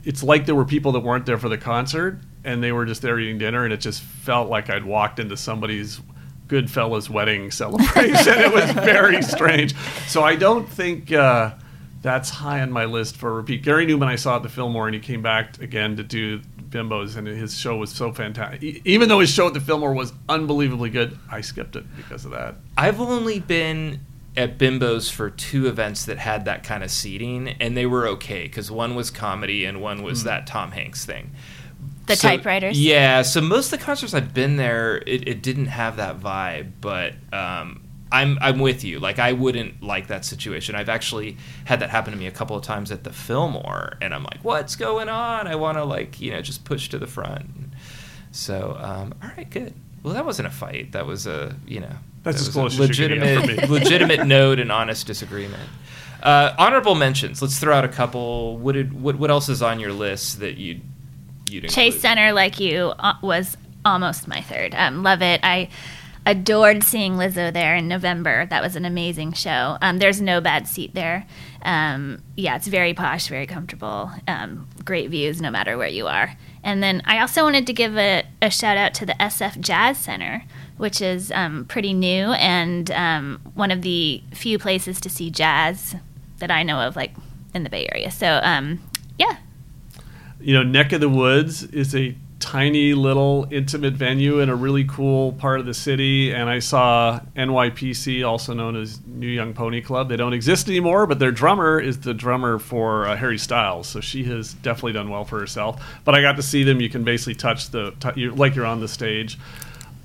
it's 0.03 0.23
like 0.23 0.45
there 0.45 0.55
were 0.55 0.65
people 0.65 0.91
that 0.91 0.99
weren't 0.99 1.25
there 1.25 1.37
for 1.37 1.47
the 1.47 1.57
concert, 1.57 2.19
and 2.43 2.61
they 2.61 2.73
were 2.73 2.85
just 2.85 3.01
there 3.01 3.17
eating 3.17 3.37
dinner, 3.37 3.63
and 3.63 3.71
it 3.71 3.79
just 3.79 4.01
felt 4.01 4.49
like 4.49 4.69
I'd 4.69 4.83
walked 4.83 5.19
into 5.19 5.37
somebody's 5.37 6.01
Goodfellas 6.47 7.09
wedding 7.09 7.49
celebration. 7.49 7.93
it 8.27 8.53
was 8.53 8.69
very 8.71 9.21
strange. 9.21 9.73
So 10.05 10.21
I 10.21 10.35
don't 10.35 10.67
think. 10.67 11.13
Uh, 11.13 11.53
that's 12.01 12.29
high 12.29 12.59
on 12.59 12.69
my 12.69 12.83
list 12.83 13.15
for 13.15 13.29
a 13.29 13.33
repeat. 13.35 13.63
Gary 13.63 13.87
Numan, 13.87 14.07
I 14.07 14.17
saw 14.17 14.35
at 14.35 14.43
the 14.43 14.49
Fillmore, 14.49 14.87
and 14.87 14.93
he 14.93 14.99
came 14.99 15.21
back 15.21 15.61
again 15.61 15.95
to 15.95 16.03
do 16.03 16.41
bimbos, 16.73 17.15
and 17.15 17.27
his 17.27 17.57
show 17.57 17.77
was 17.77 17.91
so 17.91 18.11
fantastic. 18.11 18.81
Even 18.85 19.07
though 19.07 19.19
his 19.19 19.29
show 19.29 19.47
at 19.47 19.53
the 19.53 19.61
Fillmore 19.61 19.93
was 19.93 20.11
unbelievably 20.27 20.89
good, 20.89 21.17
I 21.31 21.41
skipped 21.41 21.75
it 21.75 21.85
because 21.95 22.25
of 22.25 22.31
that. 22.31 22.55
I've 22.77 22.99
only 22.99 23.39
been 23.39 23.99
at 24.35 24.57
bimbos 24.57 25.11
for 25.11 25.29
two 25.29 25.67
events 25.67 26.05
that 26.05 26.17
had 26.17 26.45
that 26.45 26.63
kind 26.63 26.83
of 26.83 26.91
seating, 26.91 27.49
and 27.59 27.77
they 27.77 27.85
were 27.85 28.07
okay 28.07 28.43
because 28.43 28.71
one 28.71 28.95
was 28.95 29.11
comedy 29.11 29.65
and 29.65 29.81
one 29.81 30.01
was 30.01 30.21
mm. 30.21 30.25
that 30.25 30.47
Tom 30.47 30.71
Hanks 30.71 31.05
thing. 31.05 31.31
The 32.07 32.15
so, 32.15 32.27
typewriters. 32.27 32.79
Yeah, 32.81 33.21
so 33.21 33.39
most 33.39 33.71
of 33.71 33.79
the 33.79 33.85
concerts 33.85 34.13
I've 34.13 34.33
been 34.33 34.57
there, 34.57 34.97
it, 34.97 35.27
it 35.27 35.41
didn't 35.41 35.67
have 35.67 35.97
that 35.97 36.19
vibe, 36.19 36.71
but 36.81 37.13
um, 37.31 37.82
I'm 38.13 38.37
I'm 38.39 38.59
with 38.59 38.83
you. 38.83 38.99
Like 38.99 39.17
I 39.17 39.33
wouldn't 39.33 39.81
like 39.81 40.07
that 40.07 40.23
situation. 40.23 40.75
I've 40.75 40.87
actually 40.87 41.35
had 41.65 41.79
that 41.79 41.89
happen 41.89 42.13
to 42.13 42.19
me 42.19 42.27
a 42.27 42.31
couple 42.31 42.55
of 42.55 42.63
times 42.63 42.91
at 42.91 43.03
the 43.03 43.11
Fillmore, 43.11 43.97
and 44.01 44.13
I'm 44.13 44.23
like, 44.23 44.43
what's 44.43 44.75
going 44.75 45.09
on? 45.09 45.47
I 45.47 45.55
want 45.55 45.79
to 45.79 45.83
like 45.83 46.21
you 46.21 46.31
know 46.31 46.41
just 46.41 46.63
push 46.63 46.89
to 46.89 46.99
the 46.99 47.07
front. 47.07 47.49
So 48.31 48.77
um, 48.79 49.15
all 49.21 49.31
right, 49.35 49.49
good. 49.49 49.73
Well, 50.03 50.13
that 50.13 50.25
wasn't 50.25 50.47
a 50.47 50.51
fight. 50.51 50.91
That 50.91 51.07
was 51.07 51.25
a 51.25 51.55
you 51.65 51.79
know 51.79 51.95
that's 52.21 52.39
that 52.39 52.47
as 52.49 52.53
close 52.53 52.77
legitimate 52.77 53.69
legitimate 53.69 54.27
note 54.27 54.59
and 54.59 54.71
honest 54.71 55.07
disagreement. 55.07 55.69
Uh, 56.21 56.53
honorable 56.57 56.95
mentions. 56.95 57.41
Let's 57.41 57.57
throw 57.59 57.75
out 57.75 57.83
a 57.83 57.89
couple. 57.89 58.57
What 58.59 58.73
did 58.73 58.93
what 58.93 59.17
what 59.17 59.31
else 59.31 59.49
is 59.49 59.63
on 59.63 59.79
your 59.79 59.91
list 59.91 60.39
that 60.39 60.57
you 60.57 60.81
you 61.49 61.61
Chase 61.61 61.99
Center 61.99 62.31
like 62.31 62.59
you 62.59 62.93
uh, 62.99 63.15
was 63.23 63.57
almost 63.83 64.27
my 64.27 64.41
third. 64.41 64.75
Um, 64.75 65.01
love 65.01 65.23
it. 65.23 65.39
I 65.43 65.69
adored 66.25 66.83
seeing 66.83 67.15
Lizzo 67.15 67.51
there 67.51 67.75
in 67.75 67.87
November. 67.87 68.45
That 68.45 68.61
was 68.61 68.75
an 68.75 68.85
amazing 68.85 69.33
show. 69.33 69.77
Um, 69.81 69.99
there's 69.99 70.21
no 70.21 70.39
bad 70.39 70.67
seat 70.67 70.93
there. 70.93 71.25
Um, 71.63 72.21
yeah, 72.35 72.55
it's 72.55 72.67
very 72.67 72.93
posh, 72.93 73.27
very 73.27 73.45
comfortable. 73.45 74.11
Um, 74.27 74.67
great 74.85 75.09
views 75.09 75.41
no 75.41 75.51
matter 75.51 75.77
where 75.77 75.87
you 75.87 76.07
are. 76.07 76.35
And 76.63 76.81
then 76.81 77.01
I 77.05 77.19
also 77.19 77.43
wanted 77.43 77.67
to 77.67 77.73
give 77.73 77.97
a, 77.97 78.23
a 78.41 78.49
shout 78.49 78.77
out 78.77 78.93
to 78.95 79.05
the 79.05 79.13
SF 79.13 79.59
Jazz 79.59 79.97
Center, 79.97 80.43
which 80.77 81.01
is 81.01 81.31
um, 81.31 81.65
pretty 81.65 81.93
new 81.93 82.31
and 82.33 82.89
um, 82.91 83.41
one 83.53 83.71
of 83.71 83.81
the 83.81 84.23
few 84.33 84.57
places 84.57 85.01
to 85.01 85.09
see 85.09 85.29
jazz 85.29 85.95
that 86.37 86.51
I 86.51 86.63
know 86.63 86.79
of, 86.79 86.95
like 86.95 87.13
in 87.53 87.63
the 87.63 87.69
Bay 87.69 87.87
Area. 87.91 88.11
So, 88.11 88.39
um, 88.43 88.79
yeah. 89.17 89.37
You 90.39 90.53
know, 90.53 90.63
Neck 90.63 90.93
of 90.93 91.01
the 91.01 91.09
Woods 91.09 91.63
is 91.63 91.93
a 91.95 92.15
tiny 92.43 92.93
little 92.93 93.47
intimate 93.51 93.93
venue 93.93 94.41
in 94.41 94.49
a 94.49 94.55
really 94.55 94.83
cool 94.83 95.31
part 95.31 95.61
of 95.61 95.65
the 95.65 95.73
city 95.73 96.33
and 96.33 96.49
i 96.49 96.59
saw 96.59 97.17
nypc 97.37 98.27
also 98.27 98.53
known 98.53 98.75
as 98.75 98.99
new 99.07 99.29
young 99.29 99.53
pony 99.53 99.79
club. 99.79 100.09
They 100.09 100.17
don't 100.17 100.33
exist 100.33 100.67
anymore 100.67 101.07
but 101.07 101.19
their 101.19 101.31
drummer 101.31 101.79
is 101.79 102.01
the 102.01 102.13
drummer 102.13 102.59
for 102.59 103.07
uh, 103.07 103.15
harry 103.15 103.37
styles 103.37 103.87
so 103.87 104.01
she 104.01 104.25
has 104.25 104.55
definitely 104.55 104.91
done 104.91 105.09
well 105.09 105.23
for 105.23 105.39
herself. 105.39 105.81
But 106.03 106.15
i 106.15 106.21
got 106.21 106.35
to 106.35 106.43
see 106.43 106.63
them. 106.63 106.81
You 106.81 106.89
can 106.89 107.05
basically 107.05 107.35
touch 107.35 107.69
the 107.69 107.91
t- 107.91 108.19
you're, 108.19 108.33
like 108.33 108.55
you're 108.55 108.65
on 108.65 108.81
the 108.81 108.89
stage. 108.89 109.39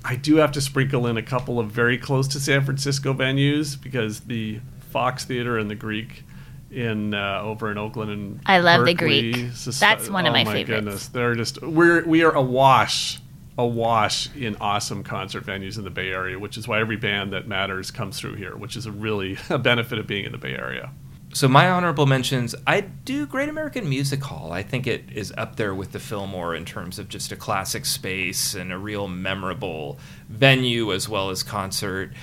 I 0.05 0.15
do 0.15 0.37
have 0.37 0.53
to 0.53 0.61
sprinkle 0.61 1.07
in 1.07 1.17
a 1.17 1.21
couple 1.21 1.59
of 1.59 1.71
very 1.71 1.97
close 1.97 2.29
to 2.29 2.39
san 2.39 2.63
francisco 2.63 3.13
venues 3.13 3.79
because 3.79 4.21
the 4.21 4.61
fox 4.91 5.25
theater 5.25 5.57
and 5.57 5.69
the 5.69 5.75
greek 5.75 6.23
in 6.71 7.13
uh, 7.13 7.41
over 7.43 7.71
in 7.71 7.77
Oakland 7.77 8.11
and 8.11 8.41
I 8.45 8.59
love 8.59 8.85
Berkeley. 8.85 9.31
the 9.31 9.31
Greek. 9.33 9.53
That's 9.79 10.09
one 10.09 10.25
of 10.25 10.31
oh 10.31 10.33
my, 10.33 10.43
my 10.43 10.53
favorites. 10.53 10.67
Goodness, 10.67 11.07
they're 11.07 11.35
just 11.35 11.61
we're 11.61 12.05
we 12.05 12.23
are 12.23 12.31
awash, 12.31 13.19
awash 13.57 14.33
in 14.35 14.55
awesome 14.61 15.03
concert 15.03 15.45
venues 15.45 15.77
in 15.77 15.83
the 15.83 15.89
Bay 15.89 16.09
Area, 16.09 16.37
which 16.37 16.57
is 16.57 16.67
why 16.67 16.79
every 16.79 16.97
band 16.97 17.33
that 17.33 17.47
matters 17.47 17.91
comes 17.91 18.19
through 18.19 18.35
here, 18.35 18.55
which 18.55 18.75
is 18.75 18.85
a 18.85 18.91
really 18.91 19.37
a 19.49 19.57
benefit 19.57 19.99
of 19.99 20.07
being 20.07 20.25
in 20.25 20.31
the 20.31 20.37
Bay 20.37 20.55
Area. 20.55 20.91
So 21.31 21.47
my 21.47 21.69
honorable 21.69 22.07
mentions, 22.07 22.55
I 22.65 22.81
do 22.81 23.27
Great 23.27 23.49
American 23.49 23.87
Music 23.87 24.23
Hall. 24.23 24.51
I 24.51 24.63
think 24.63 24.87
it 24.87 25.11
is 25.11 25.31
up 25.37 25.57
there 25.57 25.75
with 25.75 25.91
the 25.91 25.99
Fillmore 25.99 26.55
in 26.55 26.65
terms 26.65 26.97
of 26.97 27.07
just 27.07 27.31
a 27.31 27.35
classic 27.35 27.85
space 27.85 28.55
and 28.55 28.71
a 28.71 28.79
real 28.79 29.07
memorable 29.07 29.99
venue 30.27 30.91
as 30.91 31.07
well 31.07 31.29
as 31.29 31.43
concert. 31.43 32.13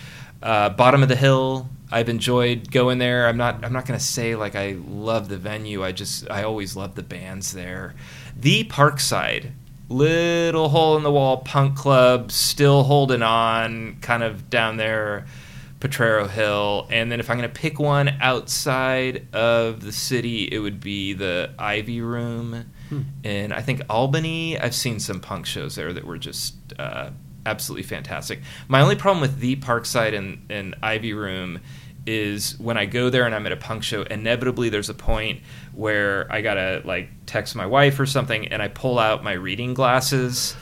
Uh, 0.42 0.70
Bottom 0.70 1.04
of 1.04 1.08
the 1.08 1.14
Hill, 1.14 1.68
I've 1.90 2.08
enjoyed 2.08 2.70
going 2.70 2.98
there. 2.98 3.28
I'm 3.28 3.36
not 3.36 3.64
I'm 3.64 3.72
not 3.72 3.86
gonna 3.86 4.00
say 4.00 4.34
like 4.34 4.56
I 4.56 4.76
love 4.88 5.28
the 5.28 5.36
venue. 5.36 5.84
I 5.84 5.92
just 5.92 6.28
I 6.30 6.42
always 6.42 6.76
love 6.76 6.94
the 6.94 7.02
bands 7.02 7.52
there. 7.52 7.94
The 8.36 8.64
Parkside, 8.64 9.52
little 9.88 10.68
hole 10.68 10.96
in 10.96 11.02
the 11.02 11.12
wall 11.12 11.38
punk 11.38 11.76
club, 11.76 12.32
still 12.32 12.82
holding 12.82 13.22
on, 13.22 13.98
kind 14.00 14.22
of 14.22 14.50
down 14.50 14.78
there, 14.78 15.26
Potrero 15.78 16.26
Hill. 16.26 16.88
And 16.90 17.10
then 17.12 17.20
if 17.20 17.30
I'm 17.30 17.36
gonna 17.36 17.48
pick 17.48 17.78
one 17.78 18.08
outside 18.20 19.28
of 19.32 19.80
the 19.82 19.92
city, 19.92 20.48
it 20.50 20.58
would 20.58 20.80
be 20.80 21.12
the 21.12 21.50
Ivy 21.58 22.00
Room. 22.00 22.72
Hmm. 22.88 23.02
And 23.22 23.52
I 23.52 23.62
think 23.62 23.82
Albany. 23.88 24.58
I've 24.58 24.74
seen 24.74 24.98
some 24.98 25.20
punk 25.20 25.46
shows 25.46 25.76
there 25.76 25.92
that 25.92 26.04
were 26.04 26.18
just 26.18 26.54
uh, 26.78 27.10
absolutely 27.46 27.84
fantastic. 27.84 28.40
My 28.68 28.80
only 28.80 28.96
problem 28.96 29.20
with 29.20 29.38
the 29.38 29.56
Parkside 29.56 30.14
and, 30.14 30.44
and 30.50 30.74
Ivy 30.82 31.14
Room 31.14 31.60
is 32.06 32.58
when 32.58 32.76
I 32.76 32.86
go 32.86 33.10
there 33.10 33.26
and 33.26 33.34
I'm 33.34 33.46
at 33.46 33.52
a 33.52 33.56
punk 33.56 33.82
show, 33.82 34.02
inevitably 34.02 34.68
there's 34.68 34.88
a 34.88 34.94
point 34.94 35.40
where 35.74 36.30
I 36.30 36.40
gotta 36.40 36.82
like 36.84 37.08
text 37.26 37.56
my 37.56 37.66
wife 37.66 37.98
or 37.98 38.06
something, 38.06 38.48
and 38.48 38.62
I 38.62 38.68
pull 38.68 38.98
out 38.98 39.24
my 39.24 39.32
reading 39.32 39.74
glasses, 39.74 40.56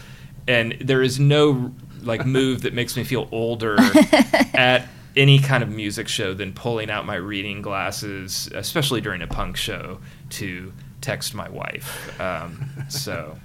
and 0.49 0.77
there 0.81 1.03
is 1.03 1.21
no 1.21 1.73
like 2.03 2.27
move 2.27 2.63
that 2.63 2.75
makes 2.75 2.97
me 2.97 3.05
feel 3.05 3.29
older 3.31 3.77
at 4.55 4.89
any 5.17 5.39
kind 5.39 5.63
of 5.63 5.69
music 5.69 6.09
show 6.09 6.35
than 6.35 6.53
pulling 6.53 6.91
out 6.91 7.07
my 7.07 7.15
reading 7.15 7.63
glasses, 7.63 8.49
especially 8.55 9.01
during 9.01 9.23
a 9.23 9.27
punk 9.27 9.57
show, 9.57 10.01
to 10.31 10.73
text 11.01 11.35
my 11.35 11.49
wife. 11.49 12.21
Um, 12.21 12.71
so, 12.89 13.39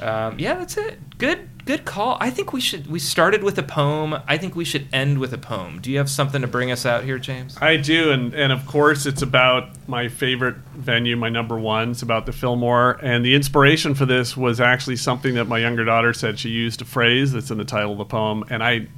um, 0.00 0.38
yeah, 0.38 0.54
that's 0.54 0.76
it. 0.76 0.98
Good, 1.18 1.48
good 1.64 1.84
call. 1.84 2.16
I 2.20 2.30
think 2.30 2.52
we 2.52 2.60
should. 2.60 2.86
We 2.88 2.98
started 2.98 3.42
with 3.42 3.58
a 3.58 3.62
poem. 3.62 4.16
I 4.26 4.36
think 4.36 4.56
we 4.56 4.64
should 4.64 4.88
end 4.92 5.18
with 5.18 5.32
a 5.32 5.38
poem. 5.38 5.80
Do 5.80 5.90
you 5.90 5.98
have 5.98 6.10
something 6.10 6.42
to 6.42 6.48
bring 6.48 6.70
us 6.70 6.84
out 6.84 7.04
here, 7.04 7.18
James? 7.18 7.56
I 7.60 7.76
do, 7.76 8.10
and 8.10 8.34
and 8.34 8.52
of 8.52 8.66
course 8.66 9.06
it's 9.06 9.22
about 9.22 9.88
my 9.88 10.08
favorite 10.08 10.56
venue, 10.74 11.16
my 11.16 11.28
number 11.28 11.58
one. 11.58 11.92
It's 11.92 12.02
about 12.02 12.26
the 12.26 12.32
Fillmore, 12.32 12.98
and 13.02 13.24
the 13.24 13.34
inspiration 13.34 13.94
for 13.94 14.06
this 14.06 14.36
was 14.36 14.60
actually 14.60 14.96
something 14.96 15.34
that 15.34 15.46
my 15.46 15.58
younger 15.58 15.84
daughter 15.84 16.12
said 16.12 16.38
she 16.38 16.50
used 16.50 16.82
a 16.82 16.84
phrase 16.84 17.32
that's 17.32 17.50
in 17.50 17.58
the 17.58 17.64
title 17.64 17.92
of 17.92 17.98
the 17.98 18.04
poem, 18.04 18.44
and 18.50 18.62
I 18.62 18.88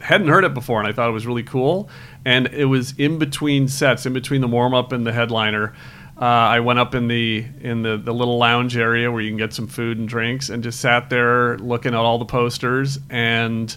hadn't 0.00 0.28
heard 0.28 0.44
it 0.44 0.54
before, 0.54 0.78
and 0.80 0.88
I 0.88 0.92
thought 0.92 1.08
it 1.08 1.12
was 1.12 1.26
really 1.26 1.42
cool. 1.42 1.88
And 2.24 2.46
it 2.48 2.66
was 2.66 2.94
in 2.98 3.18
between 3.18 3.68
sets, 3.68 4.06
in 4.06 4.12
between 4.12 4.40
the 4.40 4.48
warm 4.48 4.74
up 4.74 4.92
and 4.92 5.06
the 5.06 5.12
headliner. 5.12 5.74
Uh, 6.20 6.24
I 6.24 6.60
went 6.60 6.80
up 6.80 6.96
in 6.96 7.06
the 7.06 7.46
in 7.60 7.82
the, 7.82 7.96
the 7.96 8.12
little 8.12 8.38
lounge 8.38 8.76
area 8.76 9.10
where 9.10 9.20
you 9.20 9.30
can 9.30 9.36
get 9.38 9.52
some 9.52 9.68
food 9.68 9.98
and 9.98 10.08
drinks, 10.08 10.48
and 10.48 10.64
just 10.64 10.80
sat 10.80 11.10
there 11.10 11.56
looking 11.58 11.94
at 11.94 12.00
all 12.00 12.18
the 12.18 12.24
posters 12.24 12.98
and 13.08 13.76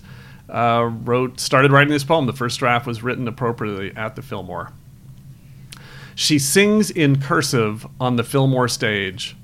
uh, 0.49 0.89
wrote 1.03 1.39
started 1.39 1.71
writing 1.71 1.93
this 1.93 2.03
poem. 2.03 2.25
The 2.25 2.33
first 2.33 2.57
draft 2.57 2.87
was 2.87 3.03
written 3.03 3.27
appropriately 3.27 3.95
at 3.95 4.15
the 4.15 4.23
Fillmore. 4.23 4.71
She 6.15 6.39
sings 6.39 6.89
in 6.89 7.21
cursive 7.21 7.85
on 7.99 8.15
the 8.15 8.23
Fillmore 8.23 8.67
stage. 8.67 9.35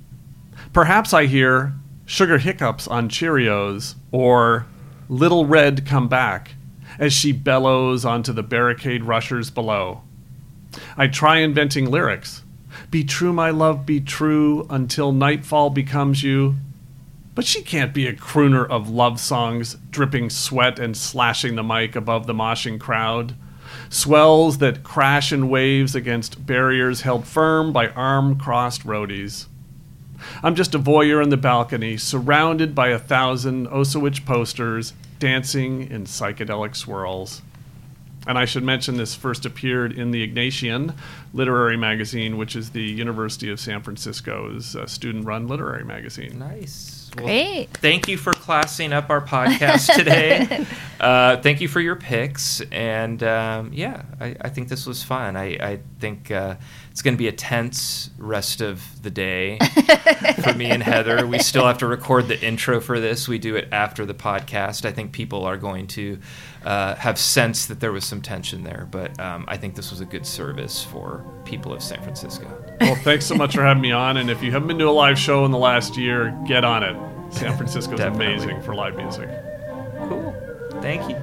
Perhaps 0.74 1.14
I 1.14 1.28
hear 1.28 1.74
sugar 2.08 2.40
hiccups 2.40 2.88
on 2.88 3.10
Cheerios 3.10 3.94
or 4.12 4.66
Little 5.08 5.46
Red 5.46 5.86
come 5.86 6.08
back 6.08 6.56
as 6.98 7.14
she 7.14 7.32
bellows 7.32 8.06
onto 8.06 8.34
the 8.34 8.44
barricade 8.44 9.04
rushers 9.04 9.52
below. 9.52 10.02
I 10.98 11.08
try 11.08 11.38
inventing 11.38 11.92
lyrics 11.92 12.44
be 12.92 13.04
true, 13.04 13.34
my 13.34 13.50
love, 13.50 13.86
be 13.86 14.00
true 14.00 14.66
until 14.70 15.12
nightfall 15.12 15.70
becomes 15.70 16.24
you. 16.24 16.56
But 17.36 17.46
she 17.46 17.62
can't 17.62 17.94
be 17.94 18.08
a 18.08 18.14
crooner 18.14 18.68
of 18.68 18.90
love 18.90 19.20
songs, 19.20 19.78
dripping 19.92 20.30
sweat 20.30 20.80
and 20.80 20.98
slashing 20.98 21.56
the 21.56 21.64
mic 21.64 21.96
above 21.96 22.26
the 22.26 22.34
moshing 22.34 22.80
crowd. 22.80 23.36
Swells 23.90 24.58
that 24.58 24.84
crash 24.84 25.32
in 25.32 25.50
waves 25.50 25.94
against 25.96 26.46
barriers 26.46 27.02
held 27.02 27.28
firm 27.28 27.72
by 27.72 27.90
arm 27.90 28.40
crossed 28.40 28.86
roadies. 28.86 29.46
I'm 30.42 30.56
just 30.56 30.74
a 30.74 30.80
voyeur 30.80 31.22
in 31.22 31.30
the 31.30 31.38
balcony, 31.38 31.98
surrounded 31.98 32.74
by 32.74 32.90
a 32.90 33.00
thousand 33.00 33.68
Osowich 33.68 34.26
posters, 34.26 34.94
dancing 35.20 35.90
in 35.90 36.06
psychedelic 36.06 36.76
swirls. 36.76 37.42
And 38.28 38.38
I 38.38 38.46
should 38.46 38.64
mention 38.64 38.98
this 38.98 39.16
first 39.16 39.46
appeared 39.46 39.94
in 39.94 40.12
the 40.12 40.28
Ignatian 40.28 40.94
literary 41.34 41.78
magazine, 41.78 42.38
which 42.38 42.56
is 42.56 42.72
the 42.72 42.84
University 42.84 43.50
of 43.50 43.60
San 43.60 43.82
Francisco's 43.82 44.76
uh, 44.76 44.86
student 44.86 45.26
run 45.26 45.48
literary 45.48 45.86
magazine. 45.86 46.38
Nice. 46.38 47.07
Well, 47.18 47.26
Great. 47.26 47.70
thank 47.78 48.08
you 48.08 48.18
for 48.18 48.32
classing 48.34 48.94
up 48.94 49.10
our 49.10 49.22
podcast 49.22 49.94
today. 49.96 50.66
uh, 51.00 51.38
thank 51.38 51.62
you 51.62 51.68
for 51.68 51.80
your 51.82 51.96
picks. 51.96 52.62
And 52.72 53.22
um, 53.24 53.72
yeah, 53.74 54.04
I, 54.20 54.36
I 54.42 54.50
think 54.50 54.70
this 54.70 54.86
was 54.86 55.04
fun. 55.04 55.36
I, 55.36 55.46
I 55.60 55.80
think 56.00 56.30
uh, 56.32 56.56
it's 56.92 57.02
going 57.02 57.16
to 57.16 57.18
be 57.18 57.28
a 57.28 57.32
tense 57.32 58.10
rest 58.18 58.62
of 58.62 58.84
the 59.02 59.10
day 59.10 59.58
for 60.44 60.54
me 60.54 60.66
and 60.66 60.84
Heather. 60.84 61.26
We 61.26 61.40
still 61.40 61.66
have 61.66 61.80
to 61.80 61.88
record 61.88 62.28
the 62.28 62.40
intro 62.40 62.80
for 62.80 63.00
this. 63.00 63.28
We 63.28 63.40
do 63.40 63.56
it 63.56 63.68
after 63.72 64.06
the 64.06 64.14
podcast. 64.14 64.86
I 64.86 64.92
think 64.92 65.12
people 65.12 65.44
are 65.46 65.58
going 65.58 65.88
to 65.88 66.20
uh, 66.64 66.96
have 66.96 67.18
sensed 67.18 67.68
that 67.70 67.80
there 67.80 67.92
was 67.92 68.06
some 68.06 68.22
tension 68.22 68.64
there, 68.64 68.88
but 68.92 69.20
um, 69.20 69.46
I 69.48 69.58
think 69.58 69.76
this 69.76 69.90
was 69.90 70.02
a 70.02 70.06
good 70.06 70.26
service 70.26 70.84
for 70.84 71.24
people 71.46 71.74
of 71.74 71.82
San 71.82 72.02
Francisco. 72.04 72.46
Well, 72.82 72.96
thanks 72.98 73.26
so 73.26 73.36
much 73.36 73.56
for 73.56 73.64
having 73.64 73.82
me 73.82 73.92
on. 73.92 74.18
And 74.18 74.30
if 74.30 74.44
you 74.44 74.52
haven't 74.52 74.68
been 74.68 74.80
to 74.80 74.90
a 74.90 74.92
live 74.92 75.18
show 75.18 75.46
in 75.46 75.52
the 75.52 75.58
last 75.58 75.98
year, 75.98 76.38
get 76.48 76.64
on 76.66 76.84
it. 76.84 76.96
San 77.30 77.56
Francisco's 77.56 77.98
Definitely. 78.00 78.34
amazing 78.34 78.62
for 78.62 78.74
live 78.76 78.96
music. 78.96 79.30
Cool. 80.08 80.36
Thank 80.82 81.10
you. 81.10 81.18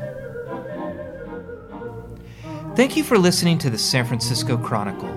Thank 2.77 2.97
you 2.97 3.05
for 3.05 3.19
listening 3.19 3.59
to 3.59 3.71
the 3.71 3.79
San 3.79 4.05
Francisco 4.05 4.57
Chronicle. 4.57 5.09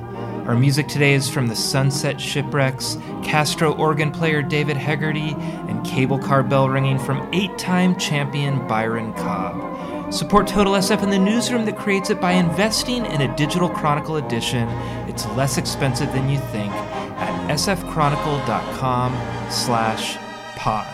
Our 0.47 0.55
music 0.55 0.88
today 0.88 1.13
is 1.13 1.29
from 1.29 1.47
the 1.47 1.55
Sunset 1.55 2.21
Shipwrecks, 2.21 2.97
Castro 3.23 3.73
organ 3.73 4.11
player 4.11 4.41
David 4.41 4.77
Hegarty, 4.77 5.33
and 5.67 5.85
cable 5.85 6.19
car 6.19 6.43
bell 6.43 6.69
ringing 6.69 6.97
from 6.99 7.27
eight 7.33 7.57
time 7.57 7.97
champion 7.97 8.65
Byron 8.67 9.11
Cobb. 9.13 10.13
Support 10.13 10.47
Total 10.47 10.73
SF 10.73 11.03
in 11.03 11.09
the 11.09 11.19
newsroom 11.19 11.65
that 11.65 11.77
creates 11.77 12.09
it 12.09 12.21
by 12.21 12.31
investing 12.31 13.05
in 13.07 13.21
a 13.21 13.35
digital 13.35 13.67
Chronicle 13.69 14.15
edition. 14.17 14.69
It's 15.09 15.25
less 15.31 15.57
expensive 15.57 16.13
than 16.13 16.29
you 16.29 16.38
think 16.38 16.71
at 16.71 17.49
sfchronicle.com 17.57 19.51
slash 19.51 20.17
pod. 20.68 20.84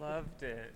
Loved 0.00 0.42
it. 0.42 0.74